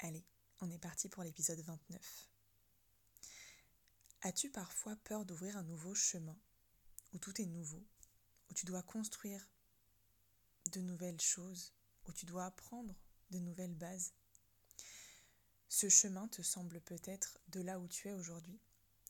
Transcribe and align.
Allez, 0.00 0.24
on 0.60 0.70
est 0.70 0.78
parti 0.78 1.08
pour 1.08 1.24
l'épisode 1.24 1.58
29. 1.58 2.28
As-tu 4.22 4.48
parfois 4.48 4.94
peur 4.94 5.24
d'ouvrir 5.24 5.56
un 5.56 5.64
nouveau 5.64 5.92
chemin, 5.92 6.38
où 7.12 7.18
tout 7.18 7.40
est 7.40 7.46
nouveau, 7.46 7.84
où 8.48 8.54
tu 8.54 8.64
dois 8.64 8.84
construire 8.84 9.48
de 10.70 10.80
nouvelles 10.80 11.20
choses, 11.20 11.72
où 12.06 12.12
tu 12.12 12.26
dois 12.26 12.44
apprendre 12.44 12.94
de 13.30 13.40
nouvelles 13.40 13.74
bases? 13.74 14.12
Ce 15.68 15.88
chemin 15.88 16.28
te 16.28 16.42
semble 16.42 16.80
peut-être 16.80 17.40
de 17.48 17.60
là 17.60 17.80
où 17.80 17.88
tu 17.88 18.06
es 18.06 18.12
aujourd'hui, 18.12 18.60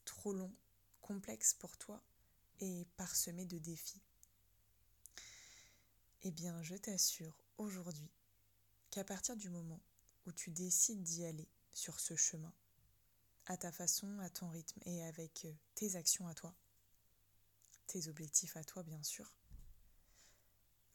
trop 0.06 0.32
long, 0.32 0.54
complexe 1.02 1.52
pour 1.52 1.76
toi 1.76 2.02
et 2.60 2.86
parsemé 2.96 3.44
de 3.44 3.58
défis. 3.58 4.00
Eh 6.22 6.30
bien, 6.30 6.62
je 6.62 6.76
t'assure 6.76 7.44
aujourd'hui 7.58 8.10
qu'à 8.90 9.04
partir 9.04 9.36
du 9.36 9.50
moment 9.50 9.82
où 10.28 10.32
tu 10.32 10.50
décides 10.50 11.02
d'y 11.02 11.24
aller 11.24 11.48
sur 11.72 11.98
ce 11.98 12.14
chemin, 12.14 12.52
à 13.46 13.56
ta 13.56 13.72
façon, 13.72 14.18
à 14.18 14.28
ton 14.28 14.50
rythme 14.50 14.78
et 14.84 15.02
avec 15.04 15.46
euh, 15.46 15.52
tes 15.74 15.96
actions 15.96 16.28
à 16.28 16.34
toi, 16.34 16.54
tes 17.86 18.08
objectifs 18.08 18.56
à 18.58 18.62
toi 18.62 18.82
bien 18.82 19.02
sûr, 19.02 19.34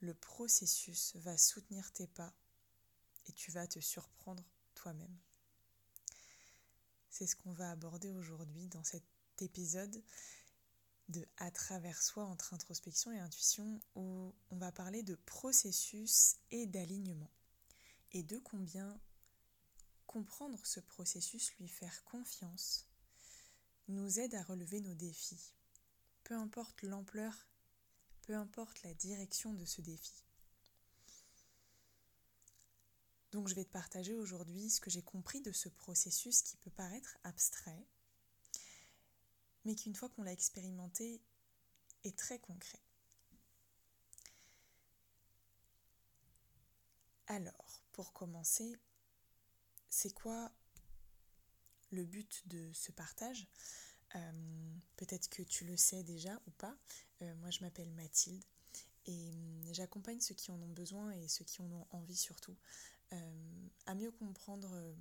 le 0.02 0.14
processus 0.14 1.16
va 1.16 1.36
soutenir 1.36 1.92
tes 1.94 2.06
pas 2.06 2.32
et 3.26 3.32
tu 3.32 3.52
vas 3.52 3.66
te 3.66 3.80
surprendre 3.80 4.44
toi-même. 4.76 5.18
C'est 7.10 7.26
ce 7.26 7.36
qu'on 7.36 7.54
va 7.54 7.72
aborder 7.72 8.12
aujourd'hui 8.12 8.68
dans 8.68 8.84
cet 8.84 9.04
épisode 9.40 10.04
de 11.10 11.26
À 11.38 11.52
travers 11.52 12.02
soi 12.02 12.24
entre 12.26 12.54
introspection 12.54 13.12
et 13.12 13.20
intuition 13.20 13.82
où 13.96 14.34
on 14.52 14.58
va 14.58 14.72
parler 14.72 15.04
de 15.04 15.16
processus 15.16 16.38
et 16.52 16.66
d'alignement. 16.66 17.32
Et 18.12 18.24
de 18.24 18.38
combien 18.38 19.00
comprendre 20.14 20.64
ce 20.64 20.80
processus, 20.80 21.56
lui 21.58 21.68
faire 21.68 22.04
confiance, 22.04 22.86
nous 23.88 24.20
aide 24.20 24.36
à 24.36 24.44
relever 24.44 24.80
nos 24.80 24.94
défis, 24.94 25.56
peu 26.24 26.36
importe 26.36 26.84
l'ampleur, 26.84 27.48
peu 28.22 28.36
importe 28.36 28.84
la 28.84 28.94
direction 28.94 29.54
de 29.54 29.66
ce 29.66 29.82
défi. 29.82 30.24
Donc 33.32 33.48
je 33.48 33.56
vais 33.56 33.66
te 33.66 33.72
partager 33.72 34.14
aujourd'hui 34.14 34.70
ce 34.70 34.80
que 34.80 34.92
j'ai 34.92 35.02
compris 35.02 35.42
de 35.42 35.52
ce 35.52 35.68
processus 35.68 36.44
qui 36.44 36.58
peut 36.58 36.70
paraître 36.70 37.18
abstrait, 37.24 37.88
mais 39.66 39.74
qui 39.74 39.90
une 39.90 39.96
fois 39.96 40.10
qu'on 40.10 40.22
l'a 40.22 40.32
expérimenté 40.32 41.24
est 42.04 42.16
très 42.16 42.38
concret. 42.38 42.84
Alors, 47.26 47.82
pour 47.94 48.14
commencer, 48.14 48.78
c'est 49.94 50.14
quoi 50.14 50.52
le 51.92 52.04
but 52.04 52.48
de 52.48 52.74
ce 52.74 52.92
partage? 52.92 53.48
Euh, 54.16 54.76
Peut-être 54.98 55.30
que 55.30 55.44
tu 55.44 55.66
le 55.66 55.78
sais 55.78 56.04
déjà 56.04 56.40
ou 56.48 56.52
pas. 56.52 56.76
Euh, 57.22 57.36
moi, 57.36 57.52
je 57.52 57.60
m'appelle 57.62 57.92
Mathilde 57.92 58.44
et 59.06 59.30
hum, 59.30 59.62
j'accompagne 59.72 60.20
ceux 60.20 60.34
qui 60.34 60.50
en 60.52 60.60
ont 60.62 60.72
besoin 60.72 61.12
et 61.12 61.28
ceux 61.28 61.46
qui 61.46 61.62
en 61.62 61.72
ont 61.72 61.86
envie 61.92 62.16
surtout 62.16 62.56
euh, 63.12 63.68
à 63.86 63.94
mieux 63.94 64.12
comprendre 64.12 64.96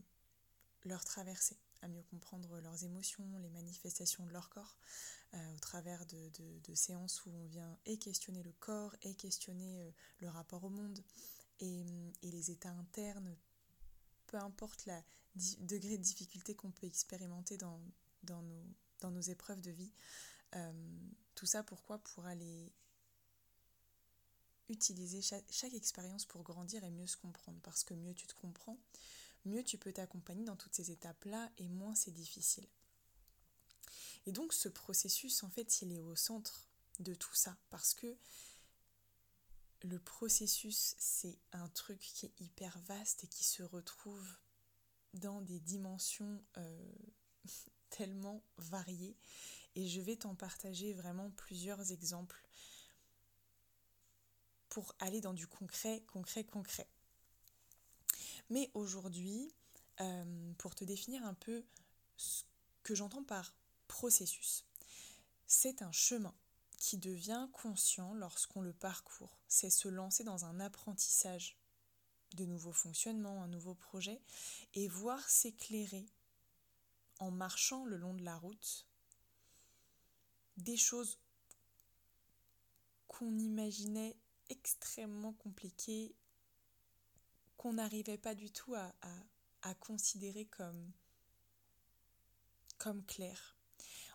leur 0.84 1.04
traversée, 1.04 1.58
à 1.80 1.88
mieux 1.88 2.02
comprendre 2.02 2.60
leurs 2.60 2.84
émotions, 2.84 3.38
les 3.38 3.50
manifestations 3.50 4.26
de 4.26 4.32
leur 4.32 4.50
corps, 4.50 4.76
au 5.32 5.58
travers 5.60 6.04
de, 6.04 6.74
séances 6.74 7.24
où 7.24 7.30
on 7.30 7.46
vient 7.46 7.78
et 7.86 7.96
questionner 7.96 8.42
le 8.42 8.52
corps 8.52 8.94
et 9.02 9.14
questionner 9.14 9.94
le 10.18 10.28
rapport 10.28 10.64
au 10.64 10.68
monde 10.68 11.02
et, 11.60 11.82
hum, 11.82 12.12
et 12.22 12.30
les 12.30 12.50
états 12.50 12.72
internes 12.72 13.36
peu 14.32 14.38
importe 14.38 14.86
le 14.86 15.02
degré 15.66 15.98
de 15.98 16.02
difficulté 16.02 16.54
qu'on 16.54 16.70
peut 16.70 16.86
expérimenter 16.86 17.58
dans, 17.58 17.80
dans, 18.22 18.40
nos, 18.40 18.64
dans 19.00 19.10
nos 19.10 19.20
épreuves 19.20 19.60
de 19.60 19.70
vie. 19.70 19.92
Euh, 20.56 20.72
tout 21.34 21.44
ça 21.44 21.62
pourquoi? 21.62 21.98
Pour 21.98 22.24
aller 22.24 22.72
utiliser 24.70 25.20
chaque, 25.20 25.44
chaque, 25.50 25.74
expérience 25.74 26.24
pour 26.24 26.42
grandir 26.42 26.82
et 26.82 26.90
mieux 26.90 27.06
se 27.06 27.18
comprendre. 27.18 27.60
Parce 27.62 27.84
que 27.84 27.92
mieux 27.92 28.14
tu 28.14 28.26
te 28.26 28.34
comprends, 28.34 28.78
mieux 29.44 29.62
tu 29.62 29.76
peux 29.76 29.92
t'accompagner 29.92 30.44
dans 30.44 30.56
toutes 30.56 30.74
ces 30.74 30.90
étapes-là 30.90 31.50
et 31.58 31.68
moins 31.68 31.94
c'est 31.94 32.10
difficile. 32.10 32.66
Et 34.24 34.32
donc 34.32 34.54
ce 34.54 34.70
processus, 34.70 35.42
en 35.42 35.50
fait, 35.50 35.82
il 35.82 35.92
est 35.92 36.00
au 36.00 36.16
centre 36.16 36.70
de 37.00 37.12
tout 37.12 37.34
ça. 37.34 37.58
Parce 37.68 37.92
que 37.92 38.16
le 39.82 39.98
processus, 39.98 40.94
c'est 40.98 41.38
un 41.52 41.68
truc 41.68 41.98
qui 41.98 42.26
est 42.26 42.40
hyper 42.40 42.78
vaste 42.80 43.24
et 43.24 43.26
qui 43.26 43.44
se 43.44 43.62
retrouve 43.62 44.26
dans 45.14 45.40
des 45.40 45.60
dimensions 45.60 46.42
euh, 46.56 46.92
tellement 47.90 48.42
variées. 48.56 49.16
Et 49.74 49.88
je 49.88 50.00
vais 50.00 50.16
t'en 50.16 50.34
partager 50.34 50.92
vraiment 50.92 51.30
plusieurs 51.30 51.92
exemples 51.92 52.40
pour 54.68 54.94
aller 55.00 55.20
dans 55.20 55.34
du 55.34 55.46
concret, 55.46 56.02
concret, 56.06 56.44
concret. 56.44 56.88
Mais 58.50 58.70
aujourd'hui, 58.74 59.52
euh, 60.00 60.52
pour 60.58 60.74
te 60.74 60.84
définir 60.84 61.24
un 61.24 61.34
peu 61.34 61.64
ce 62.16 62.44
que 62.82 62.94
j'entends 62.94 63.24
par 63.24 63.54
processus, 63.86 64.64
c'est 65.46 65.82
un 65.82 65.92
chemin 65.92 66.34
qui 66.82 66.98
devient 66.98 67.46
conscient 67.52 68.12
lorsqu'on 68.12 68.60
le 68.60 68.72
parcourt. 68.72 69.38
C'est 69.46 69.70
se 69.70 69.86
lancer 69.86 70.24
dans 70.24 70.46
un 70.46 70.58
apprentissage 70.58 71.56
de 72.34 72.44
nouveaux 72.44 72.72
fonctionnements, 72.72 73.40
un 73.40 73.46
nouveau 73.46 73.74
projet, 73.74 74.20
et 74.74 74.88
voir 74.88 75.30
s'éclairer 75.30 76.04
en 77.20 77.30
marchant 77.30 77.84
le 77.84 77.96
long 77.96 78.14
de 78.14 78.24
la 78.24 78.36
route 78.36 78.88
des 80.56 80.76
choses 80.76 81.20
qu'on 83.06 83.38
imaginait 83.38 84.16
extrêmement 84.48 85.34
compliquées, 85.34 86.16
qu'on 87.58 87.74
n'arrivait 87.74 88.18
pas 88.18 88.34
du 88.34 88.50
tout 88.50 88.74
à, 88.74 89.74
considérer 89.74 90.46
comme, 90.46 90.90
comme 92.78 93.04
claires. 93.06 93.56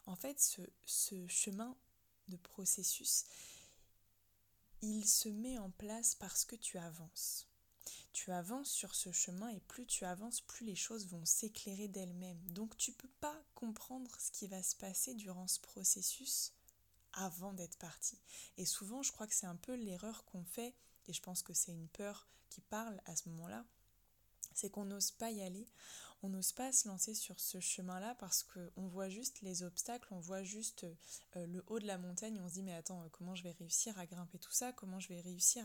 En 0.05 0.17
fait, 0.17 0.37
ce 0.83 1.27
chemin 1.29 1.77
de 2.27 2.37
processus, 2.37 3.25
il 4.81 5.07
se 5.07 5.29
met 5.29 5.57
en 5.57 5.71
place 5.71 6.15
parce 6.15 6.45
que 6.45 6.55
tu 6.55 6.77
avances. 6.77 7.47
Tu 8.13 8.31
avances 8.31 8.71
sur 8.71 8.95
ce 8.95 9.11
chemin 9.11 9.49
et 9.49 9.59
plus 9.59 9.85
tu 9.85 10.05
avances, 10.05 10.41
plus 10.41 10.65
les 10.65 10.75
choses 10.75 11.07
vont 11.07 11.25
s'éclairer 11.25 11.87
d'elles-mêmes. 11.87 12.41
Donc 12.51 12.75
tu 12.77 12.91
ne 12.91 12.95
peux 12.95 13.11
pas 13.19 13.43
comprendre 13.53 14.11
ce 14.19 14.31
qui 14.31 14.47
va 14.47 14.63
se 14.63 14.75
passer 14.75 15.13
durant 15.13 15.47
ce 15.47 15.59
processus 15.59 16.53
avant 17.13 17.53
d'être 17.53 17.77
parti. 17.77 18.19
Et 18.57 18.65
souvent, 18.65 19.01
je 19.03 19.11
crois 19.11 19.27
que 19.27 19.35
c'est 19.35 19.47
un 19.47 19.55
peu 19.55 19.75
l'erreur 19.75 20.25
qu'on 20.25 20.43
fait, 20.43 20.75
et 21.07 21.13
je 21.13 21.21
pense 21.21 21.41
que 21.41 21.53
c'est 21.53 21.71
une 21.71 21.89
peur 21.89 22.27
qui 22.49 22.61
parle 22.61 23.01
à 23.05 23.15
ce 23.15 23.29
moment-là, 23.29 23.65
c'est 24.57 24.71
qu'on 24.71 24.85
n'ose 24.85 25.11
pas 25.11 25.29
y 25.31 25.41
aller. 25.41 25.67
On 26.23 26.29
n'ose 26.29 26.51
pas 26.51 26.71
se 26.71 26.87
lancer 26.87 27.13
sur 27.13 27.39
ce 27.39 27.59
chemin-là 27.59 28.15
parce 28.15 28.43
qu'on 28.43 28.87
voit 28.87 29.07
juste 29.07 29.41
les 29.41 29.61
obstacles, 29.61 30.11
on 30.11 30.19
voit 30.19 30.41
juste 30.41 30.87
euh, 31.35 31.45
le 31.45 31.63
haut 31.67 31.79
de 31.79 31.85
la 31.85 31.99
montagne, 31.99 32.39
on 32.41 32.49
se 32.49 32.55
dit 32.55 32.63
mais 32.63 32.73
attends, 32.73 33.03
euh, 33.03 33.09
comment 33.11 33.35
je 33.35 33.43
vais 33.43 33.51
réussir 33.51 33.97
à 33.99 34.07
grimper 34.07 34.39
tout 34.39 34.51
ça, 34.51 34.73
comment 34.73 34.99
je 34.99 35.09
vais 35.09 35.21
réussir 35.21 35.63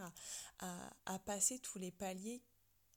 à, 0.58 1.18
passer 1.20 1.58
tous 1.58 1.78
les 1.78 1.90
paliers 1.90 2.42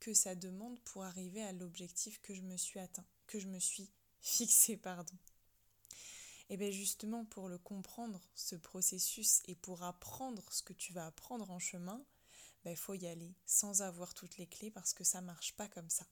que 0.01 0.13
ça 0.13 0.35
demande 0.35 0.77
pour 0.81 1.03
arriver 1.05 1.41
à 1.41 1.53
l'objectif 1.53 2.21
que 2.21 2.33
je 2.33 2.41
me 2.41 2.57
suis 2.57 2.79
atteint, 2.79 3.05
que 3.25 3.39
je 3.39 3.47
me 3.47 3.59
suis 3.59 3.89
fixé, 4.19 4.75
pardon? 4.75 5.15
Et 6.49 6.57
bien 6.57 6.71
justement 6.71 7.23
pour 7.23 7.47
le 7.47 7.57
comprendre, 7.57 8.21
ce 8.35 8.57
processus, 8.57 9.41
et 9.47 9.55
pour 9.55 9.81
apprendre 9.81 10.43
ce 10.51 10.61
que 10.61 10.73
tu 10.73 10.91
vas 10.91 11.05
apprendre 11.07 11.49
en 11.49 11.59
chemin, 11.59 12.05
il 12.65 12.71
ben, 12.71 12.75
faut 12.75 12.93
y 12.93 13.07
aller 13.07 13.33
sans 13.45 13.81
avoir 13.81 14.13
toutes 14.13 14.37
les 14.37 14.47
clés 14.47 14.71
parce 14.71 14.93
que 14.93 15.03
ça 15.03 15.21
marche 15.21 15.53
pas 15.53 15.67
comme 15.67 15.89
ça 15.89 16.05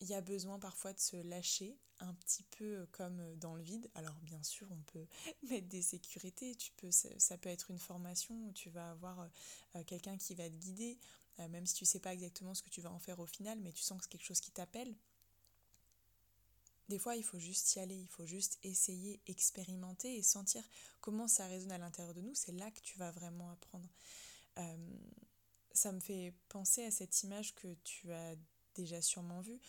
il 0.00 0.08
y 0.08 0.14
a 0.14 0.20
besoin 0.20 0.58
parfois 0.58 0.92
de 0.92 0.98
se 0.98 1.16
lâcher 1.16 1.78
un 2.00 2.14
petit 2.14 2.42
peu 2.44 2.86
comme 2.92 3.36
dans 3.36 3.54
le 3.54 3.62
vide. 3.62 3.90
Alors 3.94 4.18
bien 4.22 4.42
sûr, 4.42 4.66
on 4.70 4.82
peut 4.86 5.06
mettre 5.50 5.68
des 5.68 5.82
sécurités, 5.82 6.54
tu 6.54 6.72
peux, 6.72 6.90
ça 6.90 7.38
peut 7.38 7.50
être 7.50 7.70
une 7.70 7.78
formation 7.78 8.34
où 8.46 8.52
tu 8.52 8.70
vas 8.70 8.90
avoir 8.90 9.28
euh, 9.76 9.84
quelqu'un 9.84 10.16
qui 10.16 10.34
va 10.34 10.48
te 10.48 10.54
guider, 10.54 10.98
euh, 11.38 11.48
même 11.48 11.66
si 11.66 11.74
tu 11.74 11.84
sais 11.84 12.00
pas 12.00 12.14
exactement 12.14 12.54
ce 12.54 12.62
que 12.62 12.70
tu 12.70 12.80
vas 12.80 12.90
en 12.90 12.98
faire 12.98 13.20
au 13.20 13.26
final, 13.26 13.60
mais 13.60 13.72
tu 13.72 13.82
sens 13.82 13.98
que 13.98 14.04
c'est 14.04 14.10
quelque 14.10 14.26
chose 14.26 14.40
qui 14.40 14.50
t'appelle. 14.50 14.94
Des 16.90 16.98
fois, 16.98 17.14
il 17.14 17.22
faut 17.22 17.38
juste 17.38 17.76
y 17.76 17.78
aller, 17.78 17.94
il 17.94 18.08
faut 18.08 18.26
juste 18.26 18.58
essayer, 18.64 19.20
expérimenter 19.28 20.16
et 20.16 20.24
sentir 20.24 20.68
comment 21.00 21.28
ça 21.28 21.46
résonne 21.46 21.70
à 21.70 21.78
l'intérieur 21.78 22.14
de 22.14 22.20
nous. 22.20 22.34
C'est 22.34 22.50
là 22.50 22.68
que 22.72 22.80
tu 22.80 22.98
vas 22.98 23.12
vraiment 23.12 23.48
apprendre. 23.52 23.88
Euh, 24.58 24.76
ça 25.70 25.92
me 25.92 26.00
fait 26.00 26.34
penser 26.48 26.82
à 26.82 26.90
cette 26.90 27.22
image 27.22 27.54
que 27.54 27.72
tu 27.84 28.12
as 28.12 28.34
déjà 28.74 29.00
sûrement 29.00 29.40
vue, 29.40 29.60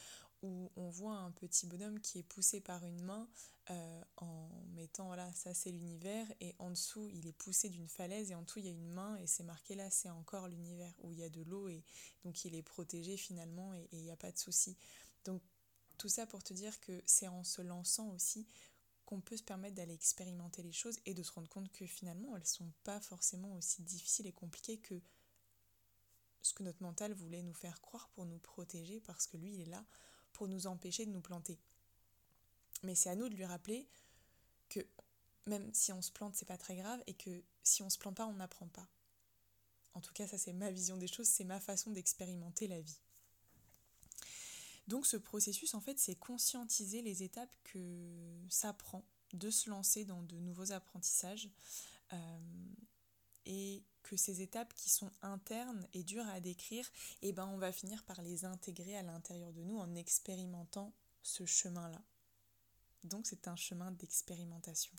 où 0.42 0.72
on 0.76 0.90
voit 0.90 1.14
un 1.14 1.30
petit 1.30 1.68
bonhomme 1.68 2.00
qui 2.00 2.18
est 2.18 2.24
poussé 2.24 2.60
par 2.60 2.84
une 2.84 3.04
main 3.04 3.30
euh, 3.70 4.04
en 4.18 4.50
mettant 4.74 5.14
là, 5.14 5.32
ça 5.34 5.54
c'est 5.54 5.70
l'univers, 5.70 6.26
et 6.40 6.56
en 6.58 6.72
dessous 6.72 7.08
il 7.08 7.28
est 7.28 7.34
poussé 7.34 7.70
d'une 7.70 7.88
falaise, 7.88 8.32
et 8.32 8.36
en 8.36 8.42
dessous 8.42 8.58
il 8.58 8.66
y 8.66 8.70
a 8.70 8.72
une 8.72 8.90
main, 8.90 9.16
et 9.18 9.28
c'est 9.28 9.44
marqué 9.44 9.76
là, 9.76 9.92
c'est 9.92 10.10
encore 10.10 10.48
l'univers, 10.48 10.96
où 11.04 11.14
il 11.14 11.20
y 11.20 11.24
a 11.24 11.30
de 11.30 11.44
l'eau, 11.44 11.70
et 11.70 11.84
donc 12.26 12.44
il 12.46 12.56
est 12.56 12.64
protégé 12.64 13.16
finalement, 13.16 13.76
et 13.76 13.88
il 13.92 14.02
n'y 14.02 14.12
a 14.12 14.18
pas 14.18 14.32
de 14.32 14.40
souci. 14.40 14.76
Donc 15.24 15.44
tout 16.02 16.10
ça 16.10 16.26
pour 16.26 16.42
te 16.42 16.52
dire 16.52 16.80
que 16.80 17.00
c'est 17.06 17.28
en 17.28 17.44
se 17.44 17.62
lançant 17.62 18.10
aussi 18.10 18.48
qu'on 19.06 19.22
peut 19.22 19.38
se 19.38 19.44
permettre 19.44 19.76
d'aller 19.76 19.94
expérimenter 19.94 20.64
les 20.64 20.72
choses 20.72 21.00
et 21.06 21.14
de 21.14 21.22
se 21.22 21.32
rendre 21.32 21.48
compte 21.48 21.72
que 21.72 21.86
finalement 21.86 22.36
elles 22.36 22.48
sont 22.48 22.72
pas 22.84 23.00
forcément 23.00 23.54
aussi 23.54 23.84
difficiles 23.84 24.26
et 24.26 24.32
compliquées 24.32 24.80
que 24.80 25.00
ce 26.42 26.56
que 26.56 26.64
notre 26.64 26.82
mental 26.82 27.14
voulait 27.14 27.44
nous 27.44 27.54
faire 27.54 27.80
croire 27.82 28.10
pour 28.16 28.26
nous 28.26 28.40
protéger 28.40 29.00
parce 29.02 29.28
que 29.28 29.38
lui 29.38 29.54
il 29.54 29.62
est 29.62 29.70
là 29.70 29.86
pour 30.34 30.48
nous 30.48 30.66
empêcher 30.66 31.06
de 31.06 31.12
nous 31.12 31.22
planter. 31.22 31.60
Mais 32.82 32.96
c'est 32.96 33.12
à 33.12 33.16
nous 33.16 33.30
de 33.30 33.36
lui 33.36 33.46
rappeler 33.46 33.88
que 34.70 34.80
même 35.46 35.72
si 35.72 35.94
on 35.94 36.02
se 36.02 36.12
plante, 36.12 36.34
c'est 36.34 36.48
pas 36.48 36.58
très 36.58 36.78
grave 36.78 37.04
et 37.06 37.14
que 37.14 37.44
si 37.62 37.84
on 37.84 37.92
se 37.92 38.00
plante 38.00 38.16
pas, 38.16 38.26
on 38.26 38.34
n'apprend 38.34 38.70
pas. 38.70 38.88
En 39.94 40.02
tout 40.02 40.14
cas, 40.14 40.28
ça 40.28 40.40
c'est 40.40 40.54
ma 40.54 40.72
vision 40.72 40.98
des 40.98 41.08
choses, 41.08 41.28
c'est 41.28 41.44
ma 41.44 41.60
façon 41.60 41.92
d'expérimenter 41.92 42.68
la 42.68 42.82
vie. 42.82 43.00
Donc 44.92 45.06
ce 45.06 45.16
processus, 45.16 45.74
en 45.74 45.80
fait, 45.80 45.98
c'est 46.00 46.16
conscientiser 46.16 47.02
les 47.02 47.24
étapes 47.24 47.56
que 47.64 48.44
ça 48.50 48.74
prend 48.74 49.06
de 49.32 49.50
se 49.50 49.70
lancer 49.70 50.04
dans 50.04 50.22
de 50.22 50.36
nouveaux 50.38 50.74
apprentissages 50.74 51.50
euh, 52.12 52.40
et 53.46 53.86
que 54.04 54.18
ces 54.18 54.42
étapes 54.42 54.74
qui 54.74 54.90
sont 54.90 55.10
internes 55.22 55.88
et 55.94 56.04
dures 56.04 56.28
à 56.28 56.42
décrire, 56.42 56.92
eh 57.22 57.32
ben 57.32 57.48
on 57.48 57.58
va 57.58 57.72
finir 57.72 58.04
par 58.04 58.22
les 58.22 58.44
intégrer 58.44 58.98
à 58.98 59.02
l'intérieur 59.02 59.54
de 59.54 59.64
nous 59.64 59.78
en 59.78 59.96
expérimentant 59.96 60.94
ce 61.24 61.46
chemin-là. 61.46 62.02
Donc 63.06 63.28
c'est 63.28 63.48
un 63.48 63.56
chemin 63.56 63.92
d'expérimentation. 63.92 64.92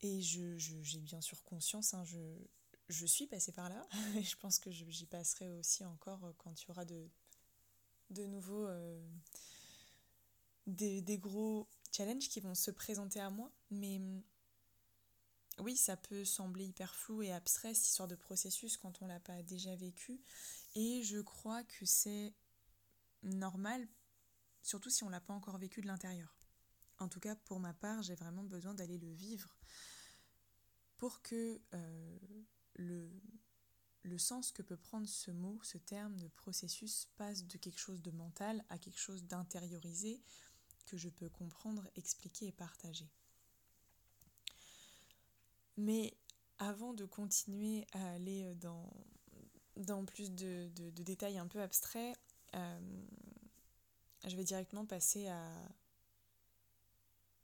Et 0.00 0.20
je, 0.20 0.58
j'ai 0.58 0.98
bien 0.98 1.20
sûr 1.20 1.44
conscience, 1.44 1.94
hein, 1.94 2.02
je, 2.02 2.18
je, 2.90 3.06
suis 3.06 3.26
passée 3.26 3.52
par 3.52 3.68
là, 3.68 3.86
et 4.16 4.22
je 4.22 4.36
pense 4.36 4.58
que 4.58 4.70
j'y 4.70 5.06
passerai 5.06 5.50
aussi 5.50 5.84
encore 5.84 6.34
quand 6.38 6.62
il 6.62 6.68
y 6.68 6.70
aura 6.70 6.84
de, 6.84 7.08
de 8.10 8.26
nouveaux... 8.26 8.66
Euh, 8.66 9.00
des, 10.66 11.00
des, 11.02 11.18
gros 11.18 11.68
challenges 11.90 12.28
qui 12.28 12.38
vont 12.38 12.54
se 12.54 12.70
présenter 12.70 13.18
à 13.18 13.30
moi, 13.30 13.50
mais 13.70 14.00
oui, 15.60 15.76
ça 15.76 15.96
peut 15.96 16.24
sembler 16.24 16.64
hyper 16.64 16.94
flou 16.94 17.22
et 17.22 17.32
abstrait 17.32 17.74
cette 17.74 17.86
histoire 17.86 18.08
de 18.08 18.14
processus 18.14 18.76
quand 18.76 19.02
on 19.02 19.06
l'a 19.06 19.20
pas 19.20 19.42
déjà 19.42 19.74
vécu. 19.76 20.20
Et 20.74 21.02
je 21.02 21.18
crois 21.20 21.64
que 21.64 21.84
c'est 21.84 22.34
normal, 23.22 23.86
surtout 24.62 24.90
si 24.90 25.04
on 25.04 25.08
l'a 25.08 25.20
pas 25.20 25.34
encore 25.34 25.58
vécu 25.58 25.80
de 25.80 25.86
l'intérieur. 25.86 26.36
En 26.98 27.08
tout 27.08 27.20
cas, 27.20 27.34
pour 27.34 27.60
ma 27.60 27.72
part, 27.72 28.02
j'ai 28.02 28.14
vraiment 28.14 28.44
besoin 28.44 28.74
d'aller 28.74 28.98
le 28.98 29.10
vivre 29.12 29.56
pour 30.96 31.22
que 31.22 31.60
euh, 31.74 32.18
le, 32.80 34.18
sens 34.18 34.52
que 34.52 34.62
peut 34.62 34.76
prendre 34.76 35.08
ce 35.08 35.30
mot, 35.30 35.58
ce 35.62 35.78
terme 35.78 36.16
de 36.16 36.28
processus, 36.28 37.08
passe 37.16 37.44
de 37.44 37.56
quelque 37.56 37.78
chose 37.78 38.02
de 38.02 38.10
mental 38.10 38.64
à 38.68 38.78
quelque 38.78 38.98
chose 38.98 39.24
d'intériorisé 39.24 40.20
que 40.86 40.96
je 40.96 41.08
peux 41.08 41.28
comprendre, 41.28 41.88
expliquer 41.96 42.48
et 42.48 42.52
partager. 42.52 43.08
Mais 45.76 46.14
avant 46.58 46.92
de 46.92 47.04
continuer 47.06 47.86
à 47.92 48.10
aller 48.12 48.54
dans, 48.56 48.92
dans 49.76 50.04
plus 50.04 50.32
de, 50.32 50.68
détails 50.90 51.38
un 51.38 51.46
peu 51.46 51.62
abstraits, 51.62 52.18
euh, 52.54 52.80
je 54.26 54.36
vais 54.36 54.44
directement 54.44 54.84
passer 54.84 55.28
à 55.28 55.50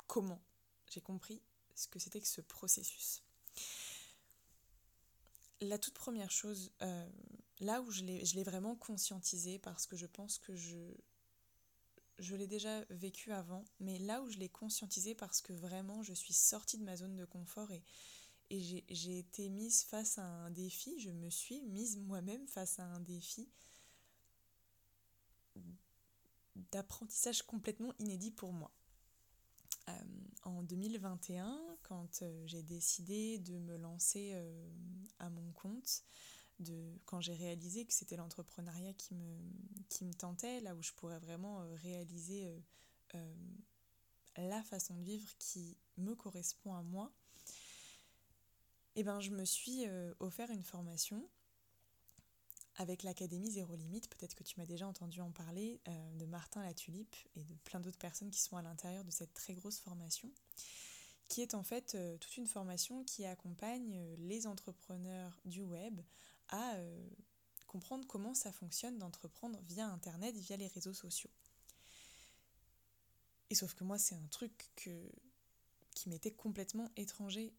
comment 0.06 0.42
j'ai 0.90 1.00
compris 1.00 1.40
ce 1.74 1.88
que 1.88 1.98
c'était 1.98 2.20
que 2.20 2.28
ce 2.28 2.40
processus. 2.40 3.22
La 5.61 5.79
toute 5.79 5.94
première 5.94 6.31
chose, 6.31 6.70
euh, 6.82 7.08
là 7.61 7.81
où 7.81 7.91
je 7.91 8.03
l'ai 8.03 8.43
vraiment 8.44 8.76
conscientisé, 8.76 9.58
parce 9.58 9.87
que 9.87 9.97
je 9.97 10.06
pense 10.06 10.38
que 10.38 10.55
je, 10.55 10.76
je 12.19 12.35
l'ai 12.35 12.47
déjà 12.47 12.85
vécu 12.91 13.32
avant, 13.32 13.64
mais 13.81 13.99
là 13.99 14.23
où 14.23 14.31
je 14.31 14.38
l'ai 14.38 14.49
conscientisé 14.49 15.14
parce 15.14 15.43
que 15.43 15.53
vraiment 15.53 16.03
je 16.03 16.14
suis 16.14 16.32
sortie 16.32 16.79
de 16.79 16.85
ma 16.85 16.97
zone 16.97 17.17
de 17.17 17.25
confort 17.25 17.70
et, 17.73 17.82
j'ai 18.49 19.19
été 19.19 19.49
mise 19.49 19.82
face 19.82 20.19
à 20.19 20.25
un 20.25 20.50
défi, 20.53 21.00
je 21.00 21.11
me 21.11 21.29
suis 21.31 21.62
mise 21.62 21.99
moi-même 21.99 22.47
face 22.47 22.79
à 22.79 22.85
un 22.85 23.00
défi 23.00 23.49
d'apprentissage 26.70 27.43
complètement 27.43 27.93
inédit 27.99 28.31
pour 28.31 28.53
moi. 28.53 28.70
Euh, 29.88 29.93
en 30.46 30.62
2021, 30.62 31.60
quand 31.82 32.22
euh, 32.22 32.46
j'ai 32.46 32.62
décidé 32.62 33.38
de 33.38 33.58
me 33.58 33.76
lancer 33.76 34.32
euh, 34.34 34.69
à 35.19 35.28
mon 35.28 35.52
compte, 35.52 36.02
de, 36.60 36.98
quand 37.04 37.20
j'ai 37.20 37.34
réalisé 37.34 37.84
que 37.84 37.93
c'était 37.93 38.16
l'entrepreneuriat 38.16 38.94
qui 38.94 39.14
me, 39.14 39.37
qui 39.88 40.04
me 40.04 40.14
tentait, 40.14 40.60
là 40.60 40.75
où 40.75 40.82
je 40.82 40.93
pourrais 40.93 41.19
vraiment 41.19 41.66
réaliser 41.82 42.50
la 44.38 44.62
façon 44.62 44.96
de 44.96 45.02
vivre 45.02 45.28
qui 45.38 45.76
me 45.98 46.14
correspond 46.14 46.75
à 46.75 46.82
moi, 46.82 47.12
eh 48.96 49.04
ben, 49.04 49.20
je 49.20 49.31
me 49.31 49.44
suis 49.44 49.87
euh, 49.87 50.14
offert 50.20 50.50
une 50.50 50.62
formation 50.62 51.28
avec 52.76 53.02
l'Académie 53.02 53.50
Zéro 53.50 53.75
Limite, 53.75 54.08
peut-être 54.08 54.34
que 54.34 54.43
tu 54.43 54.58
m'as 54.58 54.67
déjà 54.67 54.87
entendu 54.87 55.20
en 55.20 55.31
parler, 55.31 55.81
euh, 55.88 56.14
de 56.17 56.26
Martin 56.26 56.62
La 56.62 56.75
Tulipe 56.75 57.17
et 57.34 57.43
de 57.43 57.55
plein 57.64 57.81
d'autres 57.81 57.99
personnes 57.99 58.31
qui 58.31 58.40
sont 58.40 58.56
à 58.56 58.62
l'intérieur 58.62 59.05
de 59.05 59.11
cette 59.11 59.32
très 59.34 59.55
grosse 59.55 59.78
formation, 59.78 60.31
qui 61.28 61.40
est 61.43 61.55
en 61.55 61.62
fait 61.62 61.94
euh, 61.94 62.19
toute 62.19 62.37
une 62.37 62.46
formation 62.46 63.02
qui 63.05 63.25
accompagne 63.25 63.99
les 64.19 64.46
entrepreneurs 64.46 65.40
du 65.44 65.62
web 65.62 66.00
à 66.49 66.76
comprendre 67.67 68.06
comment 68.06 68.34
ça 68.34 68.52
fonctionne 68.52 68.99
d'entreprendre 68.99 69.58
via 69.62 69.87
Internet, 69.88 70.37
via 70.37 70.56
les 70.56 70.69
réseaux 70.69 70.94
sociaux. 70.94 71.31
Et 73.50 73.55
sauf 73.55 73.75
que 73.75 73.82
moi, 73.82 73.99
c'est 73.99 74.14
un 74.14 74.26
truc 74.29 74.70
qui 74.76 76.08
m'était 76.08 76.31
complètement 76.31 76.88
étranger 76.96 77.52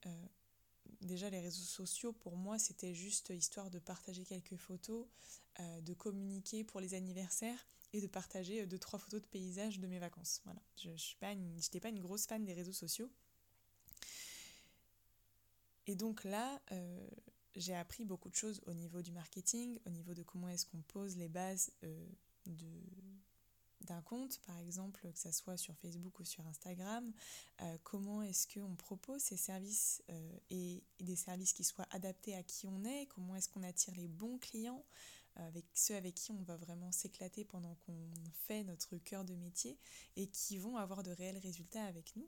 déjà 1.02 1.30
les 1.30 1.40
réseaux 1.40 1.64
sociaux 1.64 2.14
pour 2.14 2.36
moi 2.36 2.60
c'était 2.60 2.94
juste 2.94 3.30
histoire 3.30 3.70
de 3.70 3.80
partager 3.80 4.26
quelques 4.26 4.58
photos, 4.58 5.06
euh, 5.60 5.82
de 5.82 5.94
communiquer 5.94 6.64
pour 6.64 6.80
les 6.80 6.94
anniversaires 6.94 7.68
et 7.94 8.02
de 8.02 8.08
partager 8.08 8.62
euh, 8.62 8.66
deux 8.66 8.80
trois 8.80 9.00
photos 9.00 9.22
de 9.22 9.28
paysages 9.28 9.80
de 9.80 9.88
mes 9.88 10.00
vacances. 10.00 10.42
Voilà, 10.46 10.62
je 10.78 10.90
n'étais 10.90 11.80
pas, 11.80 11.90
une, 11.90 12.00
grosse 12.00 12.26
fan 12.26 12.44
des 12.46 12.54
réseaux 12.54 12.74
sociaux. 12.74 13.10
Et 15.88 15.96
donc 15.96 16.24
là, 16.26 16.62
euh, 16.72 17.08
j'ai 17.56 17.74
appris 17.74 18.04
beaucoup 18.04 18.30
de 18.30 18.36
choses 18.36 18.62
au 18.66 18.74
niveau 18.74 19.02
du 19.02 19.12
marketing, 19.12 19.80
au 19.86 19.90
niveau 19.90 20.14
de 20.14 20.22
comment 20.22 20.50
est-ce 20.50 20.66
qu'on 20.66 20.82
pose 20.82 21.16
les 21.16 21.30
bases 21.30 21.72
de, 22.46 22.68
d'un 23.82 24.02
compte, 24.02 24.40
par 24.48 24.58
exemple, 24.58 25.12
que 25.12 25.20
ce 25.20 25.32
soit 25.32 25.58
sur 25.58 25.76
Facebook 25.78 26.20
ou 26.20 26.26
sur 26.26 26.46
Instagram, 26.48 27.12
euh, 27.62 27.78
comment 27.84 28.22
est-ce 28.22 28.48
qu'on 28.48 28.76
propose 28.76 29.22
ces 29.22 29.38
services 29.38 30.04
euh, 30.10 30.38
et, 30.50 30.84
des 31.00 31.16
services 31.16 31.54
qui 31.54 31.64
soient 31.64 31.88
adaptés 31.92 32.36
à 32.36 32.44
qui 32.44 32.68
on 32.68 32.84
est, 32.84 33.08
comment 33.08 33.36
est-ce 33.36 33.50
qu'on 33.50 33.64
attire 33.64 33.94
les 33.96 34.08
bons 34.08 34.38
clients, 34.40 34.84
euh, 35.38 35.48
avec 35.48 35.66
ceux 35.74 35.96
avec 35.96 36.16
qui 36.16 36.32
on 36.32 36.42
va 36.44 36.58
vraiment 36.58 36.92
s'éclater 36.92 37.46
pendant 37.46 37.76
qu'on 37.86 38.10
fait 38.48 38.64
notre 38.64 38.98
cœur 38.98 39.24
de 39.24 39.36
métier 39.36 39.78
et 40.16 40.28
qui 40.28 40.58
vont 40.58 40.78
avoir 40.78 41.04
de 41.04 41.12
réels 41.12 41.38
résultats 41.38 41.86
avec 41.86 42.16
nous? 42.16 42.28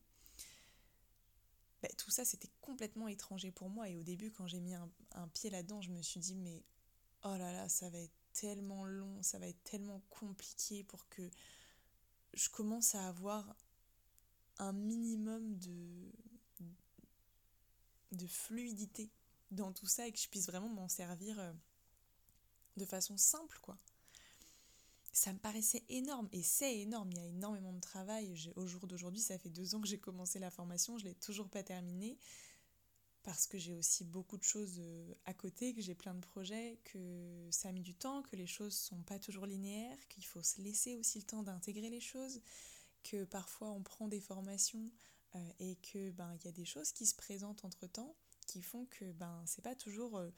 Ben, 1.82 1.90
tout 1.98 2.12
ça, 2.12 2.26
c'était 2.26 2.52
complètement 2.62 3.08
étranger 3.08 3.52
pour 3.52 3.70
moi 3.70 3.90
et 3.90 3.96
au 3.96 4.04
début, 4.04 4.32
quand 4.32 4.48
j'ai 4.48 4.60
mis 4.60 4.76
un, 4.76 4.90
un 5.16 5.28
pied 5.30 5.50
là-dedans, 5.50 5.82
je 5.82 5.90
me 5.90 6.02
suis 6.02 6.20
dit, 6.20 6.36
mais 6.36 6.64
oh 7.24 7.36
là 7.38 7.54
là, 7.54 7.70
ça 7.70 7.90
va 7.90 7.98
être 8.00 8.19
tellement 8.34 8.86
long, 8.86 9.22
ça 9.22 9.40
va 9.40 9.48
être 9.48 9.64
tellement 9.64 10.02
compliqué 10.10 10.84
pour 10.84 11.08
que 11.10 11.30
je 12.34 12.50
commence 12.50 12.96
à 12.96 13.08
avoir 13.08 13.56
un 14.60 14.74
minimum 14.74 15.58
de, 15.58 16.12
fluidité 18.28 19.10
dans 19.52 19.72
tout 19.74 19.88
ça 19.88 20.08
et 20.08 20.12
que 20.12 20.20
je 20.20 20.28
puisse 20.28 20.48
vraiment 20.48 20.70
m'en 20.70 20.88
servir 20.88 21.40
euh, 21.40 21.52
de 22.78 22.86
façon 22.86 23.18
simple, 23.18 23.58
quoi. 23.62 23.78
Ça 25.12 25.34
me 25.34 25.40
paraissait 25.40 25.84
énorme 25.90 26.30
et 26.32 26.44
c'est 26.44 26.80
énorme, 26.80 27.10
il 27.12 27.18
y 27.18 27.22
a 27.22 27.26
énormément 27.26 27.74
de 27.74 27.80
travail. 27.80 28.32
Au 28.56 28.68
jour 28.68 28.86
d'aujourd'hui, 28.86 29.22
ça 29.22 29.40
fait 29.40 29.50
deux 29.50 29.74
ans 29.74 29.82
que 29.82 29.88
j'ai 29.88 29.98
commencé 30.00 30.38
la 30.38 30.52
formation, 30.52 30.98
je 30.98 31.06
ne 31.06 31.10
l'ai 31.10 31.16
toujours 31.16 31.50
pas 31.50 31.64
terminée 31.64 32.18
parce 33.24 33.48
que 33.48 33.58
j'ai 33.58 33.74
aussi 33.74 34.04
beaucoup 34.04 34.38
de 34.38 34.44
choses 34.44 34.78
euh, 34.80 35.14
à 35.26 35.34
côté, 35.34 35.74
que 35.74 35.82
j'ai 35.82 35.96
plein 35.96 36.14
de 36.14 36.22
projets, 36.22 36.80
que 36.86 37.48
ça 37.52 37.70
a 37.70 37.72
du 37.72 37.96
temps, 37.96 38.24
que 38.24 38.36
les 38.36 38.48
choses 38.48 38.74
sont 38.74 39.02
pas 39.04 39.20
toujours 39.20 39.46
linéaires, 39.46 40.08
qu'il 40.08 40.26
faut 40.26 40.42
se 40.42 40.62
laisser 40.62 40.96
aussi 40.96 41.20
le 41.20 41.26
temps 41.26 41.44
d'intégrer 41.44 41.90
les 41.90 42.00
choses, 42.00 42.42
que 43.04 43.26
parfois 43.26 43.72
on 43.72 43.84
prend 43.84 44.08
des 44.08 44.22
formations 44.22 44.92
euh, 45.36 45.52
et 45.60 45.76
que 45.78 46.12
ben 46.12 46.34
il 46.36 46.46
y 46.46 46.48
a 46.48 46.52
des 46.52 46.66
choses 46.66 46.92
qui 46.92 47.06
se 47.06 47.16
présentent 47.16 47.66
entre 47.66 47.88
temps 47.88 48.16
qui 48.48 48.64
font 48.64 48.86
que 48.86 49.12
ben 49.12 49.44
c'est 49.46 49.62
pas 49.62 49.76
toujours 49.76 50.18
euh, 50.18 50.32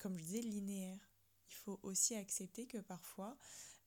comme 0.00 0.16
je 0.16 0.22
disais 0.22 0.40
linéaire. 0.40 1.10
Il 1.48 1.54
faut 1.54 1.78
aussi 1.82 2.14
accepter 2.14 2.66
que 2.66 2.78
parfois, 2.78 3.36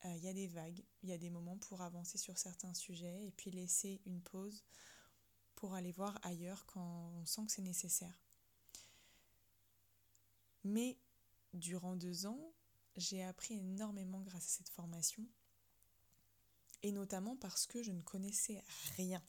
il 0.06 0.24
y 0.24 0.30
a 0.30 0.34
des 0.34 0.48
vagues, 0.48 0.82
il 1.04 1.10
y 1.10 1.12
a 1.12 1.18
des 1.18 1.30
moments 1.30 1.58
pour 1.58 1.82
avancer 1.82 2.18
sur 2.18 2.38
certains 2.38 2.74
sujets 2.74 3.26
et 3.26 3.32
puis 3.32 3.52
laisser 3.52 4.00
une 4.06 4.22
pause 4.22 4.64
pour 5.60 5.74
aller 5.76 5.92
voir 5.92 6.18
ailleurs 6.24 6.66
quand 6.66 7.12
on 7.16 7.26
sent 7.26 7.46
que 7.46 7.52
c'est 7.52 7.62
nécessaire. 7.62 8.18
Mais 10.64 10.98
durant 11.54 11.96
deux 11.96 12.26
ans, 12.26 12.54
j'ai 12.96 13.24
appris 13.24 13.56
énormément 13.56 14.22
grâce 14.22 14.46
à 14.46 14.58
cette 14.58 14.70
formation 14.70 15.26
et 16.82 16.92
notamment 16.92 17.36
parce 17.36 17.68
que 17.68 17.84
je 17.84 17.92
ne 17.92 18.02
connaissais 18.02 18.64
rien. 18.98 19.22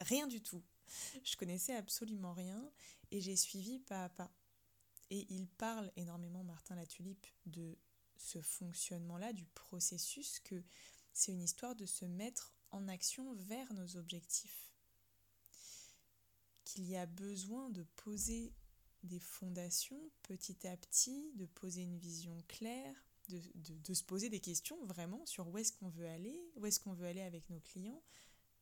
Rien 0.00 0.26
du 0.26 0.42
tout. 0.42 0.62
Je 1.24 1.36
connaissais 1.36 1.74
absolument 1.74 2.32
rien 2.32 2.70
et 3.10 3.20
j'ai 3.20 3.36
suivi 3.36 3.78
pas 3.78 4.04
à 4.04 4.08
pas. 4.08 4.30
Et 5.10 5.26
il 5.32 5.46
parle 5.46 5.92
énormément, 5.96 6.42
Martin 6.42 6.74
Latulipe, 6.74 7.26
de 7.46 7.78
ce 8.16 8.40
fonctionnement-là, 8.40 9.32
du 9.32 9.46
processus, 9.46 10.40
que 10.40 10.62
c'est 11.12 11.32
une 11.32 11.42
histoire 11.42 11.76
de 11.76 11.86
se 11.86 12.04
mettre 12.04 12.52
en 12.70 12.88
action 12.88 13.34
vers 13.34 13.72
nos 13.74 13.96
objectifs. 13.96 14.63
Qu'il 16.64 16.88
y 16.88 16.96
a 16.96 17.06
besoin 17.06 17.68
de 17.70 17.82
poser 17.96 18.52
des 19.02 19.20
fondations 19.20 20.00
petit 20.22 20.66
à 20.66 20.76
petit, 20.76 21.30
de 21.34 21.46
poser 21.46 21.82
une 21.82 21.98
vision 21.98 22.42
claire, 22.48 22.94
de, 23.28 23.40
de, 23.54 23.94
se 23.94 24.02
poser 24.02 24.28
des 24.28 24.40
questions 24.40 24.82
vraiment 24.86 25.24
sur 25.26 25.48
où 25.48 25.58
est-ce 25.58 25.72
qu'on 25.72 25.88
veut 25.88 26.08
aller, 26.08 26.40
où 26.56 26.66
est-ce 26.66 26.80
qu'on 26.80 26.92
veut 26.92 27.06
aller 27.06 27.22
avec 27.22 27.48
nos 27.50 27.60
clients, 27.60 28.02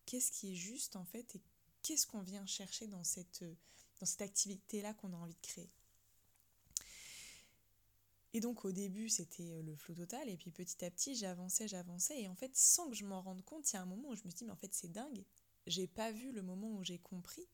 qu'est-ce 0.06 0.30
qui 0.30 0.52
est 0.52 0.56
juste 0.56 0.97
en 0.97 1.04
fait 1.04 1.37
et 1.37 1.42
qu'est-ce 1.82 2.06
qu'on 2.06 2.23
vient 2.23 2.47
chercher 2.47 2.87
dans 2.87 3.04
cette, 3.04 3.44
dans 4.00 4.06
cette 4.06 4.23
activité-là 4.23 4.94
qu'on 4.94 5.12
a 5.12 5.16
envie 5.16 5.35
de 5.35 5.40
créer. 5.47 5.71
Et 8.35 8.40
donc 8.40 8.64
au 8.64 8.73
début 8.73 9.09
c'était 9.09 9.62
le 9.62 9.76
flot 9.76 9.94
total 9.94 10.28
et 10.28 10.37
puis 10.37 10.50
petit 10.50 10.85
à 10.85 10.90
petit 10.90 11.14
j'avançais, 11.14 11.68
j'avançais 11.68 12.23
et 12.23 12.28
en 12.28 12.35
fait 12.35 12.56
sans 12.56 12.88
que 12.88 12.94
je 12.94 13.04
m'en 13.04 13.21
rende 13.21 13.44
compte, 13.44 13.71
il 13.71 13.75
y 13.75 13.78
a 13.78 13.82
un 13.82 13.87
moment 13.87 14.09
où 14.09 14.14
je 14.14 14.23
me 14.25 14.30
suis 14.30 14.38
dit 14.38 14.44
mais 14.44 14.52
en 14.52 14.56
fait 14.56 14.73
c'est 14.73 14.90
dingue, 14.90 15.25
j'ai 15.66 15.87
pas 15.87 16.11
vu 16.12 16.32
le 16.32 16.42
moment 16.42 16.71
où 16.73 16.82
j'ai 16.82 16.99
compris, 16.99 17.47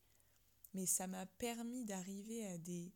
mais 0.73 0.85
ça 0.85 1.07
m'a 1.07 1.25
permis 1.25 1.85
d'arriver 1.85 2.45
à 2.47 2.57
des 2.57 2.91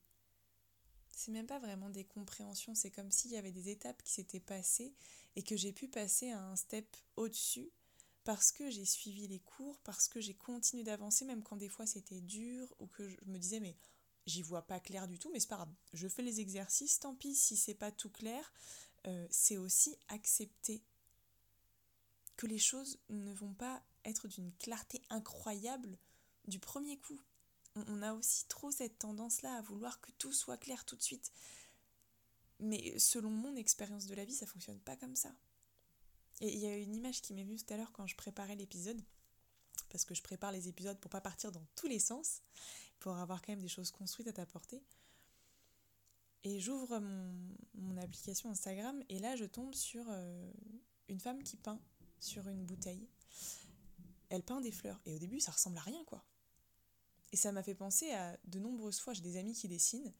c'est 1.16 1.32
même 1.32 1.46
pas 1.46 1.60
vraiment 1.60 1.90
des 1.90 2.06
compréhensions, 2.06 2.74
c'est 2.74 2.90
comme 2.90 3.12
s'il 3.12 3.32
y 3.32 3.38
avait 3.38 3.52
des 3.52 3.70
étapes 3.70 4.02
qui 4.04 4.12
s'étaient 4.12 4.40
passées 4.40 4.96
et 5.36 5.44
que 5.44 5.56
j'ai 5.56 5.72
pu 5.72 5.88
passer 5.88 6.32
à 6.32 6.42
un 6.42 6.56
step 6.56 6.86
au-dessus 7.16 7.70
parce 8.24 8.52
que 8.52 8.70
j'ai 8.70 8.86
suivi 8.86 9.28
les 9.28 9.40
cours, 9.40 9.80
parce 9.84 10.08
que 10.08 10.22
j'ai 10.22 10.34
continué 10.34 10.84
d'avancer 10.84 11.26
même 11.26 11.44
quand 11.44 11.58
des 11.58 11.70
fois 11.70 11.86
c'était 11.86 12.22
dur 12.22 12.74
ou 12.80 12.88
que 12.88 13.08
je 13.08 13.18
me 13.28 13.38
disais 13.38 13.60
mais 13.60 13.76
j'y 14.26 14.42
vois 14.42 14.66
pas 14.66 14.80
clair 14.80 15.08
du 15.08 15.20
tout, 15.20 15.30
mais 15.32 15.40
c'est 15.40 15.50
pas 15.50 15.58
grave, 15.58 15.74
je 15.94 16.08
fais 16.08 16.24
les 16.24 16.40
exercices, 16.40 17.00
tant 17.00 17.16
pis 17.16 17.36
si 17.36 17.58
c'est 17.58 17.76
pas 17.76 17.92
tout 17.92 18.10
clair, 18.10 18.52
euh, 19.06 19.28
c'est 19.30 19.58
aussi 19.58 19.96
accepter 20.08 20.82
que 22.38 22.48
les 22.48 22.60
choses 22.60 23.00
ne 23.10 23.34
vont 23.34 23.54
pas 23.54 23.84
être 24.06 24.28
d'une 24.28 24.52
clarté 24.54 25.02
incroyable 25.10 25.98
du 26.48 26.60
premier 26.60 26.98
coup 26.98 27.22
on 27.76 28.02
a 28.02 28.14
aussi 28.14 28.48
trop 28.48 28.72
cette 28.72 29.00
tendance-là 29.00 29.56
à 29.56 29.62
vouloir 29.62 30.00
que 30.02 30.12
tout 30.14 30.34
soit 30.34 30.58
clair 30.58 30.86
tout 30.86 30.96
de 30.96 31.02
suite. 31.02 31.32
Mais 32.60 32.98
selon 33.00 33.30
mon 33.30 33.56
expérience 33.56 34.06
de 34.06 34.16
la 34.16 34.26
vie, 34.26 34.34
ça 34.34 34.46
fonctionne 34.46 34.80
pas 34.80 34.96
comme 34.96 35.16
ça. 35.16 35.34
Et 36.42 36.54
il 36.54 36.60
y 36.60 36.66
a 36.66 36.78
une 36.78 36.96
image 36.96 37.22
qui 37.22 37.34
m'est 37.34 37.44
venue 37.44 37.58
tout 37.58 37.74
à 37.74 37.78
l'heure 37.78 37.92
quand 37.92 38.08
je 38.08 38.16
préparais 38.16 38.56
l'épisode, 38.56 39.02
parce 39.90 40.06
que 40.06 40.16
je 40.16 40.22
prépare 40.22 40.52
les 40.52 40.68
épisodes 40.68 41.00
pour 41.00 41.12
pas 41.12 41.22
partir 41.22 41.52
dans 41.52 41.66
tous 41.76 41.88
les 41.88 42.00
sens, 42.00 42.42
pour 43.00 43.18
avoir 43.18 43.42
quand 43.42 43.52
même 43.52 43.62
des 43.62 43.68
choses 43.68 43.92
construites 43.92 44.28
à 44.28 44.34
t'apporter. 44.34 44.84
Et 46.44 46.60
j'ouvre 46.60 47.00
mon, 47.00 47.98
application 47.98 48.50
Instagram 48.50 49.02
et 49.08 49.20
là 49.20 49.36
je 49.38 49.46
tombe 49.46 49.74
sur 49.74 50.04
euh, 50.10 50.52
une 51.08 51.20
femme 51.20 51.42
qui 51.42 51.56
peint 51.56 51.80
sur 52.20 52.48
une 52.50 52.66
bouteille. 52.66 53.08
Elle 54.30 54.44
peint 54.44 54.60
des 54.60 54.72
fleurs 54.72 55.00
et 55.06 55.14
au 55.14 55.20
début 55.20 55.40
ça 55.40 55.52
ressemble 55.52 55.78
à 55.78 55.82
rien 55.82 56.04
quoi. 56.06 56.26
Et 57.34 57.36
ça 57.36 57.52
m'a 57.52 57.64
fait 57.64 57.74
penser 57.74 58.12
à 58.12 58.38
de 58.46 58.60
nombreuses 58.60 59.00
fois, 59.00 59.14
j'ai 59.14 59.24
des 59.24 59.38
amis 59.38 59.54
qui 59.54 59.68
dessinent, 59.68 60.14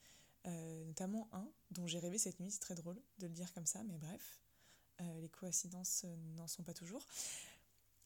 euh, 0.48 0.84
notamment 0.86 1.30
un 1.32 1.48
dont 1.70 1.86
j'ai 1.86 2.00
rêvé 2.00 2.18
cette 2.18 2.40
nuit, 2.40 2.50
c'est 2.50 2.60
très 2.60 2.74
drôle 2.74 3.00
de 3.20 3.28
le 3.28 3.34
dire 3.34 3.54
comme 3.54 3.68
ça, 3.68 3.84
mais 3.84 4.00
bref, 4.00 4.40
euh, 5.00 5.22
les 5.22 5.30
coïncidences 5.30 6.06
euh, 6.06 6.16
n'en 6.36 6.48
sont 6.48 6.64
pas 6.64 6.74
toujours. 6.74 7.06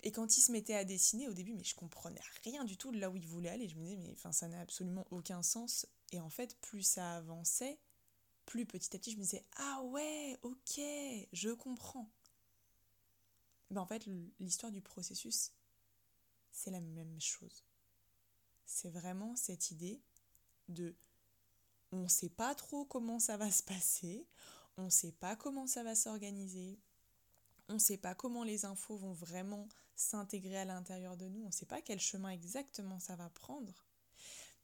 Et 0.04 0.12
quand 0.12 0.38
il 0.38 0.42
se 0.42 0.52
mettait 0.52 0.76
à 0.76 0.84
dessiner 0.84 1.30
au 1.30 1.34
début, 1.34 1.54
mais 1.54 1.64
je 1.64 1.74
comprenais 1.74 2.20
rien 2.44 2.66
du 2.66 2.76
tout 2.76 2.92
de 2.92 3.00
là 3.00 3.10
où 3.10 3.16
il 3.16 3.26
voulait 3.26 3.50
aller, 3.50 3.70
je 3.70 3.78
me 3.78 3.84
disais, 3.86 3.96
mais 3.96 4.14
ça 4.34 4.48
n'a 4.50 4.60
absolument 4.60 5.08
aucun 5.10 5.42
sens. 5.42 5.88
Et 6.12 6.20
en 6.20 6.30
fait, 6.30 6.58
plus 6.58 6.84
ça 6.84 7.16
avançait, 7.16 7.80
plus 8.46 8.66
petit 8.66 8.94
à 8.94 9.00
petit, 9.00 9.12
je 9.12 9.18
me 9.18 9.22
disais, 9.22 9.44
ah 9.56 9.82
ouais, 9.84 10.38
ok, 10.42 10.82
je 11.32 11.52
comprends. 11.52 12.10
Ben, 13.72 13.80
en 13.80 13.86
fait, 13.86 14.06
l'histoire 14.42 14.72
du 14.74 14.82
processus, 14.82 15.54
c'est 16.52 16.72
la 16.72 16.82
même 16.82 17.22
chose 17.22 17.64
c'est 18.68 18.90
vraiment 18.90 19.36
cette 19.36 19.72
idée 19.72 20.00
de 20.68 20.94
on 21.92 22.04
ne 22.04 22.08
sait 22.08 22.30
pas 22.30 22.54
trop 22.54 22.86
comment 22.86 23.20
ça 23.20 23.38
va 23.38 23.50
se 23.50 23.64
passer, 23.64 24.28
on 24.76 24.84
ne 24.84 24.90
sait 24.90 25.14
pas 25.14 25.36
comment 25.36 25.66
ça 25.66 25.84
va 25.84 25.96
s'organiser, 25.96 26.78
on 27.70 27.76
ne 27.76 27.80
sait 27.80 27.98
pas 27.98 28.14
comment 28.14 28.44
les 28.44 28.66
infos 28.66 28.98
vont 28.98 29.14
vraiment 29.14 29.68
s'intégrer 29.96 30.60
à 30.60 30.66
l'intérieur 30.66 31.16
de 31.18 31.28
nous, 31.28 31.44
on 31.44 31.48
ne 31.48 31.52
sait 31.52 31.66
pas 31.66 31.82
quel 31.82 32.00
chemin 32.00 32.30
exactement 32.30 33.00
ça 33.00 33.16
va 33.16 33.30
prendre. 33.30 33.88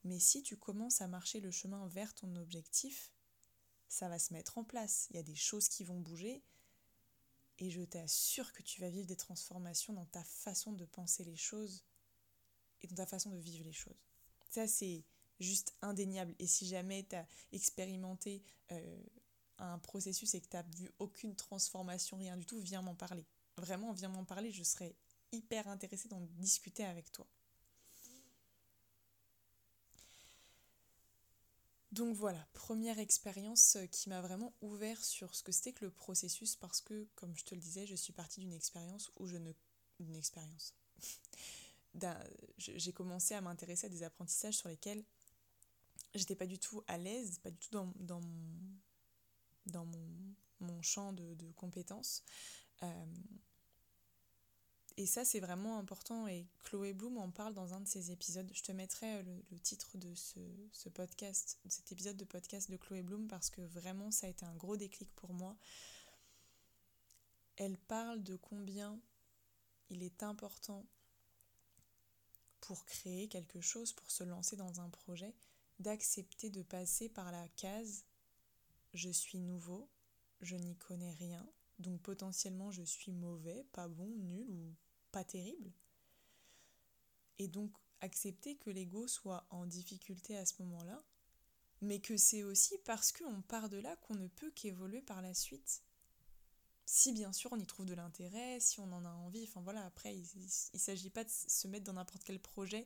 Mais 0.03 0.19
si 0.19 0.43
tu 0.43 0.57
commences 0.57 1.01
à 1.01 1.07
marcher 1.07 1.39
le 1.39 1.50
chemin 1.50 1.88
vers 1.88 2.13
ton 2.13 2.36
objectif, 2.36 3.12
ça 3.88 4.10
va 4.10 4.19
se 4.19 4.33
mettre 4.33 4.57
en 4.57 4.65
place. 4.65 5.07
Il 5.10 5.15
y 5.15 5.19
a 5.19 5.24
des 5.24 5.36
choses 5.36 5.69
qui 5.69 5.86
vont 5.86 6.00
bouger 6.00 6.43
et 7.60 7.69
je 7.69 7.81
t'assure 7.81 8.51
que 8.51 8.63
tu 8.63 8.81
vas 8.81 8.89
vivre 8.89 9.07
des 9.07 9.15
transformations 9.15 9.93
dans 9.93 10.05
ta 10.05 10.24
façon 10.24 10.74
de 10.74 10.86
penser 10.86 11.24
les 11.24 11.38
choses 11.38 11.83
et 12.84 12.88
dans 12.88 12.96
ta 12.96 13.06
façon 13.06 13.30
de 13.32 13.40
vivre 13.40 13.63
les 13.63 13.74
choses. 13.74 14.02
Ça, 14.50 14.68
c'est 14.68 15.04
juste 15.40 15.75
indéniable. 15.82 16.36
Et 16.40 16.48
si 16.48 16.68
jamais 16.68 17.06
tu 17.10 17.16
as 17.16 17.25
expérimenté 17.52 18.44
euh, 18.72 19.04
un 19.58 19.80
processus 19.80 20.34
et 20.34 20.42
que 20.42 20.48
tu 20.48 20.56
n'as 20.56 20.63
vu 20.63 20.92
aucune 21.00 21.36
transformation, 21.36 22.18
rien 22.18 22.38
du 22.38 22.46
tout, 22.46 22.60
viens 22.60 22.82
m'en 22.82 22.96
parler. 22.96 23.25
Vraiment, 23.58 23.92
viens 23.92 24.10
m'en 24.10 24.25
parler, 24.25 24.52
je 24.52 24.63
serais 24.63 24.96
hyper 25.32 25.68
intéressée 25.68 26.08
d'en 26.10 26.22
discuter 26.38 26.84
avec 26.86 27.12
toi. 27.12 27.28
Donc 31.92 32.16
voilà, 32.16 32.44
première 32.54 32.98
expérience 32.98 33.78
qui 33.92 34.10
m'a 34.10 34.20
vraiment 34.20 34.52
ouvert 34.62 35.04
sur 35.04 35.36
ce 35.36 35.44
que 35.44 35.52
c'était 35.52 35.74
que 35.74 35.86
le 35.86 35.92
processus 35.92 36.56
parce 36.56 36.82
que, 36.82 37.08
comme 37.13 37.36
je 37.38 37.46
te 37.46 37.54
le 37.54 37.62
disais, 37.62 37.86
je 37.86 37.94
suis 37.94 38.13
partie 38.13 38.40
d'une 38.40 38.54
expérience 38.54 39.12
où 39.18 39.28
je 39.28 39.38
ne... 39.38 39.52
Une 40.00 40.16
expérience 40.16 40.74
j'ai 42.57 42.93
commencé 42.93 43.33
à 43.33 43.41
m'intéresser 43.41 43.88
à 43.88 43.89
des 43.89 44.03
apprentissages 44.03 44.55
sur 44.55 44.69
lesquels 44.69 45.03
j'étais 46.15 46.35
pas 46.35 46.47
du 46.47 46.59
tout 46.59 46.83
à 46.88 46.97
l'aise, 46.97 47.39
pas 47.39 47.51
du 47.51 47.57
tout 47.57 47.71
dans, 47.71 47.91
dans, 47.95 48.21
mon, 48.21 48.75
dans 49.67 49.85
mon, 50.59 50.81
champ 50.81 51.13
de, 51.13 51.51
compétences. 51.55 52.23
Euh, 52.83 53.05
et 54.97 55.05
ça, 55.07 55.25
c'est 55.25 55.39
vraiment 55.39 55.77
important. 55.79 56.27
Et 56.27 56.47
Chloé 56.63 56.93
Bloom 56.93 57.17
en 57.17 57.31
parle 57.31 57.53
dans 57.53 57.73
un 57.73 57.81
de 57.81 57.88
ses 57.88 58.12
épisodes. 58.12 58.50
Je 58.53 58.62
te 58.62 58.71
mettrai 58.71 59.23
le, 59.23 59.59
titre 59.59 59.97
de 59.97 60.13
ce, 60.13 60.39
ce, 60.71 60.89
podcast, 60.89 61.59
de 61.65 61.71
cet 61.71 61.91
épisode 61.91 62.17
de 62.17 62.25
podcast 62.25 62.69
de 62.69 62.77
Chloé 62.77 63.01
Bloom, 63.01 63.27
parce 63.27 63.50
que 63.50 63.62
vraiment, 63.62 64.12
ça 64.12 64.27
a 64.27 64.29
été 64.29 64.45
un 64.45 64.55
gros 64.55 64.77
déclic 64.77 65.12
pour 65.15 65.33
moi. 65.33 65.57
Elle 67.55 67.77
parle 67.77 68.21
de 68.23 68.35
combien 68.35 69.00
il 69.89 70.03
est 70.03 70.23
important 70.23 70.85
pour 72.63 72.86
créer 72.86 73.27
quelque 73.27 73.60
chose, 73.60 73.91
pour 73.91 74.10
se 74.10 74.24
lancer 74.24 74.55
dans 74.55 74.79
un 74.79 74.88
projet, 74.88 75.36
d'accepter 75.79 76.50
de 76.50 76.63
passer 76.63 77.10
par 77.10 77.29
la 77.29 77.46
case 77.58 78.05
je 78.93 79.10
suis 79.10 79.39
nouveau, 79.39 79.89
je 80.39 80.55
n'y 80.55 80.77
connais 80.77 81.12
rien, 81.12 81.46
donc 81.79 82.01
potentiellement 82.01 82.72
je 82.72 82.84
suis 82.84 83.12
mauvais, 83.12 83.65
pas 83.74 83.89
bon, 83.89 84.08
nul 84.08 84.50
ou 84.50 84.74
pas 85.12 85.25
terrible. 85.25 85.74
Et 87.38 87.50
donc 87.50 87.75
accepter 88.00 88.55
que 88.55 88.70
l'ego 88.70 89.08
soit 89.10 89.46
en 89.50 89.65
difficulté 89.65 90.38
à 90.38 90.46
ce 90.46 90.62
moment-là, 90.62 91.03
mais 91.82 92.00
que 92.00 92.15
c'est 92.15 92.43
aussi 92.43 92.77
parce 92.86 93.12
qu'on 93.12 93.41
part 93.41 93.67
de 93.67 93.77
là 93.77 93.98
qu'on 93.98 94.15
ne 94.15 94.27
peut 94.27 94.51
qu'évoluer 94.51 95.01
par 95.01 95.22
la 95.22 95.34
suite 95.34 95.82
si 97.03 97.12
bien 97.12 97.33
sûr 97.33 97.51
on 97.51 97.60
y 97.60 97.65
trouve 97.65 97.86
de 97.86 97.93
l'intérêt, 97.93 98.62
si 98.62 98.79
on 98.79 98.89
en 98.93 99.03
a 99.03 99.10
envie, 99.10 99.43
enfin 99.43 99.60
voilà, 99.60 99.83
après 99.86 100.15
il 100.15 100.25
ne 100.74 100.79
s'agit 100.79 101.10
pas 101.10 101.25
de 101.25 101.29
se 101.29 101.67
mettre 101.67 101.83
dans 101.83 101.91
n'importe 101.91 102.24
quel 102.24 102.39
projet 102.39 102.86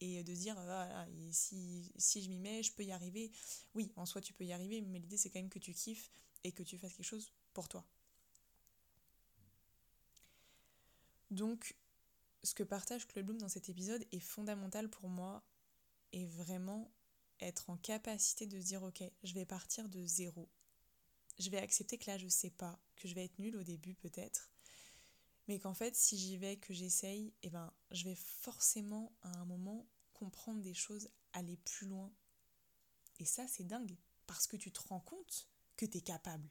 et 0.00 0.24
de 0.24 0.34
dire 0.34 0.56
ah, 0.58 1.06
si, 1.30 1.92
si 1.98 2.22
je 2.22 2.30
m'y 2.30 2.38
mets, 2.38 2.62
je 2.62 2.72
peux 2.72 2.82
y 2.82 2.92
arriver. 2.92 3.30
Oui, 3.74 3.92
en 3.96 4.06
soi 4.06 4.22
tu 4.22 4.32
peux 4.32 4.46
y 4.46 4.54
arriver, 4.54 4.80
mais 4.80 4.98
l'idée 4.98 5.18
c'est 5.18 5.28
quand 5.28 5.38
même 5.38 5.50
que 5.50 5.58
tu 5.58 5.74
kiffes 5.74 6.10
et 6.44 6.52
que 6.52 6.62
tu 6.62 6.78
fasses 6.78 6.94
quelque 6.94 7.04
chose 7.04 7.30
pour 7.52 7.68
toi. 7.68 7.84
Donc 11.30 11.76
ce 12.44 12.54
que 12.54 12.62
partage 12.62 13.06
Chloé 13.06 13.22
Bloom 13.22 13.36
dans 13.36 13.50
cet 13.50 13.68
épisode 13.68 14.02
est 14.12 14.18
fondamental 14.18 14.88
pour 14.88 15.10
moi 15.10 15.42
et 16.14 16.24
vraiment 16.24 16.90
être 17.40 17.68
en 17.68 17.76
capacité 17.76 18.46
de 18.46 18.58
se 18.58 18.64
dire 18.64 18.82
ok, 18.82 19.02
je 19.24 19.34
vais 19.34 19.44
partir 19.44 19.90
de 19.90 20.06
zéro 20.06 20.48
je 21.38 21.50
vais 21.50 21.58
accepter 21.58 21.98
que 21.98 22.10
là 22.10 22.18
je 22.18 22.28
sais 22.28 22.50
pas, 22.50 22.78
que 22.96 23.08
je 23.08 23.14
vais 23.14 23.24
être 23.24 23.38
nulle 23.38 23.56
au 23.56 23.62
début 23.62 23.94
peut-être, 23.94 24.50
mais 25.46 25.58
qu'en 25.58 25.74
fait 25.74 25.94
si 25.96 26.18
j'y 26.18 26.36
vais, 26.36 26.56
que 26.56 26.74
j'essaye, 26.74 27.32
eh 27.42 27.50
ben 27.50 27.72
je 27.90 28.04
vais 28.04 28.14
forcément 28.14 29.12
à 29.22 29.28
un 29.38 29.44
moment 29.44 29.86
comprendre 30.14 30.60
des 30.60 30.74
choses, 30.74 31.08
aller 31.32 31.56
plus 31.56 31.86
loin. 31.86 32.12
Et 33.20 33.24
ça 33.24 33.46
c'est 33.48 33.64
dingue, 33.64 33.96
parce 34.26 34.46
que 34.46 34.56
tu 34.56 34.72
te 34.72 34.80
rends 34.88 35.00
compte 35.00 35.48
que 35.76 35.86
tu 35.86 35.98
es 35.98 36.00
capable. 36.00 36.48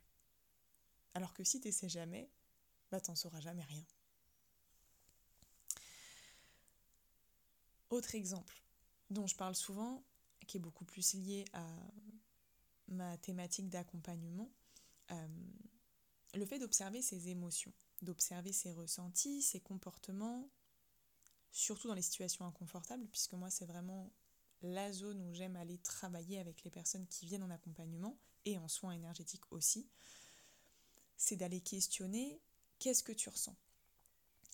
Alors 1.14 1.34
que 1.34 1.44
si 1.44 1.60
tu 1.60 1.72
sais 1.72 1.90
jamais, 1.90 2.30
bah 2.92 3.02
t'en 3.02 3.16
sauras 3.16 3.40
jamais 3.40 3.64
rien. 3.64 3.86
Autre 7.90 8.16
exemple 8.16 8.62
dont 9.10 9.28
je 9.28 9.36
parle 9.36 9.56
souvent, 9.56 10.04
qui 10.48 10.58
est 10.58 10.60
beaucoup 10.60 10.86
plus 10.86 11.14
lié 11.14 11.46
à 11.54 11.66
ma 12.90 13.18
thématique 13.18 13.70
d'accompagnement, 13.70 14.52
euh, 15.12 15.28
le 16.34 16.46
fait 16.46 16.60
d'observer 16.60 17.02
ses 17.02 17.30
émotions, 17.30 17.74
d'observer 18.02 18.52
ses 18.52 18.72
ressentis, 18.72 19.42
ses 19.42 19.60
comportements, 19.60 20.50
surtout 21.52 21.88
dans 21.88 21.94
les 21.94 22.02
situations 22.02 22.46
inconfortables, 22.46 23.08
puisque 23.08 23.34
moi 23.34 23.50
c'est 23.50 23.66
vraiment 23.66 24.12
la 24.62 24.92
zone 24.92 25.22
où 25.22 25.34
j'aime 25.34 25.56
aller 25.56 25.78
travailler 25.80 26.40
avec 26.40 26.64
les 26.64 26.72
personnes 26.72 27.08
qui 27.08 27.26
viennent 27.26 27.44
en 27.44 27.50
accompagnement 27.50 28.18
et 28.46 28.58
en 28.58 28.68
soins 28.68 28.92
énergétiques 28.92 29.52
aussi, 29.52 29.88
c'est 31.18 31.36
d'aller 31.36 31.62
questionner 31.62 32.40
qu'est-ce 32.80 33.04
que 33.04 33.12
tu 33.12 33.30
ressens? 33.30 33.56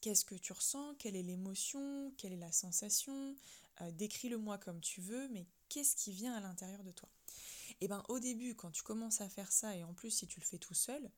Qu'est-ce 0.01 0.25
que 0.25 0.35
tu 0.35 0.51
ressens? 0.51 0.95
Quelle 0.95 1.15
est 1.15 1.23
l'émotion? 1.23 2.11
Quelle 2.17 2.33
est 2.33 2.37
la 2.37 2.51
sensation? 2.51 3.35
Euh, 3.81 3.91
Décris-le-moi 3.91 4.57
comme 4.57 4.81
tu 4.81 5.01
veux, 5.01 5.27
mais 5.29 5.45
qu'est-ce 5.69 5.95
qui 5.95 6.11
vient 6.11 6.33
à 6.33 6.41
l'intérieur 6.41 6.83
de 6.83 6.91
toi? 6.91 7.09
Et 7.83 7.85
eh 7.85 7.89
bien 7.89 8.01
au 8.07 8.17
début, 8.17 8.55
quand 8.55 8.71
tu 8.71 8.81
commences 8.81 9.19
à 9.19 9.27
faire 9.27 9.51
ça, 9.51 9.75
et 9.75 9.83
en 9.83 9.93
plus 9.93 10.09
si 10.09 10.25
tu 10.25 10.39
le 10.39 10.45
fais 10.45 10.57
tout 10.57 10.73
seul, 10.73 11.11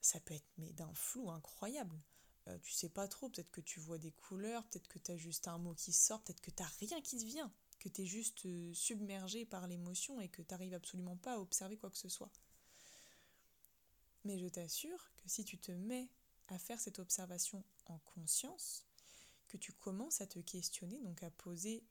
ça 0.00 0.20
peut 0.20 0.34
être 0.34 0.46
d'un 0.56 0.94
flou 0.94 1.32
incroyable. 1.32 2.00
Euh, 2.46 2.56
tu 2.62 2.70
sais 2.70 2.88
pas 2.88 3.08
trop, 3.08 3.28
peut-être 3.28 3.50
que 3.50 3.60
tu 3.60 3.80
vois 3.80 3.98
des 3.98 4.12
couleurs, 4.12 4.64
peut-être 4.68 4.86
que 4.86 5.00
tu 5.00 5.10
as 5.10 5.16
juste 5.16 5.48
un 5.48 5.58
mot 5.58 5.74
qui 5.74 5.92
sort, 5.92 6.22
peut-être 6.22 6.40
que 6.40 6.52
tu 6.52 6.62
rien 6.78 7.00
qui 7.00 7.18
te 7.18 7.24
vient, 7.24 7.52
que 7.80 7.88
tu 7.88 8.02
es 8.02 8.06
juste 8.06 8.46
euh, 8.46 8.72
submergé 8.72 9.46
par 9.46 9.66
l'émotion 9.66 10.20
et 10.20 10.28
que 10.28 10.42
tu 10.42 10.54
n'arrives 10.54 10.74
absolument 10.74 11.16
pas 11.16 11.32
à 11.32 11.38
observer 11.40 11.76
quoi 11.76 11.90
que 11.90 11.98
ce 11.98 12.08
soit. 12.08 12.30
Mais 14.24 14.38
je 14.38 14.46
t'assure 14.46 15.10
que 15.16 15.28
si 15.28 15.44
tu 15.44 15.58
te 15.58 15.72
mets 15.72 16.08
à 16.46 16.58
faire 16.60 16.78
cette 16.78 17.00
observation 17.00 17.64
en 17.86 17.98
conscience, 18.14 18.86
que 19.48 19.56
tu 19.56 19.72
commences 19.72 20.20
à 20.20 20.28
te 20.28 20.38
questionner, 20.38 21.00
donc 21.00 21.24
à 21.24 21.32
poser 21.32 21.82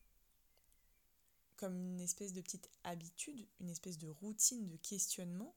comme 1.55 1.75
une 1.75 2.01
espèce 2.01 2.33
de 2.33 2.41
petite 2.41 2.69
habitude, 2.83 3.47
une 3.59 3.69
espèce 3.69 3.97
de 3.97 4.07
routine 4.07 4.67
de 4.67 4.77
questionnement, 4.77 5.55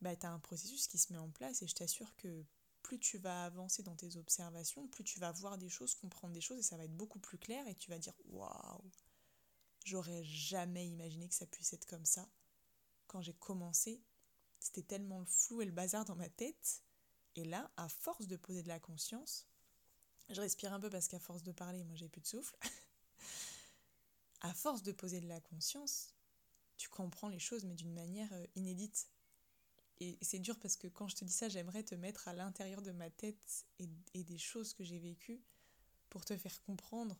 bah, 0.00 0.16
tu 0.16 0.26
as 0.26 0.32
un 0.32 0.38
processus 0.38 0.86
qui 0.86 0.98
se 0.98 1.12
met 1.12 1.18
en 1.18 1.30
place 1.30 1.62
et 1.62 1.66
je 1.66 1.74
t'assure 1.74 2.14
que 2.16 2.44
plus 2.82 2.98
tu 2.98 3.18
vas 3.18 3.44
avancer 3.44 3.82
dans 3.82 3.96
tes 3.96 4.16
observations, 4.16 4.86
plus 4.88 5.04
tu 5.04 5.18
vas 5.18 5.32
voir 5.32 5.58
des 5.58 5.68
choses, 5.68 5.94
comprendre 5.94 6.32
des 6.34 6.40
choses 6.40 6.58
et 6.58 6.62
ça 6.62 6.76
va 6.76 6.84
être 6.84 6.96
beaucoup 6.96 7.18
plus 7.18 7.38
clair 7.38 7.66
et 7.66 7.74
tu 7.74 7.90
vas 7.90 7.98
dire 7.98 8.14
waouh, 8.26 8.84
j'aurais 9.84 10.22
jamais 10.24 10.86
imaginé 10.86 11.28
que 11.28 11.34
ça 11.34 11.46
puisse 11.46 11.72
être 11.72 11.86
comme 11.86 12.04
ça. 12.04 12.28
Quand 13.06 13.22
j'ai 13.22 13.34
commencé, 13.34 14.02
c'était 14.58 14.82
tellement 14.82 15.20
le 15.20 15.26
flou 15.26 15.62
et 15.62 15.64
le 15.64 15.72
bazar 15.72 16.04
dans 16.04 16.16
ma 16.16 16.28
tête. 16.28 16.82
Et 17.34 17.44
là, 17.44 17.70
à 17.76 17.88
force 17.88 18.26
de 18.26 18.36
poser 18.36 18.62
de 18.62 18.68
la 18.68 18.80
conscience, 18.80 19.46
je 20.30 20.40
respire 20.40 20.72
un 20.72 20.80
peu 20.80 20.90
parce 20.90 21.08
qu'à 21.08 21.18
force 21.18 21.42
de 21.42 21.52
parler, 21.52 21.84
moi 21.84 21.96
j'ai 21.96 22.08
plus 22.08 22.20
de 22.20 22.26
souffle. 22.26 22.56
à 24.40 24.52
force 24.54 24.82
de 24.82 24.92
poser 24.92 25.20
de 25.20 25.28
la 25.28 25.40
conscience, 25.40 26.14
tu 26.76 26.88
comprends 26.88 27.28
les 27.28 27.38
choses 27.38 27.64
mais 27.64 27.74
d'une 27.74 27.92
manière 27.92 28.32
euh, 28.32 28.46
inédite. 28.54 29.08
Et 30.00 30.18
c'est 30.20 30.38
dur 30.38 30.58
parce 30.58 30.76
que 30.76 30.88
quand 30.88 31.08
je 31.08 31.16
te 31.16 31.24
dis 31.24 31.32
ça, 31.32 31.48
j'aimerais 31.48 31.82
te 31.82 31.94
mettre 31.94 32.28
à 32.28 32.34
l'intérieur 32.34 32.82
de 32.82 32.92
ma 32.92 33.08
tête 33.08 33.64
et, 33.78 34.24
des 34.24 34.38
choses 34.38 34.74
que 34.74 34.84
j'ai 34.84 34.98
vécues 34.98 35.40
pour 36.10 36.24
te 36.24 36.36
faire 36.36 36.60
comprendre 36.62 37.16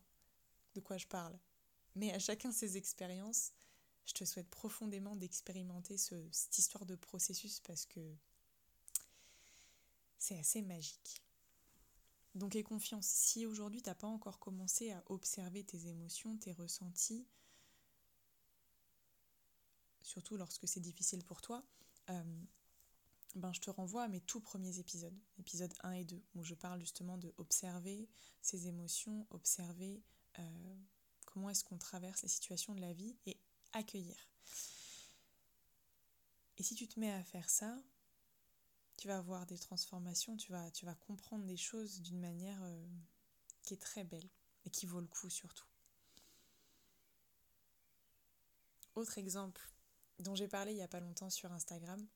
de 0.75 0.81
quoi 0.81 0.99
je 0.99 1.07
parle. 1.07 1.39
Mais 1.95 2.13
à 2.13 2.19
chacun 2.19 2.53
ses 2.53 2.77
expériences, 2.77 3.53
je 4.05 4.13
te 4.13 4.25
souhaite 4.25 4.51
profondément 4.51 5.17
d'expérimenter 5.17 5.97
cette 5.97 6.59
histoire 6.59 6.85
de 6.85 6.97
processus 6.97 7.61
parce 7.61 7.87
que 7.87 8.15
c'est 10.19 10.39
assez 10.39 10.61
magique. 10.61 11.26
Donc 12.37 12.55
aie 12.55 12.63
confiance, 12.63 13.07
si 13.07 13.47
aujourd'hui 13.47 13.81
tu 13.81 13.89
n'as 13.89 13.95
pas 13.95 14.07
encore 14.07 14.39
commencé 14.39 14.93
à 14.93 15.03
observer 15.07 15.65
tes 15.65 15.87
émotions, 15.87 16.37
tes 16.37 16.53
ressentis, 16.53 17.27
surtout 20.03 20.37
lorsque 20.37 20.69
c'est 20.69 20.81
difficile 20.81 21.25
pour 21.25 21.41
toi, 21.41 21.65
euh, 22.11 22.43
ben 23.37 23.55
je 23.55 23.61
te 23.63 23.71
renvoie 23.71 24.03
à 24.03 24.09
mes 24.09 24.21
tout 24.21 24.41
premiers 24.41 24.79
épisodes, 24.79 25.19
épisodes 25.39 25.73
1 25.81 25.93
et 25.93 26.05
2, 26.05 26.23
où 26.35 26.45
je 26.45 26.55
parle 26.55 26.79
justement 26.79 27.17
de 27.17 27.33
observer 27.39 28.07
ses 28.43 28.67
émotions, 28.67 29.27
observer 29.31 30.03
euh, 30.39 30.77
comment 31.25 31.49
est-ce 31.49 31.65
qu'on 31.65 31.79
traverse 31.79 32.21
les 32.21 32.29
situations 32.29 32.75
de 32.75 32.83
la 32.83 32.93
vie 32.93 33.17
et 33.25 33.39
accueillir. 33.73 34.29
Et 36.59 36.63
si 36.63 36.75
tu 36.75 36.87
te 36.87 37.01
mets 37.01 37.13
à 37.13 37.25
faire 37.25 37.49
ça, 37.49 37.79
tu 38.97 39.09
vas 39.09 39.19
avoir 39.19 39.47
des 39.47 39.59
transformations, 39.59 40.37
tu 40.37 40.53
vas, 40.53 40.95
comprendre 41.07 41.45
des 41.45 41.57
choses 41.57 42.01
d'une 42.01 42.21
manière 42.21 42.59
euh, 42.63 42.87
qui 43.63 43.75
est 43.75 43.81
très 43.81 44.05
belle 44.05 44.29
et 44.65 44.71
qui 44.71 44.87
vaut 44.87 45.01
le 45.01 45.07
coup 45.07 45.31
surtout. 45.31 45.67
Autre 48.95 49.19
exemple 49.19 49.71
dont 50.19 50.35
j'ai 50.35 50.49
parlé 50.49 50.73
il 50.73 50.77
n'y 50.77 50.83
a 50.83 50.89
pas 50.89 51.01
longtemps 51.01 51.29
sur 51.29 51.53
Instagram, 51.53 52.07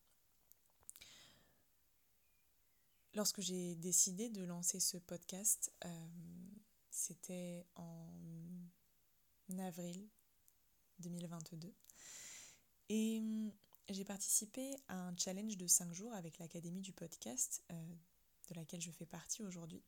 lorsque 3.14 3.40
j'ai 3.40 3.74
décidé 3.76 4.28
de 4.28 4.42
lancer 4.44 4.80
ce 4.80 4.96
podcast, 4.96 5.72
euh, 5.84 6.08
c'était 6.90 7.66
en 7.76 8.08
avril 9.58 10.08
2022. 11.00 11.74
Et 12.88 13.22
j'ai 13.88 14.04
participé 14.04 14.76
à 14.88 15.08
un 15.08 15.16
challenge 15.16 15.56
de 15.56 15.66
5 15.66 15.92
jours 15.92 16.12
avec 16.14 16.38
l'Académie 16.38 16.80
du 16.80 16.92
podcast, 16.92 17.62
euh, 17.70 17.74
de 18.50 18.54
laquelle 18.54 18.80
je 18.80 18.90
fais 18.90 19.06
partie 19.06 19.42
aujourd'hui. 19.42 19.82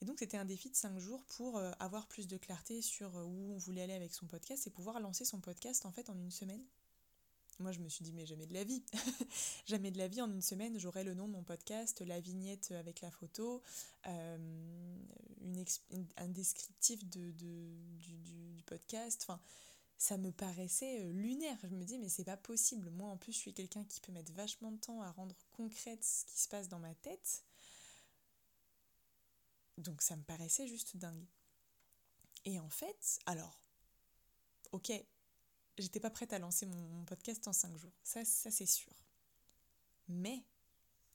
Et 0.00 0.04
donc 0.04 0.18
c'était 0.18 0.38
un 0.38 0.44
défi 0.44 0.70
de 0.70 0.76
5 0.76 0.98
jours 0.98 1.22
pour 1.36 1.58
euh, 1.58 1.70
avoir 1.78 2.06
plus 2.06 2.26
de 2.26 2.36
clarté 2.36 2.80
sur 2.82 3.16
euh, 3.16 3.24
où 3.24 3.52
on 3.52 3.58
voulait 3.58 3.82
aller 3.82 3.92
avec 3.92 4.14
son 4.14 4.26
podcast 4.26 4.66
et 4.66 4.70
pouvoir 4.70 4.98
lancer 5.00 5.24
son 5.24 5.40
podcast 5.40 5.84
en 5.84 5.92
fait 5.92 6.08
en 6.10 6.18
une 6.18 6.30
semaine. 6.30 6.64
Moi 7.58 7.72
je 7.72 7.80
me 7.80 7.88
suis 7.90 8.02
dit 8.02 8.12
mais 8.12 8.24
jamais 8.24 8.46
de 8.46 8.54
la 8.54 8.64
vie, 8.64 8.82
jamais 9.66 9.90
de 9.90 9.98
la 9.98 10.08
vie 10.08 10.22
en 10.22 10.30
une 10.30 10.40
semaine 10.40 10.78
j'aurai 10.78 11.04
le 11.04 11.12
nom 11.12 11.28
de 11.28 11.32
mon 11.32 11.42
podcast, 11.42 12.00
la 12.00 12.18
vignette 12.18 12.70
avec 12.72 13.02
la 13.02 13.10
photo, 13.10 13.62
un 14.04 14.38
descriptif 16.28 17.04
de, 17.10 17.30
du, 17.32 18.16
du, 18.18 18.62
podcast, 18.64 19.26
enfin 19.28 19.38
ça 20.00 20.16
me 20.16 20.32
paraissait 20.32 21.02
euh, 21.02 21.12
lunaire. 21.12 21.58
Je 21.62 21.74
me 21.74 21.84
dis, 21.84 21.98
mais 21.98 22.08
c'est 22.08 22.24
pas 22.24 22.38
possible. 22.38 22.88
Moi, 22.88 23.06
en 23.06 23.18
plus, 23.18 23.32
je 23.32 23.38
suis 23.38 23.52
quelqu'un 23.52 23.84
qui 23.84 24.00
peut 24.00 24.12
mettre 24.12 24.32
vachement 24.32 24.72
de 24.72 24.78
temps 24.78 25.02
à 25.02 25.10
rendre 25.10 25.36
concrète 25.52 26.02
ce 26.02 26.24
qui 26.24 26.40
se 26.40 26.48
passe 26.48 26.68
dans 26.68 26.78
ma 26.78 26.94
tête. 26.94 27.44
Donc, 29.76 30.00
ça 30.00 30.16
me 30.16 30.22
paraissait 30.22 30.66
juste 30.66 30.96
dingue. 30.96 31.26
Et 32.46 32.58
en 32.58 32.70
fait, 32.70 33.18
alors, 33.26 33.60
ok, 34.72 34.90
j'étais 35.76 36.00
pas 36.00 36.08
prête 36.08 36.32
à 36.32 36.38
lancer 36.38 36.64
mon, 36.64 37.04
podcast 37.04 37.46
en 37.46 37.52
5 37.52 37.76
jours. 37.76 37.92
Ça, 38.02 38.24
ça 38.24 38.50
c'est 38.50 38.64
sûr. 38.64 38.94
Mais 40.08 40.42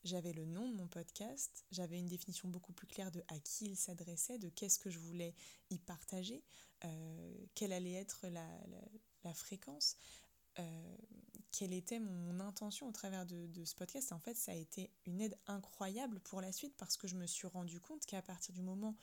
j'avais 0.04 0.32
le 0.32 0.44
nom 0.44 0.68
de 0.68 0.76
mon 0.76 0.86
podcast, 0.86 1.64
j'avais 1.72 1.98
une 1.98 2.06
définition 2.06 2.48
beaucoup 2.48 2.72
plus 2.72 2.86
claire 2.86 3.10
de 3.10 3.24
à 3.26 3.40
qui 3.40 3.64
il 3.64 3.76
s'adressait, 3.76 4.38
de 4.38 4.48
qu'est-ce 4.48 4.78
que 4.78 4.90
je 4.90 5.00
voulais 5.00 5.34
y 5.70 5.78
partager, 5.78 6.44
quelle 7.54 7.72
allait 7.72 7.94
être 7.94 8.26
la, 8.28 9.34
fréquence, 9.34 9.96
euh, 10.58 10.96
quelle 11.50 11.72
était 11.72 11.98
mon, 11.98 12.38
intention 12.40 12.88
au 12.88 12.92
travers 12.92 13.26
de, 13.26 13.46
de, 13.46 13.64
ce 13.64 13.74
podcast. 13.74 14.12
En 14.12 14.20
fait, 14.20 14.34
ça 14.34 14.52
a 14.52 14.54
été 14.54 14.90
une 15.06 15.20
aide 15.20 15.36
incroyable 15.46 16.20
pour 16.20 16.40
la 16.40 16.52
suite 16.52 16.76
parce 16.76 16.96
que 16.96 17.08
je 17.08 17.16
me 17.16 17.26
suis 17.26 17.46
rendu 17.46 17.80
compte 17.80 18.06
qu'à 18.06 18.22
partir 18.22 18.54
du 18.54 18.62
moment 18.62 18.94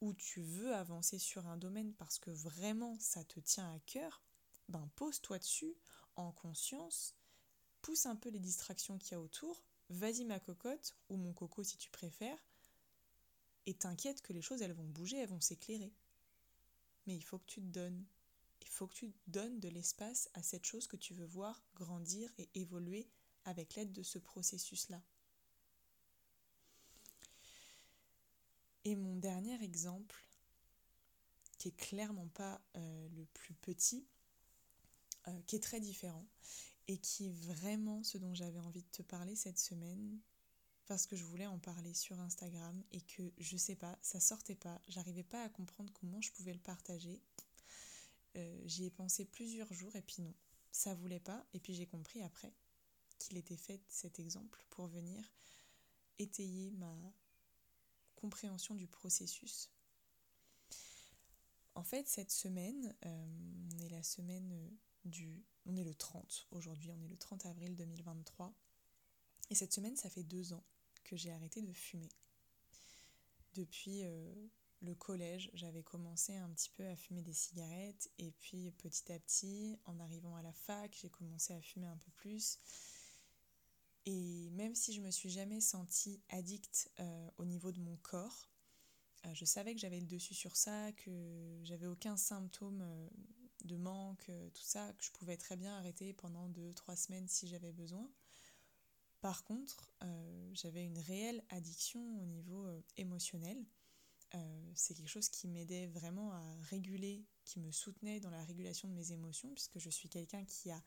où 0.00 0.12
tu 0.12 0.40
veux 0.40 0.74
avancer 0.74 1.18
sur 1.18 1.46
un 1.46 1.56
domaine 1.56 1.92
parce 1.94 2.18
que 2.18 2.30
vraiment 2.30 2.96
ça 2.98 3.24
te 3.24 3.40
tient 3.40 3.72
à 3.72 3.78
cœur, 3.80 4.22
ben 4.68 4.88
pose-toi 4.96 5.38
dessus 5.38 5.74
en 6.16 6.32
conscience, 6.32 7.14
pousse 7.82 8.06
un 8.06 8.16
peu 8.16 8.28
les 8.28 8.40
distractions 8.40 8.98
qu'il 8.98 9.12
y 9.12 9.14
a 9.14 9.20
autour, 9.20 9.62
vas-y 9.90 10.24
ma 10.24 10.40
cocotte, 10.40 10.96
ou 11.08 11.16
mon 11.16 11.32
coco 11.32 11.62
si 11.62 11.76
tu 11.78 11.90
préfères, 11.90 12.38
et 13.66 13.74
t'inquiète 13.74 14.22
que 14.22 14.32
les 14.32 14.42
choses 14.42 14.62
elles 14.62 14.72
vont 14.72 14.84
bouger, 14.84 15.18
elles 15.18 15.28
vont 15.28 15.40
s'éclairer. 15.40 15.92
Mais 17.08 17.16
il 17.16 17.22
faut 17.22 17.38
que 17.38 17.46
tu 17.46 17.62
te 17.62 17.66
donnes. 17.66 18.04
Il 18.60 18.68
faut 18.68 18.86
que 18.86 18.94
tu 18.94 19.12
donnes 19.26 19.58
de 19.60 19.68
l'espace 19.70 20.28
à 20.34 20.42
cette 20.42 20.66
chose 20.66 20.86
que 20.86 20.96
tu 20.96 21.14
veux 21.14 21.24
voir 21.24 21.64
grandir 21.74 22.30
et 22.36 22.50
évoluer 22.54 23.08
avec 23.46 23.74
l'aide 23.74 23.92
de 23.92 24.02
ce 24.02 24.18
processus-là. 24.18 25.02
Et 28.84 28.94
mon 28.94 29.16
dernier 29.16 29.60
exemple, 29.64 30.22
qui 31.56 31.68
est 31.68 31.76
clairement 31.76 32.28
pas 32.28 32.60
euh, 32.76 33.08
le 33.16 33.24
plus 33.24 33.54
petit, 33.54 34.06
euh, 35.28 35.40
qui 35.46 35.56
est 35.56 35.62
très 35.62 35.80
différent, 35.80 36.26
et 36.88 36.98
qui 36.98 37.28
est 37.28 37.34
vraiment 37.46 38.04
ce 38.04 38.18
dont 38.18 38.34
j'avais 38.34 38.60
envie 38.60 38.82
de 38.82 38.90
te 38.92 39.02
parler 39.02 39.34
cette 39.34 39.58
semaine 39.58 40.20
parce 40.88 41.06
que 41.06 41.16
je 41.16 41.24
voulais 41.24 41.46
en 41.46 41.58
parler 41.58 41.92
sur 41.92 42.18
Instagram 42.18 42.82
et 42.92 43.02
que 43.02 43.30
je 43.36 43.56
sais 43.58 43.76
pas, 43.76 43.98
ça 44.00 44.20
sortait 44.20 44.54
pas, 44.54 44.80
j'arrivais 44.88 45.22
pas 45.22 45.44
à 45.44 45.48
comprendre 45.50 45.92
comment 45.92 46.20
je 46.22 46.32
pouvais 46.32 46.54
le 46.54 46.58
partager. 46.58 47.20
Euh, 48.36 48.62
j'y 48.64 48.86
ai 48.86 48.90
pensé 48.90 49.26
plusieurs 49.26 49.72
jours 49.72 49.94
et 49.96 50.02
puis 50.02 50.22
non, 50.22 50.34
ça 50.72 50.94
voulait 50.94 51.20
pas 51.20 51.46
et 51.52 51.60
puis 51.60 51.74
j'ai 51.74 51.86
compris 51.86 52.22
après 52.22 52.52
qu'il 53.18 53.36
était 53.36 53.56
fait 53.56 53.82
cet 53.88 54.18
exemple 54.18 54.64
pour 54.70 54.86
venir 54.86 55.22
étayer 56.18 56.70
ma 56.70 56.96
compréhension 58.16 58.74
du 58.74 58.86
processus. 58.86 59.70
En 61.74 61.84
fait, 61.84 62.08
cette 62.08 62.32
semaine, 62.32 62.96
euh, 63.04 63.26
on 63.74 63.78
est 63.78 63.90
la 63.90 64.02
semaine 64.02 64.76
du... 65.04 65.44
On 65.66 65.76
est 65.76 65.84
le 65.84 65.94
30 65.94 66.48
aujourd'hui, 66.50 66.90
on 66.90 67.00
est 67.02 67.08
le 67.08 67.16
30 67.16 67.44
avril 67.44 67.76
2023. 67.76 68.54
Et 69.50 69.54
cette 69.54 69.72
semaine, 69.72 69.96
ça 69.96 70.08
fait 70.08 70.22
deux 70.22 70.52
ans 70.54 70.64
que 71.08 71.16
j'ai 71.16 71.32
arrêté 71.32 71.62
de 71.62 71.72
fumer. 71.72 72.10
Depuis 73.54 74.02
euh, 74.04 74.34
le 74.82 74.94
collège, 74.94 75.50
j'avais 75.54 75.82
commencé 75.82 76.36
un 76.36 76.50
petit 76.50 76.70
peu 76.70 76.86
à 76.86 76.96
fumer 76.96 77.22
des 77.22 77.32
cigarettes 77.32 78.10
et 78.18 78.30
puis 78.32 78.70
petit 78.72 79.10
à 79.10 79.18
petit, 79.18 79.78
en 79.86 79.98
arrivant 80.00 80.36
à 80.36 80.42
la 80.42 80.52
fac, 80.52 80.96
j'ai 81.00 81.08
commencé 81.08 81.54
à 81.54 81.60
fumer 81.60 81.86
un 81.86 81.96
peu 81.96 82.10
plus. 82.12 82.58
Et 84.04 84.50
même 84.50 84.74
si 84.74 84.92
je 84.92 85.00
me 85.00 85.10
suis 85.10 85.30
jamais 85.30 85.60
sentie 85.60 86.20
addict 86.28 86.90
euh, 87.00 87.30
au 87.38 87.44
niveau 87.44 87.72
de 87.72 87.80
mon 87.80 87.96
corps, 87.96 88.50
euh, 89.24 89.34
je 89.34 89.44
savais 89.44 89.74
que 89.74 89.80
j'avais 89.80 90.00
le 90.00 90.06
dessus 90.06 90.34
sur 90.34 90.56
ça, 90.56 90.92
que 90.92 91.58
j'avais 91.62 91.86
aucun 91.86 92.16
symptôme 92.16 92.84
de 93.64 93.76
manque, 93.76 94.30
tout 94.54 94.62
ça, 94.62 94.92
que 94.92 95.04
je 95.04 95.10
pouvais 95.12 95.36
très 95.36 95.56
bien 95.56 95.74
arrêter 95.76 96.12
pendant 96.12 96.48
2-3 96.50 96.96
semaines 96.96 97.28
si 97.28 97.48
j'avais 97.48 97.72
besoin. 97.72 98.08
Par 99.20 99.44
contre, 99.44 99.90
euh, 100.02 100.50
j'avais 100.52 100.84
une 100.84 100.98
réelle 100.98 101.42
addiction 101.50 102.00
au 102.20 102.24
niveau 102.24 102.66
euh, 102.66 102.80
émotionnel. 102.96 103.64
Euh, 104.34 104.72
c'est 104.74 104.94
quelque 104.94 105.08
chose 105.08 105.28
qui 105.28 105.48
m'aidait 105.48 105.86
vraiment 105.86 106.32
à 106.32 106.42
réguler, 106.70 107.24
qui 107.44 107.58
me 107.60 107.72
soutenait 107.72 108.20
dans 108.20 108.30
la 108.30 108.44
régulation 108.44 108.86
de 108.86 108.92
mes 108.92 109.12
émotions, 109.12 109.52
puisque 109.54 109.78
je 109.78 109.90
suis 109.90 110.08
quelqu'un 110.08 110.44
qui 110.44 110.70
a 110.70 110.80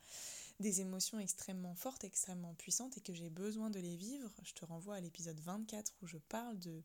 des 0.60 0.80
émotions 0.80 1.18
extrêmement 1.18 1.74
fortes, 1.74 2.04
extrêmement 2.04 2.54
puissantes, 2.54 2.96
et 2.96 3.00
que 3.00 3.12
j'ai 3.12 3.30
besoin 3.30 3.68
de 3.68 3.80
les 3.80 3.96
vivre. 3.96 4.32
Je 4.44 4.54
te 4.54 4.64
renvoie 4.64 4.96
à 4.96 5.00
l'épisode 5.00 5.40
24 5.40 5.92
où 6.02 6.06
je 6.06 6.18
parle 6.18 6.58
de 6.60 6.82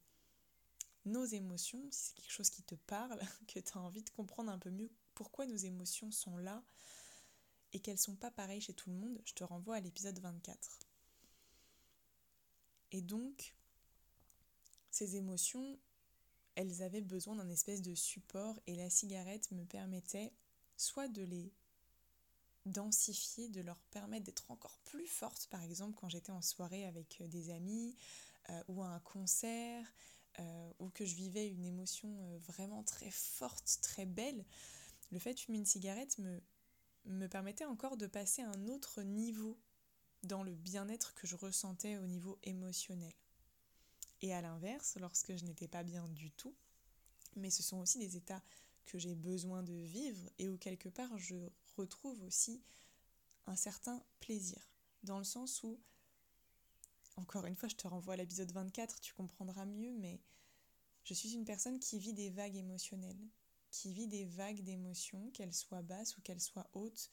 nos 1.05 1.25
émotions, 1.25 1.81
si 1.91 2.07
c'est 2.07 2.15
quelque 2.15 2.31
chose 2.31 2.49
qui 2.49 2.63
te 2.63 2.75
parle, 2.75 3.19
que 3.47 3.59
tu 3.59 3.77
as 3.77 3.81
envie 3.81 4.03
de 4.03 4.09
comprendre 4.09 4.51
un 4.51 4.59
peu 4.59 4.71
mieux 4.71 4.89
pourquoi 5.13 5.45
nos 5.45 5.55
émotions 5.55 6.11
sont 6.11 6.37
là 6.37 6.63
et 7.73 7.79
qu'elles 7.79 7.97
sont 7.97 8.15
pas 8.15 8.31
pareilles 8.31 8.61
chez 8.61 8.73
tout 8.73 8.89
le 8.89 8.95
monde, 8.95 9.21
je 9.25 9.33
te 9.33 9.43
renvoie 9.43 9.75
à 9.75 9.79
l'épisode 9.79 10.19
24. 10.19 10.86
Et 12.91 13.01
donc, 13.01 13.53
ces 14.91 15.15
émotions, 15.15 15.77
elles 16.55 16.81
avaient 16.81 17.01
besoin 17.01 17.35
d'un 17.35 17.49
espèce 17.49 17.81
de 17.81 17.95
support 17.95 18.59
et 18.65 18.75
la 18.75 18.89
cigarette 18.89 19.51
me 19.51 19.63
permettait 19.65 20.33
soit 20.75 21.07
de 21.07 21.23
les 21.23 21.51
densifier, 22.65 23.47
de 23.49 23.61
leur 23.61 23.79
permettre 23.91 24.25
d'être 24.25 24.51
encore 24.51 24.77
plus 24.85 25.07
fortes, 25.07 25.47
par 25.49 25.63
exemple 25.63 25.97
quand 25.99 26.09
j'étais 26.09 26.31
en 26.31 26.41
soirée 26.41 26.85
avec 26.85 27.21
euh, 27.21 27.27
des 27.27 27.49
amis 27.49 27.95
euh, 28.49 28.63
ou 28.67 28.83
à 28.83 28.87
un 28.87 28.99
concert, 28.99 29.85
euh, 30.39 30.71
ou 30.79 30.89
que 30.89 31.05
je 31.05 31.15
vivais 31.15 31.47
une 31.47 31.65
émotion 31.65 32.37
vraiment 32.39 32.83
très 32.83 33.09
forte, 33.09 33.79
très 33.81 34.05
belle, 34.05 34.45
le 35.11 35.19
fait 35.19 35.33
de 35.33 35.39
fumer 35.39 35.57
une 35.57 35.65
cigarette 35.65 36.17
me, 36.19 36.41
me 37.05 37.27
permettait 37.27 37.65
encore 37.65 37.97
de 37.97 38.07
passer 38.07 38.41
à 38.41 38.49
un 38.49 38.67
autre 38.67 39.01
niveau 39.01 39.57
dans 40.23 40.43
le 40.43 40.55
bien-être 40.55 41.13
que 41.13 41.27
je 41.27 41.35
ressentais 41.35 41.97
au 41.97 42.05
niveau 42.05 42.37
émotionnel. 42.43 43.13
Et 44.21 44.33
à 44.33 44.41
l'inverse, 44.41 44.97
lorsque 44.99 45.35
je 45.35 45.45
n'étais 45.45 45.67
pas 45.67 45.83
bien 45.83 46.07
du 46.09 46.31
tout, 46.31 46.55
mais 47.35 47.49
ce 47.49 47.63
sont 47.63 47.77
aussi 47.77 47.99
des 47.99 48.17
états 48.17 48.41
que 48.85 48.97
j'ai 48.97 49.15
besoin 49.15 49.63
de 49.63 49.73
vivre 49.73 50.29
et 50.39 50.49
où 50.49 50.57
quelque 50.57 50.89
part 50.89 51.17
je 51.17 51.35
retrouve 51.75 52.21
aussi 52.23 52.61
un 53.45 53.55
certain 53.55 54.01
plaisir. 54.19 54.59
Dans 55.03 55.17
le 55.17 55.23
sens 55.23 55.61
où, 55.63 55.79
encore 57.15 57.45
une 57.45 57.55
fois, 57.55 57.69
je 57.69 57.75
te 57.75 57.87
renvoie 57.87 58.15
à 58.15 58.17
l'épisode 58.17 58.51
24, 58.51 58.99
tu 58.99 59.13
comprendras 59.13 59.65
mieux, 59.65 59.91
mais 59.91 60.19
je 61.03 61.13
suis 61.13 61.33
une 61.33 61.45
personne 61.45 61.79
qui 61.79 61.99
vit 61.99 62.13
des 62.13 62.29
vagues 62.29 62.55
émotionnelles, 62.55 63.29
qui 63.71 63.93
vit 63.93 64.07
des 64.07 64.25
vagues 64.25 64.63
d'émotions, 64.63 65.29
qu'elles 65.31 65.53
soient 65.53 65.81
basses 65.81 66.17
ou 66.17 66.21
qu'elles 66.21 66.41
soient 66.41 66.69
hautes, 66.73 67.11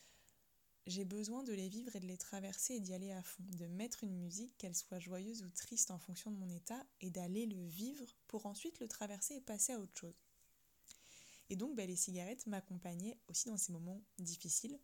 j'ai 0.87 1.05
besoin 1.05 1.43
de 1.43 1.53
les 1.53 1.69
vivre 1.69 1.95
et 1.97 2.01
de 2.01 2.07
les 2.07 2.19
traverser 2.19 2.75
et 2.75 2.81
d'y 2.81 2.93
aller 2.93 3.13
à 3.13 3.23
fond, 3.23 3.43
de 3.59 3.67
mettre 3.67 4.05
une 4.05 4.17
musique, 4.17 4.57
qu'elle 4.59 4.75
soit 4.75 4.99
joyeuse 4.99 5.43
ou 5.43 5.51
triste 5.51 5.91
en 5.91 5.99
fonction 5.99 6.31
de 6.31 6.37
mon 6.37 6.49
état, 6.51 6.85
et 7.01 7.11
d'aller 7.11 7.47
le 7.47 7.67
vivre 7.67 8.07
pour 8.27 8.47
ensuite 8.47 8.81
le 8.81 8.89
traverser 8.89 9.37
et 9.37 9.41
passer 9.41 9.73
à 9.73 9.81
autre 9.81 9.99
chose. 9.99 10.15
Et 11.51 11.57
donc 11.57 11.75
bah, 11.77 11.87
les 11.87 11.97
cigarettes 11.97 12.47
m'accompagnaient 12.47 13.19
aussi 13.29 13.49
dans 13.49 13.57
ces 13.57 13.73
moments 13.73 14.03
difficiles. 14.19 14.79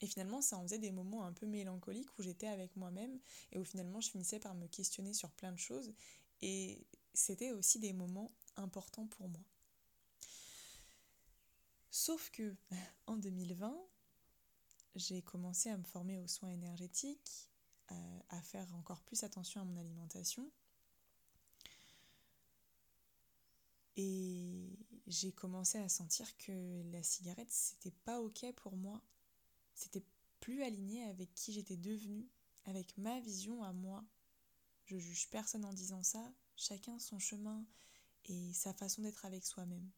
Et 0.00 0.06
finalement, 0.06 0.42
ça 0.42 0.58
en 0.58 0.62
faisait 0.62 0.78
des 0.78 0.90
moments 0.90 1.24
un 1.24 1.32
peu 1.32 1.46
mélancoliques 1.46 2.18
où 2.18 2.22
j'étais 2.22 2.48
avec 2.48 2.74
moi-même 2.76 3.20
et 3.52 3.58
où 3.58 3.64
finalement 3.64 4.00
je 4.00 4.10
finissais 4.10 4.40
par 4.40 4.54
me 4.54 4.66
questionner 4.66 5.14
sur 5.14 5.30
plein 5.30 5.52
de 5.52 5.58
choses. 5.58 5.94
Et 6.40 6.86
c'était 7.14 7.52
aussi 7.52 7.78
des 7.78 7.92
moments 7.92 8.32
importants 8.56 9.06
pour 9.06 9.28
moi. 9.28 9.44
Sauf 11.90 12.30
que 12.30 12.56
en 13.06 13.16
2020, 13.16 13.78
j'ai 14.94 15.22
commencé 15.22 15.70
à 15.70 15.76
me 15.76 15.84
former 15.84 16.18
aux 16.18 16.26
soins 16.26 16.50
énergétiques, 16.50 17.48
à, 18.30 18.40
faire 18.40 18.74
encore 18.74 19.02
plus 19.02 19.22
attention 19.22 19.60
à 19.60 19.64
mon 19.64 19.76
alimentation. 19.76 20.50
Et 23.96 24.70
j'ai 25.06 25.32
commencé 25.32 25.78
à 25.78 25.88
sentir 25.88 26.34
que 26.38 26.82
la 26.90 27.02
cigarette, 27.02 27.50
c'était 27.50 27.94
pas 28.04 28.20
ok 28.20 28.50
pour 28.56 28.76
moi. 28.76 29.02
C'était 29.74 30.02
plus 30.40 30.62
aligné 30.62 31.04
avec 31.04 31.34
qui 31.34 31.52
j'étais 31.52 31.76
devenue, 31.76 32.26
avec 32.64 32.96
ma 32.96 33.20
vision 33.20 33.62
à 33.62 33.72
moi. 33.72 34.02
Je 34.86 34.96
juge 34.96 35.28
personne 35.30 35.64
en 35.64 35.72
disant 35.72 36.02
ça, 36.02 36.32
chacun 36.56 36.98
son 36.98 37.18
chemin 37.18 37.64
et 38.26 38.52
sa 38.54 38.72
façon 38.72 39.02
d'être 39.02 39.24
avec 39.26 39.44
soi-même. 39.44 39.90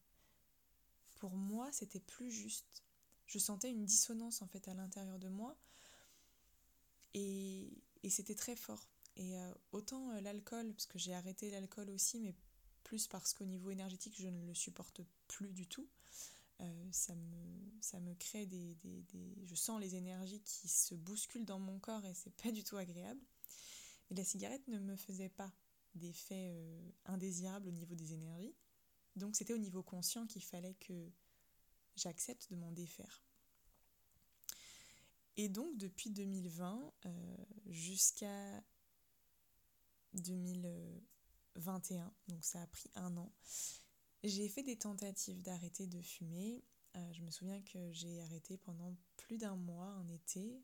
Pour 1.16 1.37
moi, 1.37 1.70
c'était 1.72 2.00
plus 2.00 2.30
juste 2.30 2.84
je 3.35 3.40
sentais 3.40 3.68
une 3.68 3.85
dissonance 3.85 4.42
en 4.42 4.47
fait 4.47 4.68
à 4.68 4.75
l'intérieur 4.75 5.18
de 5.18 5.27
moi 5.29 5.57
et, 7.14 7.68
c'était 8.09 8.37
très 8.37 8.55
fort. 8.55 8.87
Et 9.16 9.37
euh, 9.37 9.55
autant 9.73 10.11
euh, 10.11 10.20
l'alcool, 10.20 10.73
parce 10.73 10.87
que 10.87 10.99
j'ai 10.99 11.14
arrêté 11.14 11.51
l'alcool 11.51 11.90
aussi, 11.90 12.20
mais 12.20 12.35
plus 12.85 13.09
parce 13.09 13.35
qu'au 13.35 13.44
niveau 13.44 13.70
énergétique, 13.70 14.14
je 14.16 14.29
ne 14.29 14.47
le 14.47 14.55
supporte 14.55 15.01
plus 15.27 15.53
du 15.53 15.66
tout. 15.66 15.88
Euh, 16.61 16.88
ça, 16.92 17.14
me, 17.14 17.81
ça 17.81 17.99
me 17.99 18.14
crée 18.14 18.47
des, 18.47 18.77
des, 18.85 19.05
Je 19.47 19.55
sens 19.57 19.81
les 19.81 19.97
énergies 19.97 20.42
qui 20.42 20.68
se 20.68 20.94
bousculent 20.94 21.44
dans 21.44 21.59
mon 21.59 21.81
corps 21.81 22.05
et 22.05 22.14
c'est 22.14 22.35
pas 22.37 22.53
du 22.53 22.62
tout 22.62 22.77
agréable. 22.77 23.20
Et 24.11 24.14
la 24.14 24.25
cigarette 24.25 24.66
ne 24.68 24.79
me 24.79 24.94
faisait 24.94 25.31
pas 25.31 25.53
d'effet 25.97 26.55
indésirable 27.07 27.68
au 27.68 27.73
niveau 27.73 27.94
des 27.97 28.12
énergies. 28.12 28.55
Donc 29.16 29.35
c'était 29.35 29.55
au 29.55 29.59
niveau 29.59 29.83
conscient 29.83 30.27
qu'il 30.27 30.42
fallait 30.42 30.75
que 30.75 31.11
j'accepte 31.96 32.50
de 32.50 32.57
m'en 32.57 32.72
défaire. 32.72 33.22
Et 35.37 35.48
donc 35.48 35.76
depuis 35.76 36.11
2020 36.11 36.92
euh, 37.07 37.37
jusqu'à 37.66 38.62
2021, 40.14 42.12
donc 42.28 42.44
ça 42.44 42.62
a 42.62 42.66
pris 42.68 42.90
un 42.94 43.16
an, 43.16 43.33
j'ai 44.22 44.48
fait 44.48 44.62
des 44.62 44.76
tentatives 44.76 45.42
d'arrêter 45.42 45.87
de 45.87 46.00
fumer. 46.00 46.64
Euh, 46.96 47.12
je 47.12 47.20
me 47.22 47.30
souviens 47.30 47.61
que 47.62 47.92
j'ai 47.92 48.22
arrêté 48.22 48.57
pendant 48.57 48.96
plus 49.16 49.37
d'un 49.37 49.57
mois 49.57 49.94
en 49.98 50.09
été. 50.09 50.62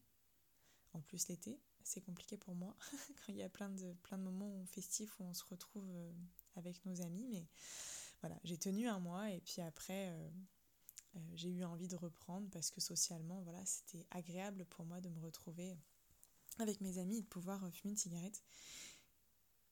En 0.92 1.00
plus 1.00 1.28
l'été, 1.28 1.60
c'est 1.82 2.00
compliqué 2.00 2.36
pour 2.36 2.54
moi 2.54 2.76
quand 3.16 3.32
il 3.32 3.36
y 3.36 3.42
a 3.42 3.48
plein 3.48 3.70
de, 3.70 3.92
plein 4.02 4.18
de 4.18 4.22
moments 4.22 4.64
festifs 4.66 5.18
où 5.18 5.24
on 5.24 5.34
se 5.34 5.44
retrouve 5.44 5.90
euh, 5.90 6.12
avec 6.54 6.84
nos 6.86 7.02
amis. 7.02 7.26
Mais 7.28 7.46
voilà, 8.20 8.38
j'ai 8.44 8.56
tenu 8.56 8.88
un 8.88 9.00
mois 9.00 9.30
et 9.30 9.40
puis 9.40 9.60
après, 9.62 10.16
j'ai 11.34 11.50
eu 11.50 11.64
envie 11.64 11.88
de 11.88 11.96
reprendre 11.96 12.48
parce 12.50 12.70
que 12.70 12.80
socialement, 12.80 13.40
voilà, 13.42 13.64
c'était 13.66 14.06
agréable 14.10 14.64
pour 14.66 14.84
moi 14.84 15.00
de 15.00 15.08
me 15.08 15.20
retrouver 15.20 15.76
avec 16.58 16.80
mes 16.80 16.98
amis 16.98 17.18
et 17.18 17.22
de 17.22 17.26
pouvoir 17.26 17.64
euh, 17.64 17.70
fumer 17.70 17.92
une 17.92 17.96
cigarette. 17.96 18.42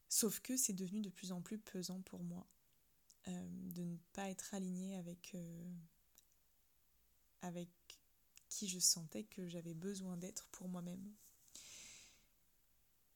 Sauf 0.08 0.40
que 0.40 0.56
c'est 0.56 0.72
devenu 0.72 1.00
de 1.00 1.10
plus 1.10 1.32
en 1.32 1.42
plus 1.42 1.58
pesant 1.58 2.00
pour 2.02 2.22
moi 2.22 2.46
euh, 3.28 3.48
de 3.74 3.84
ne 3.84 3.96
pas 4.12 4.30
être 4.30 4.54
aligné 4.54 4.96
avec, 4.96 5.36
avec 7.42 7.68
qui 8.48 8.68
je 8.68 8.78
sentais 8.78 9.24
que 9.24 9.46
j'avais 9.48 9.74
besoin 9.74 10.16
d'être 10.16 10.46
pour 10.46 10.68
moi-même. 10.68 11.12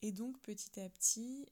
Et 0.03 0.13
donc 0.13 0.39
petit 0.41 0.81
à 0.81 0.89
petit, 0.91 1.47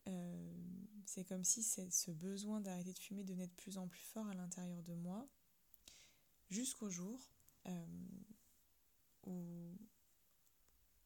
c'est 1.07 1.25
comme 1.25 1.45
si 1.45 1.63
ce 1.63 2.11
besoin 2.11 2.61
d'arrêter 2.61 2.93
de 2.93 2.99
fumer 2.99 3.23
devenait 3.23 3.47
de 3.47 3.53
plus 3.53 3.79
en 3.79 3.87
plus 3.87 4.03
fort 4.03 4.27
à 4.27 4.35
l'intérieur 4.35 4.83
de 4.83 4.95
moi 4.95 5.27
jusqu'au 6.51 6.91
jour 6.91 7.19
euh, 7.67 7.87
où 9.27 9.77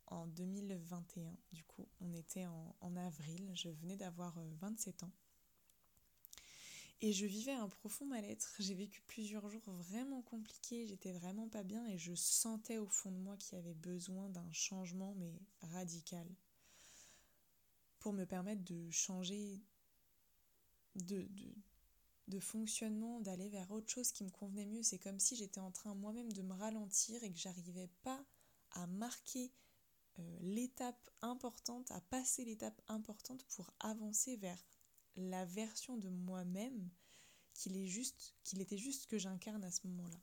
en 0.07 0.27
2021, 0.27 1.37
du 1.53 1.65
coup, 1.65 1.89
on 2.01 2.13
était 2.15 2.47
en, 2.47 2.97
avril, 2.97 3.51
je 3.55 3.69
venais 3.69 3.97
d'avoir 3.97 4.39
27 4.61 5.03
ans. 5.03 5.13
Et 7.01 7.13
je 7.13 7.27
vivais 7.27 7.53
un 7.53 7.69
profond 7.69 8.07
mal-être. 8.07 8.55
J'ai 8.61 8.75
vécu 8.75 9.03
plusieurs 9.07 9.49
jours 9.49 9.69
vraiment 9.71 10.23
compliqués, 10.23 10.87
j'étais 10.87 11.13
vraiment 11.13 11.49
pas 11.49 11.63
bien 11.63 11.87
et 11.89 11.99
je 11.99 12.15
sentais 12.15 12.79
au 12.79 12.87
fond 12.87 13.11
de 13.11 13.19
moi 13.19 13.37
qu'il 13.37 13.57
y 13.57 13.61
avait 13.61 13.75
besoin 13.75 14.29
d'un 14.29 14.51
changement, 14.53 15.15
mais 15.17 15.41
radical, 15.61 16.27
pour 17.99 18.13
me 18.13 18.25
permettre 18.25 18.63
de 18.65 18.91
changer 18.91 19.61
de, 20.95 21.27
fonctionnement, 22.41 23.21
d'aller 23.21 23.49
vers 23.49 23.71
autre 23.71 23.91
chose 23.91 24.13
qui 24.13 24.25
me 24.25 24.31
convenait 24.31 24.67
mieux. 24.67 24.83
C'est 24.83 24.99
comme 24.99 25.21
si 25.21 25.37
j'étais 25.37 25.61
en 25.61 25.71
train 25.71 25.95
moi-même 25.95 26.33
de 26.33 26.43
me 26.43 26.55
ralentir 26.55 27.23
et 27.23 27.31
que 27.31 27.39
j'arrivais 27.39 27.89
pas 28.03 28.25
à 28.73 28.87
marquer 28.87 29.53
euh, 30.19 30.39
l'étape 30.41 31.11
importante, 31.23 31.91
à 31.91 32.01
passer 32.01 32.45
l'étape 32.45 32.81
importante 32.89 33.45
pour 33.49 33.73
avancer 33.81 34.37
vers 34.37 34.65
la 35.17 35.45
version 35.45 35.97
de 35.97 36.09
moi-même 36.09 36.91
qu'il 37.53 37.77
est 37.77 37.87
juste, 37.87 38.35
qu'il 38.43 38.61
était 38.61 38.79
juste 38.79 39.07
que 39.07 39.19
j'incarne 39.19 39.65
à 39.65 39.71
ce 39.71 39.87
moment-là. 39.87 40.21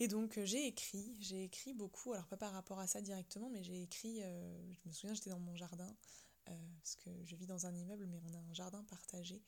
Et 0.00 0.08
donc 0.08 0.38
euh, 0.38 0.44
j'ai 0.44 0.66
écrit, 0.66 1.16
j'ai 1.20 1.44
écrit 1.44 1.72
beaucoup, 1.72 2.12
alors 2.12 2.26
pas 2.26 2.36
par 2.36 2.52
rapport 2.52 2.80
à 2.80 2.86
ça 2.86 3.00
directement, 3.00 3.48
mais 3.48 3.62
j'ai 3.62 3.82
écrit, 3.82 4.22
euh, 4.22 4.72
je 4.72 4.88
me 4.88 4.92
souviens 4.92 5.14
j'étais 5.14 5.30
dans 5.30 5.38
mon 5.38 5.54
jardin, 5.54 5.96
parce 6.44 6.96
que 6.96 7.10
je 7.24 7.36
vis 7.36 7.46
dans 7.46 7.66
un 7.66 7.74
immeuble, 7.74 8.06
mais 8.06 8.20
on 8.26 8.34
a 8.34 8.38
un 8.38 8.54
jardin 8.54 8.84
partagé, 8.84 9.42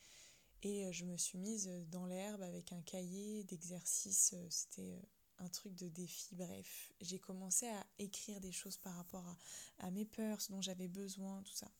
et 0.62 0.92
je 0.92 1.04
me 1.04 1.16
suis 1.16 1.38
mise 1.38 1.68
dans 1.90 2.06
l'herbe 2.06 2.42
avec 2.42 2.72
un 2.72 2.80
cahier 2.82 3.44
d'exercice, 3.44 4.35
c'était 4.48 5.00
un 5.38 5.48
truc 5.48 5.74
de 5.74 5.88
défi, 5.88 6.35
bref. 6.35 6.92
J'ai 7.00 7.18
commencé 7.18 7.68
à 7.68 7.87
écrire 7.98 8.40
des 8.40 8.52
choses 8.52 8.78
par 8.78 8.94
rapport 8.94 9.37
à, 9.78 9.90
mes 9.90 10.04
peurs, 10.04 10.38
dont 10.50 10.62
j'avais 10.62 10.88
besoin, 10.88 11.42
tout 11.42 11.54
ça 11.54 11.70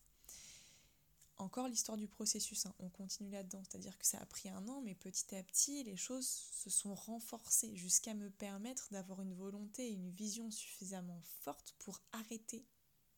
encore 1.39 1.67
l'histoire 1.67 1.97
du 1.97 2.07
processus, 2.07 2.65
hein. 2.65 2.73
on 2.79 2.89
continue 2.89 3.29
là-dedans, 3.29 3.61
c'est-à-dire 3.63 3.97
que 3.99 4.07
ça 4.07 4.17
a 4.17 4.25
pris 4.25 4.49
un 4.49 4.67
an, 4.67 4.81
mais 4.81 4.95
petit 4.95 5.35
à 5.35 5.43
petit, 5.43 5.83
les 5.83 5.95
choses 5.95 6.27
se 6.27 6.71
sont 6.71 6.95
renforcées 6.95 7.75
jusqu'à 7.75 8.15
me 8.15 8.31
permettre 8.31 8.87
d'avoir 8.91 9.21
une 9.21 9.35
volonté 9.35 9.87
et 9.87 9.93
une 9.93 10.09
vision 10.09 10.49
suffisamment 10.49 11.21
forte 11.41 11.75
pour 11.77 12.01
arrêter 12.11 12.65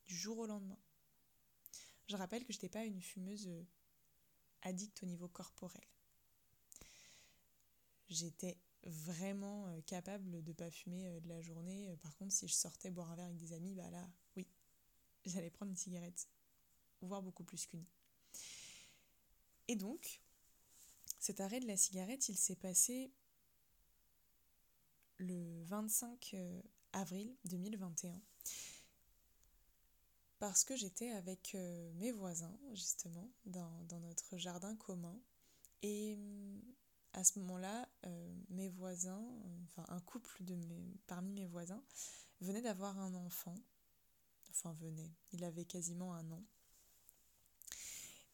du 0.05 0.17
jour 0.17 0.39
au 0.39 0.47
lendemain. 0.47 0.77
Je 2.09 2.17
rappelle 2.17 2.43
que 2.43 2.51
je 2.51 2.57
n'étais 2.57 2.69
pas 2.69 2.83
une 2.83 3.01
fumeuse 3.01 3.47
euh, 3.47 3.63
addicte 4.63 5.01
au 5.03 5.05
niveau 5.05 5.27
corporel. 5.27 5.87
J'étais 8.09 8.57
vraiment 8.83 9.67
euh, 9.67 9.81
capable 9.81 10.29
de 10.29 10.41
ne 10.41 10.53
pas 10.53 10.71
fumer 10.71 11.07
euh, 11.07 11.19
de 11.19 11.29
la 11.29 11.41
journée. 11.41 11.95
Par 12.01 12.17
contre, 12.17 12.33
si 12.33 12.47
je 12.47 12.53
sortais 12.53 12.89
boire 12.89 13.11
un 13.11 13.15
verre 13.15 13.25
avec 13.25 13.37
des 13.37 13.53
amis, 13.53 13.75
bah 13.75 13.89
là, 13.91 14.09
oui, 14.35 14.47
j'allais 15.25 15.51
prendre 15.51 15.69
une 15.69 15.77
cigarette, 15.77 16.27
voire 17.01 17.21
beaucoup 17.21 17.43
plus 17.43 17.65
qu'une. 17.67 17.85
Et 19.67 19.75
donc, 19.75 20.21
cet 21.19 21.41
arrêt 21.41 21.59
de 21.59 21.67
la 21.67 21.77
cigarette, 21.77 22.27
il 22.27 22.37
s'est 22.37 22.55
passé 22.55 23.11
le 25.17 25.63
25 25.65 26.31
euh, 26.33 26.61
avril 26.93 27.35
2021 27.45 28.19
parce 30.39 30.63
que 30.63 30.75
j'étais 30.75 31.11
avec 31.11 31.53
euh, 31.55 31.91
mes 31.95 32.11
voisins 32.11 32.57
justement 32.73 33.29
dans, 33.45 33.85
notre 34.01 34.37
jardin 34.37 34.75
commun. 34.75 35.19
Et 35.81 36.15
mm, 36.15 36.61
à 37.13 37.23
ce 37.23 37.39
moment-là 37.39 37.87
euh, 38.05 38.35
mes 38.49 38.69
voisins 38.69 39.25
enfin 39.65 39.85
un 39.89 39.99
couple 40.01 40.43
de 40.43 40.55
parmi 41.07 41.33
mes 41.33 41.45
voisins 41.45 41.83
venait 42.41 42.61
d'avoir 42.61 42.97
un 42.99 43.13
enfant. 43.13 43.55
Enfin 44.51 44.73
venait. 44.73 45.11
Il 45.31 45.43
avait 45.43 45.65
quasiment 45.65 46.13
un 46.13 46.31
an. 46.31 46.43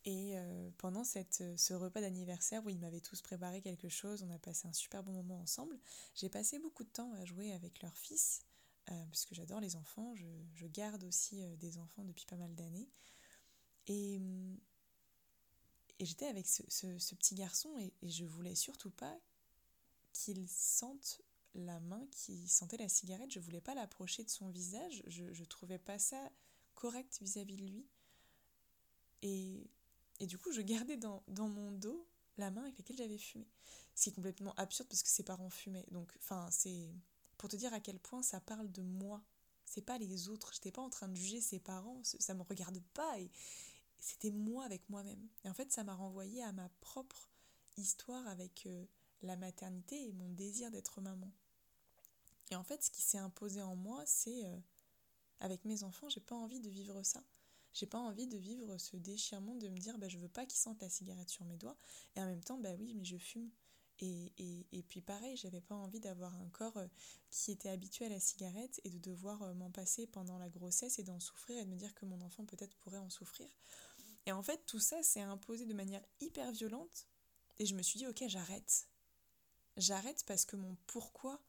Et 0.06 0.38
euh, 0.38 0.70
pendant 0.78 1.04
ce 1.04 1.74
repas 1.74 2.00
d'anniversaire 2.00 2.64
où 2.64 2.70
ils 2.70 2.78
m'avaient 2.78 3.02
tous 3.02 3.22
préparé 3.22 3.62
quelque 3.62 3.90
chose, 3.90 4.22
on 4.22 4.30
a 4.30 4.38
passé 4.38 4.68
un 4.68 4.74
super 4.74 5.02
bon 5.02 5.14
moment 5.14 5.40
ensemble, 5.40 5.80
j'ai 6.14 6.30
passé 6.30 6.60
beaucoup 6.60 6.84
de 6.84 6.90
temps 6.90 7.12
à 7.14 7.26
jouer 7.26 7.52
avec 7.54 7.82
leur 7.82 7.98
fils, 7.98 8.44
euh, 8.92 9.06
parce 9.08 9.26
que 9.26 9.36
j'adore 9.36 9.60
les 9.60 9.76
enfants, 9.76 10.14
je, 10.16 10.68
garde 10.68 11.04
aussi 11.04 11.44
des 11.58 11.78
enfants 11.78 12.04
depuis 12.04 12.26
pas 12.26 12.36
mal 12.36 12.54
d'années. 12.56 12.90
Et, 13.88 14.20
et 16.00 16.06
j'étais 16.06 16.28
avec 16.28 16.48
ce, 16.48 16.64
petit 17.16 17.36
garçon 17.36 17.78
et, 17.78 17.94
et 18.02 18.10
je 18.10 18.26
voulais 18.26 18.56
surtout 18.56 18.90
pas 18.90 19.18
qu'il 20.12 20.50
sente 20.50 21.22
la 21.54 21.80
main 21.80 22.06
qui 22.12 22.48
sentait 22.48 22.78
la 22.78 22.90
cigarette, 22.90 23.32
je 23.32 23.40
voulais 23.40 23.62
pas 23.62 23.76
l'approcher 23.76 24.24
de 24.24 24.30
son 24.30 24.50
visage, 24.50 25.04
je, 25.08 25.32
je 25.32 25.44
trouvais 25.46 25.80
pas 25.80 26.00
ça 26.00 26.32
correct 26.74 27.20
vis-à-vis 27.22 27.56
-vis 27.56 27.58
de 27.58 27.64
lui. 27.64 27.88
Et 29.22 29.70
et 30.20 30.28
du 30.28 30.38
coup, 30.38 30.52
je 30.52 30.62
gardais 30.62 30.98
dans, 30.98 31.24
mon 31.28 31.72
dos 31.72 32.08
la 32.38 32.52
main 32.52 32.64
avec 32.64 32.78
laquelle 32.78 32.98
j'avais 32.98 33.18
fumé. 33.18 33.48
Ce 33.96 34.04
qui 34.04 34.10
est 34.10 34.14
complètement 34.14 34.54
absurde 34.56 34.90
parce 34.90 35.04
que 35.04 35.10
ses 35.10 35.24
parents 35.24 35.50
fumaient. 35.50 35.86
Donc, 35.92 36.12
enfin, 36.18 36.48
c'est 36.52 36.90
pour 37.46 37.52
te 37.52 37.58
dire 37.58 37.76
à 37.76 37.80
quel 37.80 38.00
point 38.00 38.24
ça 38.24 38.40
parle 38.40 38.72
de 38.72 38.82
moi. 38.82 39.22
C'est 39.66 39.84
pas 39.84 40.00
les 40.00 40.30
autres. 40.30 40.52
J'étais 40.52 40.72
pas 40.72 40.82
en 40.82 40.90
train 40.90 41.08
de 41.08 41.16
juger 41.16 41.42
ses 41.42 41.60
parents. 41.60 42.02
Ça 42.04 42.34
me 42.34 42.42
regarde 42.42 42.82
pas. 42.96 43.20
Et 43.20 43.30
c'était 44.00 44.32
moi 44.32 44.66
avec 44.66 44.90
moi-même. 44.90 45.30
Et 45.44 45.50
en 45.50 45.54
fait, 45.54 45.72
ça 45.72 45.84
m'a 45.84 45.94
renvoyé 45.94 46.42
à 46.42 46.52
ma 46.54 46.70
propre 46.82 47.30
histoire 47.78 48.28
avec 48.30 48.66
euh, 48.66 48.84
la 49.22 49.36
maternité 49.36 50.08
et 50.08 50.12
mon 50.12 50.28
désir 50.30 50.72
d'être 50.72 51.02
maman. 51.02 51.32
Et 52.50 52.56
en 52.56 52.64
fait, 52.64 52.84
ce 52.84 52.90
qui 52.90 53.04
s'est 53.04 53.20
imposé 53.20 53.62
en 53.62 53.76
moi, 53.76 54.02
c'est 54.08 54.48
euh, 54.48 54.58
avec 55.40 55.66
mes 55.66 55.84
enfants, 55.84 56.10
j'ai 56.10 56.22
pas 56.22 56.34
envie 56.34 56.62
de 56.62 56.70
vivre 56.72 57.04
ça. 57.04 57.22
J'ai 57.74 57.86
pas 57.86 58.00
envie 58.00 58.26
de 58.26 58.38
vivre 58.38 58.76
ce 58.80 58.98
déchirement 58.98 59.54
de 59.54 59.70
me 59.70 59.78
dire 59.78 60.00
bah, 60.00 60.08
je 60.08 60.18
veux 60.18 60.30
pas 60.30 60.48
qu'ils 60.48 60.58
sentent 60.58 60.82
la 60.82 60.90
cigarette 60.90 61.30
sur 61.30 61.46
mes 61.46 61.58
doigts 61.58 61.78
et 62.16 62.22
en 62.22 62.26
même 62.26 62.44
temps 62.44 62.58
bah 62.58 62.74
oui 62.80 62.96
mais 62.96 63.06
je 63.06 63.18
fume. 63.18 63.52
Et, 64.00 64.34
et, 64.38 64.68
et 64.74 64.84
puis 64.84 65.02
pareil, 65.02 65.38
j'avais 65.38 65.62
pas 65.62 65.76
envie 65.76 66.02
d'avoir 66.02 66.36
un 66.36 66.50
corps 66.50 66.78
euh, 66.78 66.88
qui 67.32 67.52
était 67.52 67.70
habitué 67.70 68.06
à 68.06 68.10
la 68.10 68.20
cigarette 68.20 68.82
et 68.84 68.90
de 68.90 69.00
devoir 69.00 69.42
euh, 69.44 69.54
m'en 69.54 69.72
passer 69.72 70.06
pendant 70.08 70.38
la 70.38 70.50
grossesse 70.50 71.00
et 71.00 71.04
d'en 71.04 71.20
souffrir 71.20 71.60
et 71.60 71.66
de 71.66 71.70
me 71.70 71.78
dire 71.78 71.94
que 71.96 72.06
mon 72.06 72.20
enfant 72.22 72.46
peut-être 72.46 72.76
pourrait 72.78 72.98
en 72.98 73.10
souffrir. 73.10 73.48
Et 74.26 74.32
en 74.32 74.44
fait, 74.44 74.66
tout 74.66 74.80
ça 74.80 75.02
s'est 75.02 75.22
imposé 75.22 75.66
de 75.66 75.74
manière 75.74 76.04
hyper 76.20 76.52
violente 76.52 77.08
et 77.58 77.66
je 77.66 77.76
me 77.76 77.82
suis 77.82 78.00
dit 78.00 78.08
ok, 78.08 78.24
j'arrête. 78.28 78.88
J'arrête 79.78 80.24
parce 80.26 80.46
que 80.46 80.56
mon 80.56 80.76
pourquoi 80.88 81.42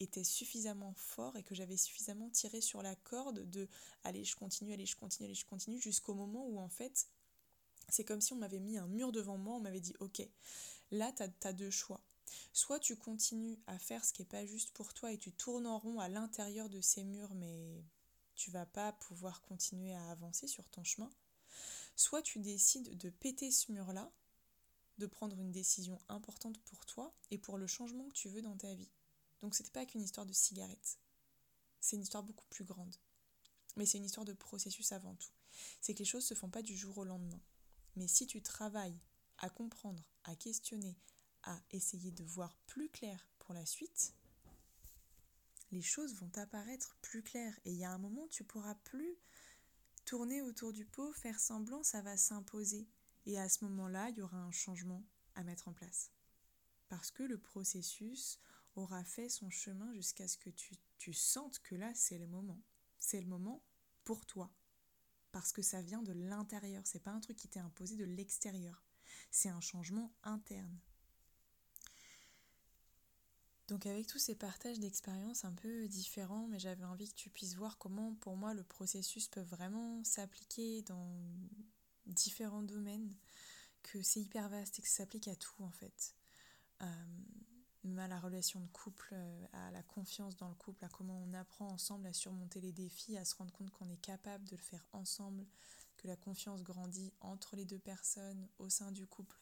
était 0.00 0.24
suffisamment 0.24 0.94
fort 0.94 1.36
et 1.36 1.42
que 1.42 1.54
j'avais 1.54 1.76
suffisamment 1.76 2.30
tiré 2.30 2.60
sur 2.60 2.82
la 2.82 2.96
corde 2.96 3.48
de 3.50 3.68
allez 4.02 4.24
je 4.24 4.34
continue, 4.34 4.72
allez 4.72 4.86
je 4.86 4.96
continue, 4.96 5.26
allez 5.26 5.34
je 5.34 5.44
continue 5.44 5.80
jusqu'au 5.80 6.14
moment 6.14 6.46
où 6.46 6.58
en 6.58 6.68
fait 6.68 7.08
c'est 7.88 8.04
comme 8.04 8.20
si 8.20 8.32
on 8.32 8.36
m'avait 8.36 8.60
mis 8.60 8.78
un 8.78 8.86
mur 8.86 9.12
devant 9.12 9.36
moi, 9.36 9.56
on 9.56 9.60
m'avait 9.60 9.80
dit 9.80 9.94
ok 10.00 10.26
là 10.90 11.12
tu 11.12 11.22
as, 11.22 11.52
deux 11.52 11.70
choix. 11.70 12.00
Soit 12.52 12.80
tu 12.80 12.96
continues 12.96 13.58
à 13.66 13.78
faire 13.78 14.04
ce 14.04 14.12
qui 14.12 14.22
n'est 14.22 14.28
pas 14.28 14.46
juste 14.46 14.72
pour 14.72 14.94
toi 14.94 15.12
et 15.12 15.18
tu 15.18 15.32
tournes 15.32 15.66
en 15.66 15.78
rond 15.78 15.98
à 15.98 16.08
l'intérieur 16.08 16.68
de 16.68 16.80
ces 16.80 17.04
murs 17.04 17.34
mais 17.34 17.84
tu 18.34 18.50
vas 18.50 18.66
pas 18.66 18.92
pouvoir 18.92 19.42
continuer 19.42 19.94
à 19.94 20.10
avancer 20.10 20.46
sur 20.46 20.68
ton 20.68 20.84
chemin. 20.84 21.10
Soit 21.96 22.22
tu 22.22 22.38
décides 22.38 22.96
de 22.96 23.10
péter 23.10 23.50
ce 23.50 23.72
mur-là, 23.72 24.10
de 24.98 25.06
prendre 25.06 25.38
une 25.38 25.52
décision 25.52 26.00
importante 26.08 26.58
pour 26.62 26.86
toi 26.86 27.14
et 27.30 27.38
pour 27.38 27.58
le 27.58 27.66
changement 27.66 28.08
que 28.08 28.14
tu 28.14 28.28
veux 28.28 28.42
dans 28.42 28.56
ta 28.56 28.74
vie. 28.74 28.90
Donc 29.42 29.54
c'était 29.54 29.70
pas 29.70 29.86
qu'une 29.86 30.02
histoire 30.02 30.26
de 30.26 30.32
cigarette. 30.32 30.98
C'est 31.80 31.96
une 31.96 32.02
histoire 32.02 32.22
beaucoup 32.22 32.46
plus 32.50 32.64
grande. 32.64 32.96
Mais 33.76 33.86
c'est 33.86 33.98
une 33.98 34.04
histoire 34.04 34.26
de 34.26 34.32
processus 34.32 34.92
avant 34.92 35.14
tout. 35.14 35.32
C'est 35.80 35.94
que 35.94 36.00
les 36.00 36.04
choses 36.04 36.24
se 36.24 36.34
font 36.34 36.50
pas 36.50 36.62
du 36.62 36.76
jour 36.76 36.96
au 36.98 37.04
lendemain. 37.04 37.40
Mais 37.96 38.08
si 38.08 38.26
tu 38.26 38.42
travailles 38.42 38.98
à 39.40 39.50
comprendre, 39.50 40.02
à 40.24 40.36
questionner, 40.36 40.96
à 41.42 41.60
essayer 41.70 42.12
de 42.12 42.24
voir 42.24 42.56
plus 42.66 42.88
clair 42.88 43.28
pour 43.38 43.54
la 43.54 43.66
suite, 43.66 44.14
les 45.72 45.82
choses 45.82 46.14
vont 46.14 46.30
apparaître 46.36 46.96
plus 47.02 47.22
claires. 47.22 47.58
Et 47.64 47.72
il 47.72 47.78
y 47.78 47.84
a 47.84 47.92
un 47.92 47.98
moment, 47.98 48.28
tu 48.28 48.44
pourras 48.44 48.74
plus 48.76 49.16
tourner 50.04 50.42
autour 50.42 50.72
du 50.72 50.84
pot, 50.84 51.12
faire 51.12 51.38
semblant, 51.38 51.82
ça 51.82 52.02
va 52.02 52.16
s'imposer. 52.16 52.88
Et 53.26 53.38
à 53.38 53.48
ce 53.48 53.64
moment-là, 53.64 54.10
il 54.10 54.16
y 54.16 54.22
aura 54.22 54.38
un 54.38 54.52
changement 54.52 55.04
à 55.34 55.44
mettre 55.44 55.68
en 55.68 55.72
place. 55.72 56.10
Parce 56.88 57.10
que 57.10 57.22
le 57.22 57.38
processus, 57.38 58.40
aura 58.76 59.04
fait 59.04 59.28
son 59.28 59.50
chemin 59.50 59.92
jusqu'à 59.94 60.28
ce 60.28 60.38
que 60.38 60.50
tu, 60.50 60.74
tu 60.98 61.12
sentes 61.12 61.58
que 61.60 61.74
là, 61.74 61.92
c'est 61.94 62.18
le 62.18 62.26
moment. 62.26 62.60
C'est 62.98 63.20
le 63.20 63.26
moment 63.26 63.62
pour 64.04 64.26
toi. 64.26 64.50
Parce 65.32 65.52
que 65.52 65.62
ça 65.62 65.82
vient 65.82 66.02
de 66.02 66.12
l'intérieur. 66.12 66.82
C'est 66.86 67.02
pas 67.02 67.12
un 67.12 67.20
truc 67.20 67.36
qui 67.36 67.48
t'est 67.48 67.60
imposé 67.60 67.96
de 67.96 68.04
l'extérieur. 68.04 68.82
C'est 69.30 69.48
un 69.48 69.60
changement 69.60 70.12
interne. 70.22 70.78
Donc 73.68 73.86
avec 73.86 74.08
tous 74.08 74.18
ces 74.18 74.34
partages 74.34 74.80
d'expériences 74.80 75.44
un 75.44 75.52
peu 75.52 75.86
différents, 75.86 76.48
mais 76.48 76.58
j'avais 76.58 76.84
envie 76.84 77.08
que 77.08 77.14
tu 77.14 77.30
puisses 77.30 77.54
voir 77.54 77.78
comment 77.78 78.14
pour 78.16 78.36
moi 78.36 78.52
le 78.52 78.64
processus 78.64 79.28
peut 79.28 79.42
vraiment 79.42 80.02
s'appliquer 80.02 80.82
dans 80.82 81.22
différents 82.06 82.64
domaines, 82.64 83.14
que 83.84 84.02
c'est 84.02 84.20
hyper 84.20 84.48
vaste 84.48 84.80
et 84.80 84.82
que 84.82 84.88
ça 84.88 85.04
s'applique 85.04 85.28
à 85.28 85.36
tout 85.36 85.62
en 85.62 85.70
fait. 85.70 86.16
Euh, 86.82 87.96
à 87.98 88.08
la 88.08 88.18
relation 88.18 88.60
de 88.60 88.66
couple, 88.68 89.10
euh, 89.12 89.46
à 89.52 89.70
la 89.70 89.82
confiance 89.82 90.36
dans 90.36 90.48
le 90.48 90.54
couple, 90.54 90.84
à 90.84 90.88
comment 90.88 91.22
on 91.22 91.32
apprend 91.34 91.68
ensemble 91.68 92.06
à 92.06 92.12
surmonter 92.12 92.60
les 92.60 92.72
défis, 92.72 93.16
à 93.16 93.24
se 93.24 93.36
rendre 93.36 93.52
compte 93.52 93.70
qu'on 93.70 93.88
est 93.88 94.00
capable 94.00 94.44
de 94.46 94.56
le 94.56 94.62
faire 94.62 94.84
ensemble, 94.92 95.46
que 96.00 96.08
la 96.08 96.16
confiance 96.16 96.62
grandit 96.62 97.12
entre 97.20 97.56
les 97.56 97.64
deux 97.64 97.78
personnes, 97.78 98.48
au 98.58 98.68
sein 98.70 98.90
du 98.90 99.06
couple. 99.06 99.38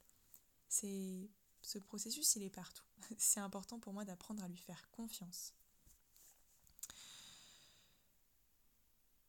C'est 0.69 1.31
ce 1.63 1.79
processus, 1.79 2.35
il 2.37 2.43
est 2.43 2.51
partout. 2.51 2.85
C'est 3.19 3.41
important 3.41 3.79
pour 3.79 3.93
moi 3.93 4.05
d'apprendre 4.05 4.43
à 4.43 4.49
lui 4.49 4.57
faire 4.57 4.91
confiance. 4.91 5.55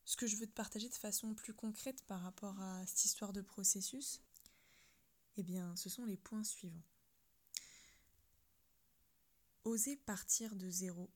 Ce 0.05 0.17
que 0.17 0.25
je 0.25 0.37
veux 0.37 0.47
te 0.47 0.53
partager 0.53 0.89
de 0.89 0.95
façon 0.95 1.35
plus 1.35 1.53
concrète 1.53 2.01
par 2.05 2.21
rapport 2.21 2.59
à 2.59 2.83
cette 2.87 3.05
histoire 3.05 3.31
de 3.31 3.41
processus, 3.41 4.21
eh 5.37 5.43
bien, 5.43 5.75
ce 5.75 5.87
sont 5.87 6.05
les 6.05 6.17
points 6.17 6.43
suivants. 6.43 6.83
Oser 9.65 9.97
partir 9.97 10.55
de 10.55 10.69
zéro 10.69 11.11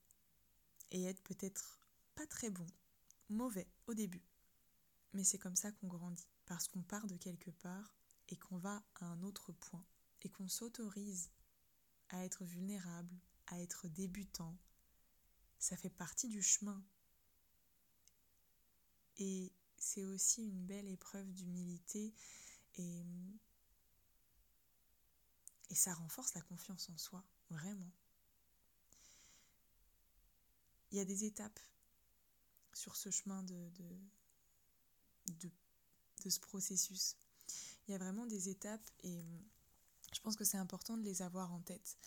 et 0.91 1.06
être 1.06 1.23
peut-être 1.23 1.80
pas 2.13 2.28
très 2.28 2.52
bon, 2.52 2.67
mauvais 3.30 3.67
au 3.88 3.95
début. 3.95 4.21
Mais 5.13 5.23
c'est 5.23 5.38
comme 5.38 5.56
ça 5.56 5.71
qu'on 5.71 5.88
grandit, 5.88 6.28
parce 6.45 6.67
qu'on 6.67 6.82
part 6.82 7.08
de 7.08 7.15
quelque 7.15 7.52
part 7.52 7.95
et 8.30 8.38
qu'on 8.38 8.58
va 8.58 8.84
à 8.95 9.06
un 9.06 9.21
autre 9.23 9.52
point, 9.52 9.86
et 10.23 10.30
qu'on 10.30 10.47
s'autorise 10.47 11.30
à 12.10 12.26
être 12.26 12.43
vulnérable, 12.45 13.15
à 13.47 13.60
être 13.60 13.88
débutant. 13.88 14.58
Ça 15.60 15.78
fait 15.78 15.89
partie 15.89 16.28
du 16.28 16.41
chemin. 16.41 16.84
Et 19.17 19.52
c'est 19.78 20.06
aussi 20.06 20.47
une 20.47 20.65
belle 20.65 20.88
épreuve 20.88 21.32
d'humilité 21.34 22.13
et, 22.76 23.06
et 25.69 25.76
ça 25.76 25.93
renforce 25.93 26.34
la 26.34 26.41
confiance 26.41 26.89
en 26.89 26.97
soi, 26.97 27.23
vraiment. 27.49 27.91
Il 30.91 30.97
y 30.97 31.02
a 31.02 31.06
des 31.06 31.26
étapes 31.26 31.60
sur 32.73 32.95
ce 32.95 33.10
chemin 33.10 33.43
de, 33.43 33.69
de, 33.69 33.99
de, 35.27 35.49
ce 36.29 36.39
processus. 36.39 37.15
Il 37.88 37.91
y 37.91 37.95
a 37.95 37.97
vraiment 37.97 38.25
des 38.25 38.49
étapes 38.49 38.89
et 39.03 39.21
je 40.13 40.19
pense 40.21 40.36
que 40.36 40.45
c'est 40.45 40.57
important 40.57 40.97
de 40.97 41.03
les 41.03 41.21
avoir 41.21 41.51
en 41.51 41.59
tête. 41.59 41.97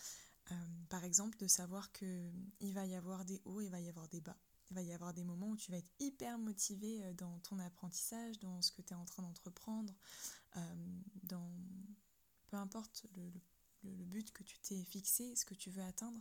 Euh, 0.50 0.54
par 0.88 1.04
exemple, 1.04 1.36
de 1.38 1.46
savoir 1.46 1.92
qu'il 1.92 2.72
va 2.72 2.86
y 2.86 2.94
avoir 2.94 3.24
des 3.24 3.42
hauts, 3.44 3.60
il 3.60 3.68
va 3.68 3.80
y 3.80 3.88
avoir 3.88 4.08
des 4.08 4.20
bas. 4.20 4.38
Il 4.70 4.74
va 4.74 4.82
y 4.82 4.92
avoir 4.92 5.12
des 5.12 5.24
moments 5.24 5.48
où 5.48 5.56
tu 5.56 5.70
vas 5.70 5.76
être 5.76 5.92
hyper 5.98 6.38
motivé 6.38 7.04
euh, 7.04 7.12
dans 7.14 7.38
ton 7.40 7.58
apprentissage, 7.58 8.38
dans 8.38 8.62
ce 8.62 8.72
que 8.72 8.82
tu 8.82 8.94
es 8.94 8.96
en 8.96 9.04
train 9.04 9.22
d'entreprendre, 9.22 9.94
euh, 10.56 10.74
dans 11.24 11.52
peu 12.46 12.56
importe 12.56 13.06
le, 13.16 13.32
le 13.90 14.04
but 14.04 14.32
que 14.32 14.44
tu 14.44 14.58
t'es 14.60 14.82
fixé, 14.84 15.34
ce 15.36 15.44
que 15.44 15.54
tu 15.54 15.70
veux 15.70 15.82
atteindre 15.82 16.20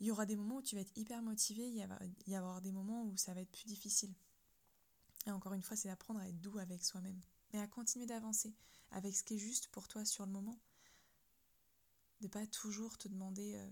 il 0.00 0.06
y 0.06 0.10
aura 0.10 0.26
des 0.26 0.36
moments 0.36 0.56
où 0.56 0.62
tu 0.62 0.74
vas 0.74 0.80
être 0.80 0.96
hyper 0.96 1.22
motivé, 1.22 1.66
il 1.66 1.76
y 2.26 2.34
avoir 2.34 2.60
des 2.60 2.72
moments 2.72 3.04
où 3.04 3.16
ça 3.16 3.34
va 3.34 3.40
être 3.40 3.50
plus 3.50 3.66
difficile. 3.66 4.12
Et 5.26 5.30
encore 5.30 5.54
une 5.54 5.62
fois, 5.62 5.76
c'est 5.76 5.88
d'apprendre 5.88 6.20
à 6.20 6.28
être 6.28 6.40
doux 6.40 6.58
avec 6.58 6.84
soi-même, 6.84 7.20
mais 7.52 7.60
à 7.60 7.66
continuer 7.66 8.06
d'avancer 8.06 8.54
avec 8.90 9.16
ce 9.16 9.24
qui 9.24 9.34
est 9.34 9.38
juste 9.38 9.68
pour 9.68 9.88
toi 9.88 10.04
sur 10.04 10.26
le 10.26 10.32
moment. 10.32 10.58
De 12.20 12.28
pas 12.28 12.46
toujours 12.46 12.96
te 12.98 13.08
demander 13.08 13.54
euh, 13.54 13.70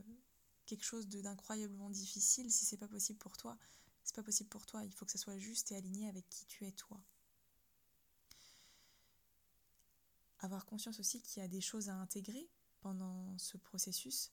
quelque 0.67 0.85
chose 0.85 1.09
d'incroyablement 1.09 1.91
difficile 1.91 2.51
si 2.51 2.65
c'est 2.65 2.77
pas 2.77 2.89
possible 2.89 3.19
pour 3.19 3.37
toi. 3.37 3.57
C'est 4.05 4.17
pas 4.17 4.23
possible 4.23 4.49
pour 4.49 4.67
toi, 4.67 4.85
il 4.85 4.93
faut 4.93 5.05
que 5.05 5.13
ça 5.13 5.19
soit 5.19 5.39
juste 5.39 5.71
et 5.73 5.77
aligné 5.77 6.09
avec 6.09 6.29
qui 6.29 6.45
tu 6.47 6.67
es 6.67 6.73
toi. 6.73 7.01
Avoir 10.41 10.67
conscience 10.67 10.99
aussi 10.99 11.21
qu'il 11.21 11.41
y 11.41 11.45
a 11.45 11.49
des 11.49 11.61
choses 11.61 11.89
à 11.89 11.95
intégrer 11.95 12.49
pendant 12.81 13.39
ce 13.39 13.57
processus 13.57 14.33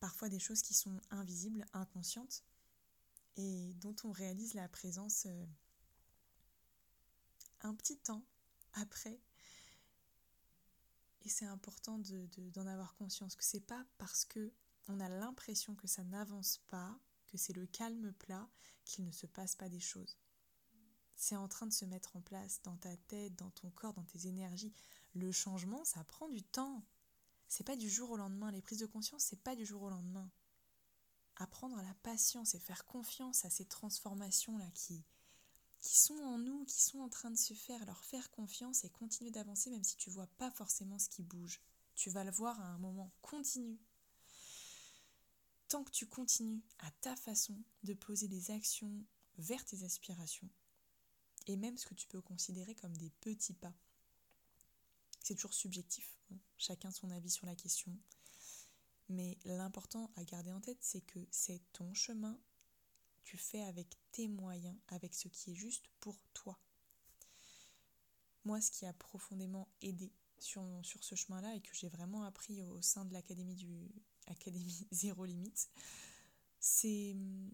parfois 0.00 0.28
des 0.28 0.38
choses 0.38 0.62
qui 0.62 0.74
sont 0.74 1.00
invisibles, 1.10 1.64
inconscientes, 1.72 2.44
et 3.36 3.74
dont 3.74 3.94
on 4.04 4.10
réalise 4.10 4.54
la 4.54 4.68
présence 4.68 5.26
euh, 5.26 5.46
un 7.60 7.74
petit 7.74 7.98
temps 7.98 8.24
après. 8.74 9.20
Et 11.22 11.28
c'est 11.28 11.46
important 11.46 11.98
d'en 11.98 12.64
de, 12.64 12.68
avoir 12.68 12.94
conscience 12.94 13.34
que 13.34 13.44
c'est 13.44 13.60
pas 13.60 13.84
parce 13.98 14.24
que 14.24 14.52
on 14.88 15.00
a 15.00 15.08
l'impression 15.08 15.74
que 15.74 15.88
ça 15.88 16.04
n'avance 16.04 16.58
pas, 16.68 16.96
que 17.26 17.36
c'est 17.36 17.52
le 17.52 17.66
calme 17.66 18.12
plat, 18.12 18.48
qu'il 18.84 19.04
ne 19.04 19.10
se 19.10 19.26
passe 19.26 19.56
pas 19.56 19.68
des 19.68 19.80
choses. 19.80 20.16
C'est 21.16 21.34
en 21.34 21.48
train 21.48 21.66
de 21.66 21.72
se 21.72 21.84
mettre 21.84 22.16
en 22.16 22.20
place 22.20 22.60
dans 22.62 22.76
ta 22.76 22.96
tête, 22.96 23.34
dans 23.36 23.50
ton 23.50 23.70
corps, 23.70 23.94
dans 23.94 24.04
tes 24.04 24.28
énergies. 24.28 24.72
Le 25.14 25.32
changement, 25.32 25.84
ça 25.84 26.04
prend 26.04 26.28
du 26.28 26.42
temps. 26.42 26.84
C'est 27.48 27.64
pas 27.64 27.76
du 27.76 27.88
jour 27.88 28.10
au 28.10 28.16
lendemain. 28.16 28.50
Les 28.52 28.62
prises 28.62 28.78
de 28.78 28.86
conscience, 28.86 29.24
c'est 29.24 29.42
pas 29.42 29.56
du 29.56 29.64
jour 29.64 29.82
au 29.82 29.90
lendemain. 29.90 30.30
Apprendre 31.36 31.78
à 31.78 31.82
la 31.82 31.94
patience 32.02 32.54
et 32.54 32.58
faire 32.58 32.86
confiance 32.86 33.44
à 33.44 33.50
ces 33.50 33.66
transformations-là 33.66 34.70
qui, 34.74 35.04
qui 35.80 35.96
sont 35.96 36.18
en 36.22 36.38
nous, 36.38 36.64
qui 36.64 36.82
sont 36.82 37.00
en 37.00 37.08
train 37.08 37.30
de 37.30 37.36
se 37.36 37.54
faire, 37.54 37.84
leur 37.84 38.04
faire 38.04 38.30
confiance 38.30 38.84
et 38.84 38.90
continuer 38.90 39.30
d'avancer 39.30 39.70
même 39.70 39.84
si 39.84 39.96
tu 39.96 40.10
vois 40.10 40.26
pas 40.38 40.50
forcément 40.50 40.98
ce 40.98 41.08
qui 41.08 41.22
bouge. 41.22 41.60
Tu 41.94 42.10
vas 42.10 42.24
le 42.24 42.30
voir 42.30 42.60
à 42.60 42.66
un 42.66 42.78
moment. 42.78 43.12
Continue. 43.22 43.78
Tant 45.68 45.82
que 45.82 45.90
tu 45.90 46.06
continues 46.06 46.62
à 46.78 46.90
ta 47.00 47.16
façon 47.16 47.58
de 47.82 47.94
poser 47.94 48.28
des 48.28 48.50
actions 48.50 49.04
vers 49.38 49.64
tes 49.64 49.82
aspirations, 49.84 50.48
et 51.46 51.56
même 51.56 51.76
ce 51.76 51.86
que 51.86 51.94
tu 51.94 52.06
peux 52.06 52.20
considérer 52.20 52.74
comme 52.74 52.96
des 52.96 53.10
petits 53.20 53.54
pas, 53.54 53.74
c'est 55.22 55.34
toujours 55.34 55.54
subjectif. 55.54 56.16
Chacun 56.56 56.90
son 56.90 57.10
avis 57.10 57.30
sur 57.30 57.46
la 57.46 57.56
question. 57.56 57.96
Mais 59.08 59.38
l'important 59.44 60.10
à 60.16 60.24
garder 60.24 60.52
en 60.52 60.60
tête, 60.60 60.82
c'est 60.82 61.00
que 61.00 61.20
c'est 61.30 61.60
ton 61.72 61.94
chemin. 61.94 62.38
Tu 63.24 63.36
fais 63.36 63.62
avec 63.62 63.96
tes 64.12 64.28
moyens, 64.28 64.76
avec 64.88 65.14
ce 65.14 65.28
qui 65.28 65.52
est 65.52 65.54
juste 65.54 65.86
pour 66.00 66.16
toi. 66.32 66.58
Moi, 68.44 68.60
ce 68.60 68.70
qui 68.70 68.86
a 68.86 68.92
profondément 68.92 69.68
aidé 69.82 70.12
sur, 70.38 70.62
sur 70.82 71.02
ce 71.02 71.14
chemin-là 71.14 71.54
et 71.54 71.60
que 71.60 71.74
j'ai 71.74 71.88
vraiment 71.88 72.22
appris 72.24 72.62
au 72.62 72.80
sein 72.82 73.04
de 73.04 73.12
l'académie 73.12 73.56
du 73.56 73.90
Académie 74.26 74.86
Zéro 74.90 75.24
Limite, 75.24 75.68
c'est 76.58 77.12
hum, 77.12 77.50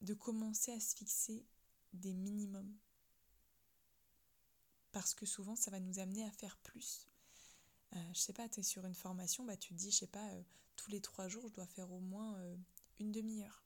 de 0.00 0.14
commencer 0.14 0.72
à 0.72 0.80
se 0.80 0.94
fixer 0.94 1.44
des 1.92 2.14
minimums 2.14 2.76
parce 4.92 5.14
que 5.14 5.26
souvent 5.26 5.56
ça 5.56 5.70
va 5.70 5.80
nous 5.80 5.98
amener 5.98 6.24
à 6.24 6.30
faire 6.30 6.56
plus. 6.58 7.06
Euh, 7.94 7.98
je 8.12 8.18
sais 8.18 8.32
pas, 8.32 8.48
tu 8.48 8.60
es 8.60 8.62
sur 8.62 8.84
une 8.84 8.94
formation, 8.94 9.44
bah, 9.44 9.56
tu 9.56 9.70
te 9.70 9.74
dis, 9.74 9.90
je 9.90 9.98
sais 9.98 10.06
pas, 10.06 10.28
euh, 10.30 10.42
tous 10.76 10.90
les 10.90 11.00
trois 11.00 11.28
jours, 11.28 11.46
je 11.48 11.54
dois 11.54 11.66
faire 11.66 11.90
au 11.92 12.00
moins 12.00 12.36
euh, 12.38 12.56
une 12.98 13.12
demi-heure. 13.12 13.62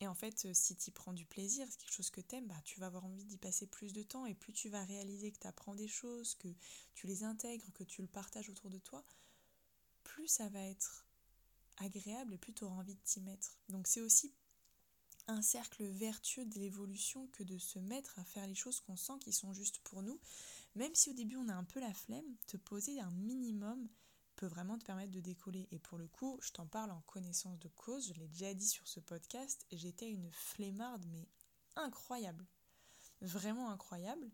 Et 0.00 0.06
en 0.06 0.14
fait, 0.14 0.54
si 0.54 0.76
tu 0.76 0.90
prends 0.90 1.12
du 1.12 1.26
plaisir, 1.26 1.66
c'est 1.68 1.78
quelque 1.78 1.92
chose 1.92 2.10
que 2.10 2.22
tu 2.22 2.36
aimes, 2.36 2.46
bah, 2.46 2.60
tu 2.64 2.80
vas 2.80 2.86
avoir 2.86 3.04
envie 3.04 3.24
d'y 3.24 3.36
passer 3.36 3.66
plus 3.66 3.92
de 3.92 4.02
temps. 4.02 4.24
Et 4.24 4.34
plus 4.34 4.54
tu 4.54 4.70
vas 4.70 4.82
réaliser 4.82 5.30
que 5.30 5.38
tu 5.38 5.46
apprends 5.46 5.74
des 5.74 5.88
choses, 5.88 6.34
que 6.36 6.48
tu 6.94 7.06
les 7.06 7.22
intègres, 7.22 7.70
que 7.74 7.84
tu 7.84 8.00
le 8.00 8.08
partages 8.08 8.48
autour 8.48 8.70
de 8.70 8.78
toi, 8.78 9.04
plus 10.02 10.26
ça 10.26 10.48
va 10.48 10.60
être 10.60 11.04
agréable 11.76 12.34
et 12.34 12.38
plus 12.38 12.54
tu 12.54 12.64
auras 12.64 12.76
envie 12.76 12.94
de 12.94 13.00
t'y 13.04 13.20
mettre. 13.20 13.58
Donc 13.68 13.86
c'est 13.86 14.00
aussi 14.00 14.32
un 15.26 15.42
cercle 15.42 15.84
vertueux 15.84 16.44
de 16.44 16.58
l'évolution 16.58 17.26
que 17.28 17.42
de 17.42 17.58
se 17.58 17.78
mettre 17.78 18.18
à 18.18 18.24
faire 18.24 18.46
les 18.46 18.54
choses 18.54 18.80
qu'on 18.80 18.96
sent 18.96 19.18
qui 19.20 19.32
sont 19.32 19.52
justes 19.52 19.78
pour 19.80 20.02
nous. 20.02 20.18
Même 20.74 20.94
si 20.94 21.10
au 21.10 21.12
début 21.14 21.36
on 21.36 21.48
a 21.48 21.54
un 21.54 21.64
peu 21.64 21.80
la 21.80 21.92
flemme, 21.92 22.36
te 22.46 22.56
poser 22.56 23.00
un 23.00 23.10
minimum 23.10 23.88
peut 24.36 24.46
vraiment 24.46 24.78
te 24.78 24.84
permettre 24.84 25.12
de 25.12 25.20
décoller. 25.20 25.68
Et 25.70 25.78
pour 25.78 25.98
le 25.98 26.08
coup, 26.08 26.38
je 26.42 26.52
t'en 26.52 26.66
parle 26.66 26.92
en 26.92 27.02
connaissance 27.02 27.58
de 27.58 27.68
cause, 27.68 28.08
je 28.08 28.14
l'ai 28.14 28.28
déjà 28.28 28.54
dit 28.54 28.68
sur 28.68 28.86
ce 28.88 29.00
podcast, 29.00 29.66
j'étais 29.72 30.10
une 30.10 30.30
flemmarde 30.32 31.04
mais 31.08 31.28
incroyable. 31.76 32.46
Vraiment 33.20 33.70
incroyable. 33.70 34.30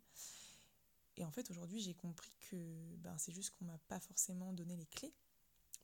Et 1.16 1.24
en 1.24 1.30
fait 1.30 1.50
aujourd'hui 1.50 1.80
j'ai 1.80 1.94
compris 1.94 2.32
que 2.50 2.96
ben, 2.98 3.16
c'est 3.18 3.32
juste 3.32 3.50
qu'on 3.50 3.64
m'a 3.64 3.78
pas 3.88 3.98
forcément 4.00 4.52
donné 4.52 4.76
les 4.76 4.86
clés 4.86 5.14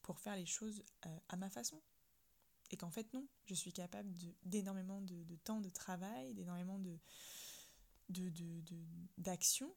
pour 0.03 0.19
faire 0.19 0.37
les 0.37 0.47
choses 0.47 0.85
euh, 1.07 1.19
à 1.29 1.37
ma 1.37 1.49
façon. 1.49 1.81
Et 2.73 2.77
qu'en 2.77 2.91
fait, 2.91 3.13
non, 3.13 3.29
je 3.45 3.55
suis 3.55 3.73
capable 3.73 4.11
d'énormément 4.45 5.03
de, 5.03 5.37
temps 5.45 5.61
de 5.61 5.69
travail, 5.69 6.33
d'énormément 6.33 6.79
de, 6.79 6.99
d'action, 9.19 9.69
de, 9.69 9.75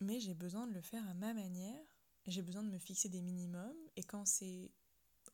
mais 0.00 0.20
j'ai 0.20 0.34
besoin 0.34 0.66
de 0.66 0.72
le 0.72 0.82
faire 0.82 1.06
à 1.08 1.14
ma 1.14 1.34
manière, 1.34 1.84
j'ai 2.26 2.42
besoin 2.42 2.62
de 2.62 2.70
me 2.70 2.78
fixer 2.78 3.08
des 3.08 3.22
minimums, 3.22 3.76
et 3.96 4.02
quand 4.02 4.26
c'est 4.26 4.70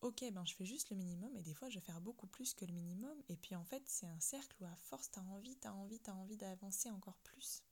ok, 0.03 0.25
ben 0.33 0.45
je 0.45 0.55
fais 0.55 0.67
juste 0.67 0.91
le 0.91 0.97
minimum, 0.97 1.35
et 1.37 1.43
des 1.43 1.55
fois 1.55 1.69
je 1.69 1.79
vais 1.79 1.85
faire 1.85 2.01
beaucoup 2.01 2.27
plus 2.27 2.55
que 2.55 2.65
le 2.65 2.73
minimum, 2.73 3.17
et 3.29 3.37
puis 3.37 3.55
en 3.55 3.65
fait 3.65 3.83
c'est 3.87 4.07
un 4.07 4.21
cercle 4.21 4.57
où 4.61 4.67
à 4.67 4.77
force 4.77 5.11
t'as 5.11 5.23
envie, 5.23 5.57
t'as 5.57 5.73
envie, 5.73 6.01
t'as 6.01 6.13
envie 6.13 6.37
d'avancer 6.37 6.91
encore 6.91 7.19
plus. 7.19 7.63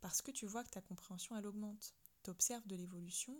Parce 0.00 0.22
que 0.22 0.30
tu 0.30 0.46
vois 0.46 0.64
que 0.64 0.70
ta 0.70 0.80
compréhension 0.80 1.36
elle 1.36 1.46
augmente, 1.46 1.94
t'observes 2.22 2.66
de 2.66 2.76
l'évolution, 2.76 3.38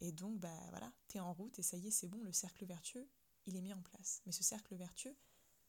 et 0.00 0.12
donc, 0.12 0.38
bah 0.38 0.66
voilà, 0.70 0.92
t'es 1.08 1.20
en 1.20 1.32
route. 1.32 1.58
Et 1.58 1.62
ça 1.62 1.76
y 1.76 1.88
est, 1.88 1.90
c'est 1.90 2.08
bon, 2.08 2.22
le 2.22 2.32
cercle 2.32 2.64
vertueux, 2.64 3.08
il 3.46 3.56
est 3.56 3.62
mis 3.62 3.72
en 3.72 3.82
place. 3.82 4.22
Mais 4.26 4.32
ce 4.32 4.42
cercle 4.42 4.74
vertueux, 4.76 5.16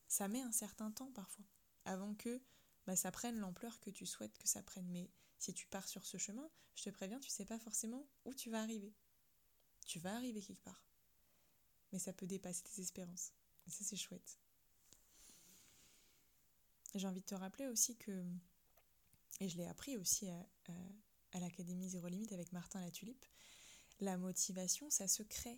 ça 0.07 0.27
met 0.27 0.41
un 0.41 0.51
certain 0.51 0.91
temps 0.91 1.11
parfois, 1.11 1.45
avant 1.85 2.13
que 2.15 2.41
bah, 2.85 2.95
ça 2.95 3.11
prenne 3.11 3.39
l'ampleur 3.39 3.79
que 3.79 3.89
tu 3.89 4.05
souhaites 4.05 4.37
que 4.37 4.47
ça 4.47 4.63
prenne. 4.63 4.87
Mais 4.89 5.09
si 5.39 5.53
tu 5.53 5.67
pars 5.67 5.87
sur 5.87 6.05
ce 6.05 6.17
chemin, 6.17 6.49
je 6.75 6.83
te 6.83 6.89
préviens, 6.89 7.19
tu 7.19 7.29
sais 7.29 7.45
pas 7.45 7.59
forcément 7.59 8.07
où 8.25 8.33
tu 8.33 8.49
vas 8.49 8.61
arriver. 8.61 8.93
Tu 9.85 9.99
vas 9.99 10.15
arriver 10.15 10.41
quelque 10.41 10.63
part. 10.63 10.83
Mais 11.91 11.99
ça 11.99 12.13
peut 12.13 12.27
dépasser 12.27 12.63
tes 12.63 12.81
espérances. 12.81 13.31
Et 13.65 13.71
ça, 13.71 13.83
c'est 13.83 13.95
chouette. 13.95 14.37
J'ai 16.95 17.07
envie 17.07 17.21
de 17.21 17.25
te 17.25 17.35
rappeler 17.35 17.67
aussi 17.67 17.95
que, 17.95 18.25
et 19.39 19.49
je 19.49 19.57
l'ai 19.57 19.67
appris 19.67 19.97
aussi 19.97 20.29
à, 20.29 21.39
l'Académie 21.39 21.89
Zéro 21.89 22.07
Limite 22.07 22.33
avec 22.33 22.51
Martin 22.51 22.81
La 22.81 22.89
Tulipe, 22.89 23.25
la 23.99 24.17
motivation, 24.17 24.89
ça 24.89 25.07
se 25.07 25.21
crée. 25.21 25.57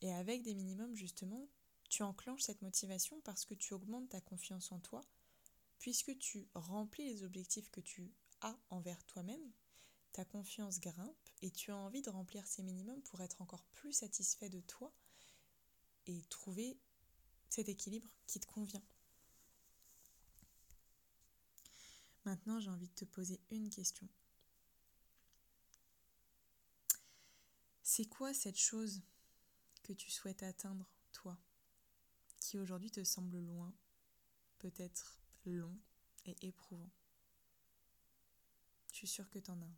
Et 0.00 0.12
avec 0.12 0.42
des 0.42 0.54
minimums, 0.54 0.94
justement, 0.94 1.48
tu 1.90 2.02
enclenches 2.02 2.42
cette 2.42 2.62
motivation 2.62 3.20
parce 3.20 3.44
que 3.44 3.54
tu 3.54 3.74
augmentes 3.74 4.08
ta 4.08 4.20
confiance 4.20 4.72
en 4.72 4.80
toi, 4.80 5.04
puisque 5.78 6.16
tu 6.18 6.48
remplis 6.54 7.04
les 7.04 7.22
objectifs 7.24 7.70
que 7.70 7.80
tu 7.80 8.10
envers 8.70 9.04
toi-même, 9.04 9.52
ta 10.12 10.24
confiance 10.24 10.80
grimpe 10.80 11.28
et 11.40 11.50
tu 11.50 11.70
as 11.70 11.76
envie 11.76 12.02
de 12.02 12.10
remplir 12.10 12.46
ces 12.46 12.62
minimums 12.62 13.02
pour 13.02 13.20
être 13.20 13.40
encore 13.42 13.64
plus 13.72 13.92
satisfait 13.92 14.48
de 14.48 14.60
toi 14.60 14.92
et 16.06 16.22
trouver 16.28 16.78
cet 17.48 17.68
équilibre 17.68 18.10
qui 18.26 18.40
te 18.40 18.46
convient. 18.46 18.82
Maintenant, 22.24 22.60
j'ai 22.60 22.70
envie 22.70 22.88
de 22.88 22.94
te 22.94 23.04
poser 23.04 23.40
une 23.50 23.68
question. 23.68 24.08
C'est 27.82 28.06
quoi 28.06 28.32
cette 28.32 28.58
chose 28.58 29.02
que 29.82 29.92
tu 29.92 30.10
souhaites 30.10 30.42
atteindre, 30.42 30.88
toi, 31.12 31.36
qui 32.40 32.58
aujourd'hui 32.58 32.90
te 32.90 33.02
semble 33.02 33.40
loin, 33.40 33.74
peut-être 34.58 35.20
long 35.44 35.76
et 36.24 36.36
éprouvant? 36.46 36.90
Suis 39.06 39.14
sûre 39.16 39.30
que 39.30 39.38
tu 39.38 39.50
en 39.50 39.60
as 39.60 39.76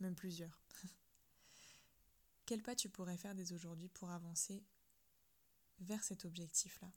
même 0.00 0.14
plusieurs. 0.14 0.60
Quel 2.46 2.62
pas 2.62 2.76
tu 2.76 2.88
pourrais 2.88 3.16
faire 3.16 3.34
dès 3.34 3.52
aujourd'hui 3.52 3.88
pour 3.88 4.10
avancer 4.10 4.62
vers 5.80 6.04
cet 6.04 6.24
objectif-là? 6.24 6.92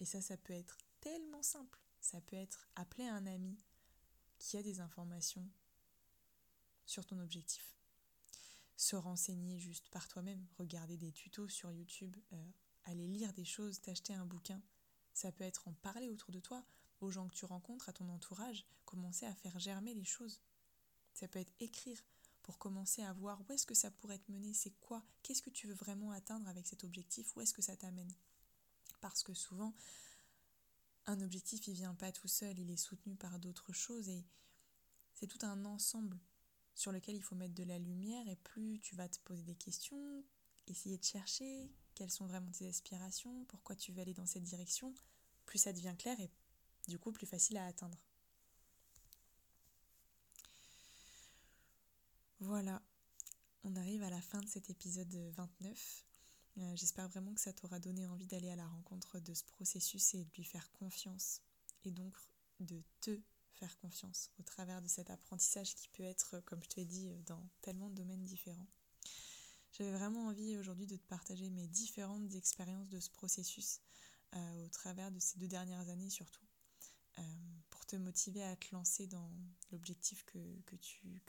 Et 0.00 0.04
ça, 0.04 0.20
ça 0.20 0.36
peut 0.36 0.52
être 0.52 0.76
tellement 1.00 1.42
simple. 1.42 1.80
Ça 2.00 2.20
peut 2.20 2.36
être 2.36 2.68
appeler 2.74 3.06
un 3.06 3.26
ami 3.26 3.56
qui 4.38 4.56
a 4.56 4.62
des 4.62 4.80
informations 4.80 5.48
sur 6.84 7.06
ton 7.06 7.18
objectif 7.20 7.74
se 8.76 8.96
renseigner 8.96 9.58
juste 9.58 9.88
par 9.90 10.08
toi-même, 10.08 10.44
regarder 10.58 10.96
des 10.96 11.12
tutos 11.12 11.48
sur 11.48 11.70
YouTube, 11.72 12.16
euh, 12.32 12.50
aller 12.84 13.06
lire 13.06 13.32
des 13.32 13.44
choses, 13.44 13.80
t'acheter 13.80 14.14
un 14.14 14.26
bouquin. 14.26 14.60
Ça 15.12 15.30
peut 15.32 15.44
être 15.44 15.68
en 15.68 15.72
parler 15.74 16.08
autour 16.08 16.32
de 16.32 16.40
toi, 16.40 16.64
aux 17.00 17.10
gens 17.10 17.28
que 17.28 17.34
tu 17.34 17.44
rencontres, 17.44 17.88
à 17.88 17.92
ton 17.92 18.08
entourage, 18.08 18.66
commencer 18.84 19.26
à 19.26 19.34
faire 19.34 19.58
germer 19.58 19.94
les 19.94 20.04
choses. 20.04 20.40
Ça 21.12 21.28
peut 21.28 21.38
être 21.38 21.52
écrire 21.60 22.02
pour 22.42 22.58
commencer 22.58 23.02
à 23.02 23.12
voir 23.12 23.40
où 23.40 23.52
est-ce 23.52 23.66
que 23.66 23.74
ça 23.74 23.90
pourrait 23.90 24.18
te 24.18 24.30
mener, 24.30 24.52
c'est 24.52 24.78
quoi, 24.80 25.02
qu'est-ce 25.22 25.42
que 25.42 25.50
tu 25.50 25.66
veux 25.66 25.74
vraiment 25.74 26.10
atteindre 26.10 26.46
avec 26.48 26.66
cet 26.66 26.84
objectif, 26.84 27.34
où 27.34 27.40
est-ce 27.40 27.54
que 27.54 27.62
ça 27.62 27.76
t'amène. 27.76 28.12
Parce 29.00 29.22
que 29.22 29.32
souvent, 29.32 29.74
un 31.06 31.20
objectif, 31.20 31.66
il 31.68 31.74
vient 31.74 31.94
pas 31.94 32.12
tout 32.12 32.28
seul, 32.28 32.58
il 32.58 32.70
est 32.70 32.76
soutenu 32.76 33.16
par 33.16 33.38
d'autres 33.38 33.72
choses 33.72 34.08
et 34.08 34.24
c'est 35.14 35.26
tout 35.26 35.44
un 35.44 35.64
ensemble 35.64 36.18
sur 36.74 36.92
lequel 36.92 37.14
il 37.14 37.22
faut 37.22 37.34
mettre 37.34 37.54
de 37.54 37.62
la 37.62 37.78
lumière 37.78 38.28
et 38.28 38.36
plus 38.36 38.80
tu 38.80 38.94
vas 38.96 39.08
te 39.08 39.18
poser 39.20 39.42
des 39.42 39.54
questions, 39.54 40.24
essayer 40.66 40.98
de 40.98 41.04
chercher 41.04 41.70
quelles 41.94 42.10
sont 42.10 42.26
vraiment 42.26 42.50
tes 42.50 42.68
aspirations, 42.68 43.44
pourquoi 43.44 43.76
tu 43.76 43.92
veux 43.92 44.00
aller 44.00 44.14
dans 44.14 44.26
cette 44.26 44.42
direction, 44.42 44.94
plus 45.46 45.58
ça 45.58 45.72
devient 45.72 45.94
clair 45.98 46.18
et 46.20 46.30
du 46.88 46.98
coup 46.98 47.12
plus 47.12 47.26
facile 47.26 47.56
à 47.56 47.66
atteindre. 47.66 47.98
Voilà, 52.40 52.82
on 53.62 53.74
arrive 53.76 54.02
à 54.02 54.10
la 54.10 54.20
fin 54.20 54.40
de 54.40 54.46
cet 54.46 54.68
épisode 54.68 55.14
29. 55.36 56.04
Euh, 56.58 56.76
j'espère 56.76 57.08
vraiment 57.08 57.32
que 57.34 57.40
ça 57.40 57.52
t'aura 57.52 57.78
donné 57.80 58.06
envie 58.06 58.26
d'aller 58.26 58.50
à 58.50 58.56
la 58.56 58.66
rencontre 58.66 59.18
de 59.18 59.34
ce 59.34 59.44
processus 59.44 60.14
et 60.14 60.24
de 60.24 60.30
lui 60.36 60.44
faire 60.44 60.70
confiance 60.72 61.40
et 61.84 61.90
donc 61.90 62.16
de 62.60 62.82
te 63.00 63.18
faire 63.54 63.76
confiance 63.78 64.30
au 64.38 64.42
travers 64.42 64.82
de 64.82 64.88
cet 64.88 65.10
apprentissage 65.10 65.74
qui 65.74 65.88
peut 65.88 66.02
être, 66.02 66.40
comme 66.40 66.62
je 66.62 66.68
te 66.68 66.80
dit, 66.80 67.10
dans 67.26 67.42
tellement 67.60 67.88
de 67.88 67.94
domaines 67.94 68.24
différents. 68.24 68.68
J'avais 69.72 69.92
vraiment 69.92 70.26
envie 70.26 70.56
aujourd'hui 70.56 70.86
de 70.86 70.96
te 70.96 71.06
partager 71.06 71.50
mes 71.50 71.66
différentes 71.66 72.32
expériences 72.34 72.88
de 72.88 73.00
ce 73.00 73.10
processus 73.10 73.80
euh, 74.34 74.66
au 74.66 74.68
travers 74.68 75.10
de 75.10 75.18
ces 75.18 75.38
deux 75.38 75.48
dernières 75.48 75.88
années 75.88 76.10
surtout, 76.10 76.44
euh, 77.18 77.22
pour 77.70 77.86
te 77.86 77.96
motiver 77.96 78.42
à 78.42 78.56
te 78.56 78.74
lancer 78.74 79.06
dans 79.06 79.30
l'objectif 79.70 80.24
que, 80.24 80.38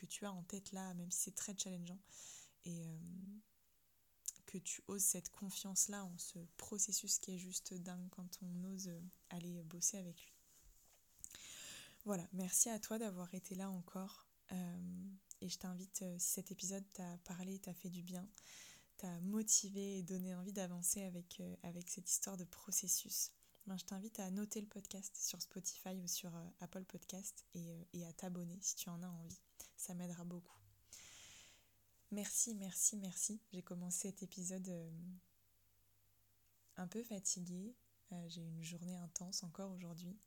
tu, 0.08 0.26
as 0.26 0.32
en 0.32 0.44
tête 0.44 0.72
là, 0.72 0.94
même 0.96 1.12
si 1.12 1.24
c'est 1.24 1.36
très 1.36 1.58
challengeant, 1.58 2.00
et 2.66 2.86
euh, 2.86 2.98
que 4.46 4.58
tu 4.58 4.82
oses 4.88 5.04
cette 5.04 5.30
confiance-là 5.30 6.04
en 6.06 6.18
ce 6.18 6.40
processus 6.58 7.20
qui 7.20 7.36
est 7.36 7.38
juste 7.38 7.74
dingue 7.74 8.10
quand 8.10 8.40
on 8.42 8.64
ose 8.66 8.92
aller 9.30 9.62
bosser 9.64 9.98
avec 9.98 10.22
lui. 10.22 10.34
Voilà, 12.06 12.28
merci 12.34 12.70
à 12.70 12.80
toi 12.80 13.00
d'avoir 13.00 13.34
été 13.34 13.56
là 13.56 13.70
encore. 13.70 14.28
Euh, 14.52 15.10
et 15.42 15.50
je 15.50 15.58
t'invite, 15.58 16.04
si 16.18 16.34
cet 16.34 16.52
épisode 16.52 16.86
t'a 16.94 17.18
parlé, 17.26 17.60
t'a 17.60 17.74
fait 17.74 17.90
du 17.90 18.04
bien, 18.04 18.28
t'a 18.98 19.20
motivé 19.22 19.98
et 19.98 20.04
donné 20.04 20.36
envie 20.36 20.54
d'avancer 20.54 21.04
avec 21.64 21.90
cette 21.90 22.10
histoire 22.10 22.38
de 22.38 22.46
processus, 22.46 23.32
ben, 23.68 23.78
je 23.78 23.86
t'invite 23.86 24.20
à 24.20 24.30
noter 24.32 24.62
le 24.62 24.68
podcast 24.68 25.16
sur 25.18 25.42
Spotify 25.42 26.00
ou 26.02 26.08
sur 26.08 26.32
Apple 26.60 26.86
Podcast 26.86 27.46
et, 27.54 27.88
et 27.94 28.06
à 28.06 28.14
t'abonner 28.14 28.60
si 28.62 28.76
tu 28.76 28.90
en 28.90 29.02
as 29.02 29.10
envie. 29.10 29.40
Ça 29.78 29.94
m'aidera 29.94 30.24
beaucoup. 30.24 30.58
Merci, 32.12 32.56
merci, 32.56 32.96
merci. 32.98 33.42
J'ai 33.52 33.64
commencé 33.64 34.10
cet 34.10 34.24
épisode 34.24 34.70
un 36.78 36.88
peu 36.88 37.04
fatiguée. 37.04 37.76
J'ai 38.28 38.42
eu 38.42 38.48
une 38.48 38.64
journée 38.64 38.96
intense 38.98 39.44
encore 39.44 39.72
aujourd'hui. 39.72 40.18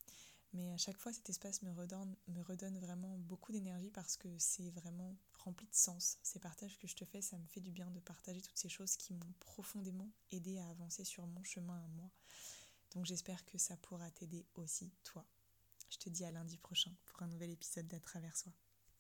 Mais 0.55 0.72
à 0.72 0.76
chaque 0.78 0.97
fois, 0.97 1.12
cet 1.12 1.28
espace 1.28 1.62
me 1.62 1.70
redonne, 1.72 2.16
me 2.28 2.41
redonne 2.41 2.78
vraiment 2.78 3.18
beaucoup 3.18 3.53
d'énergie 3.53 3.91
parce 3.91 4.16
que 4.16 4.28
c'est 4.39 4.70
vraiment 4.70 5.14
rempli 5.34 5.66
de 5.66 5.74
sens. 5.74 6.18
Ces 6.22 6.39
partages 6.39 6.78
que 6.78 6.86
je 6.86 6.97
te 6.97 7.05
fais, 7.05 7.20
ça 7.20 7.36
me 7.36 7.47
fait 7.47 7.61
du 7.61 7.70
bien 7.70 7.91
de 7.91 8.01
partager 8.01 8.41
toutes 8.41 8.57
ces 8.57 8.70
choses 8.70 8.97
qui 8.97 9.12
m'ont 9.12 9.34
profondément 9.41 10.11
aidé 10.30 10.59
à 10.59 10.68
avancer 10.70 11.05
sur 11.05 11.26
mon 11.26 11.45
chemin 11.45 11.76
à 11.76 11.89
moi. 11.89 12.11
Donc 12.93 13.05
j'espère 13.05 13.45
que 13.45 13.59
ça 13.59 13.76
pourra 13.76 14.11
t'aider 14.11 14.47
aussi, 14.55 14.93
toi. 15.05 15.24
Je 15.91 15.99
te 15.99 16.09
dis 16.09 16.24
à 16.24 16.30
lundi 16.30 16.59
prochain 16.59 16.93
pour 17.07 17.22
un 17.22 17.28
nouvel 17.28 17.51
épisode 17.51 17.86
d'À 17.86 18.01
travers 18.01 18.36
soi. 18.36 18.53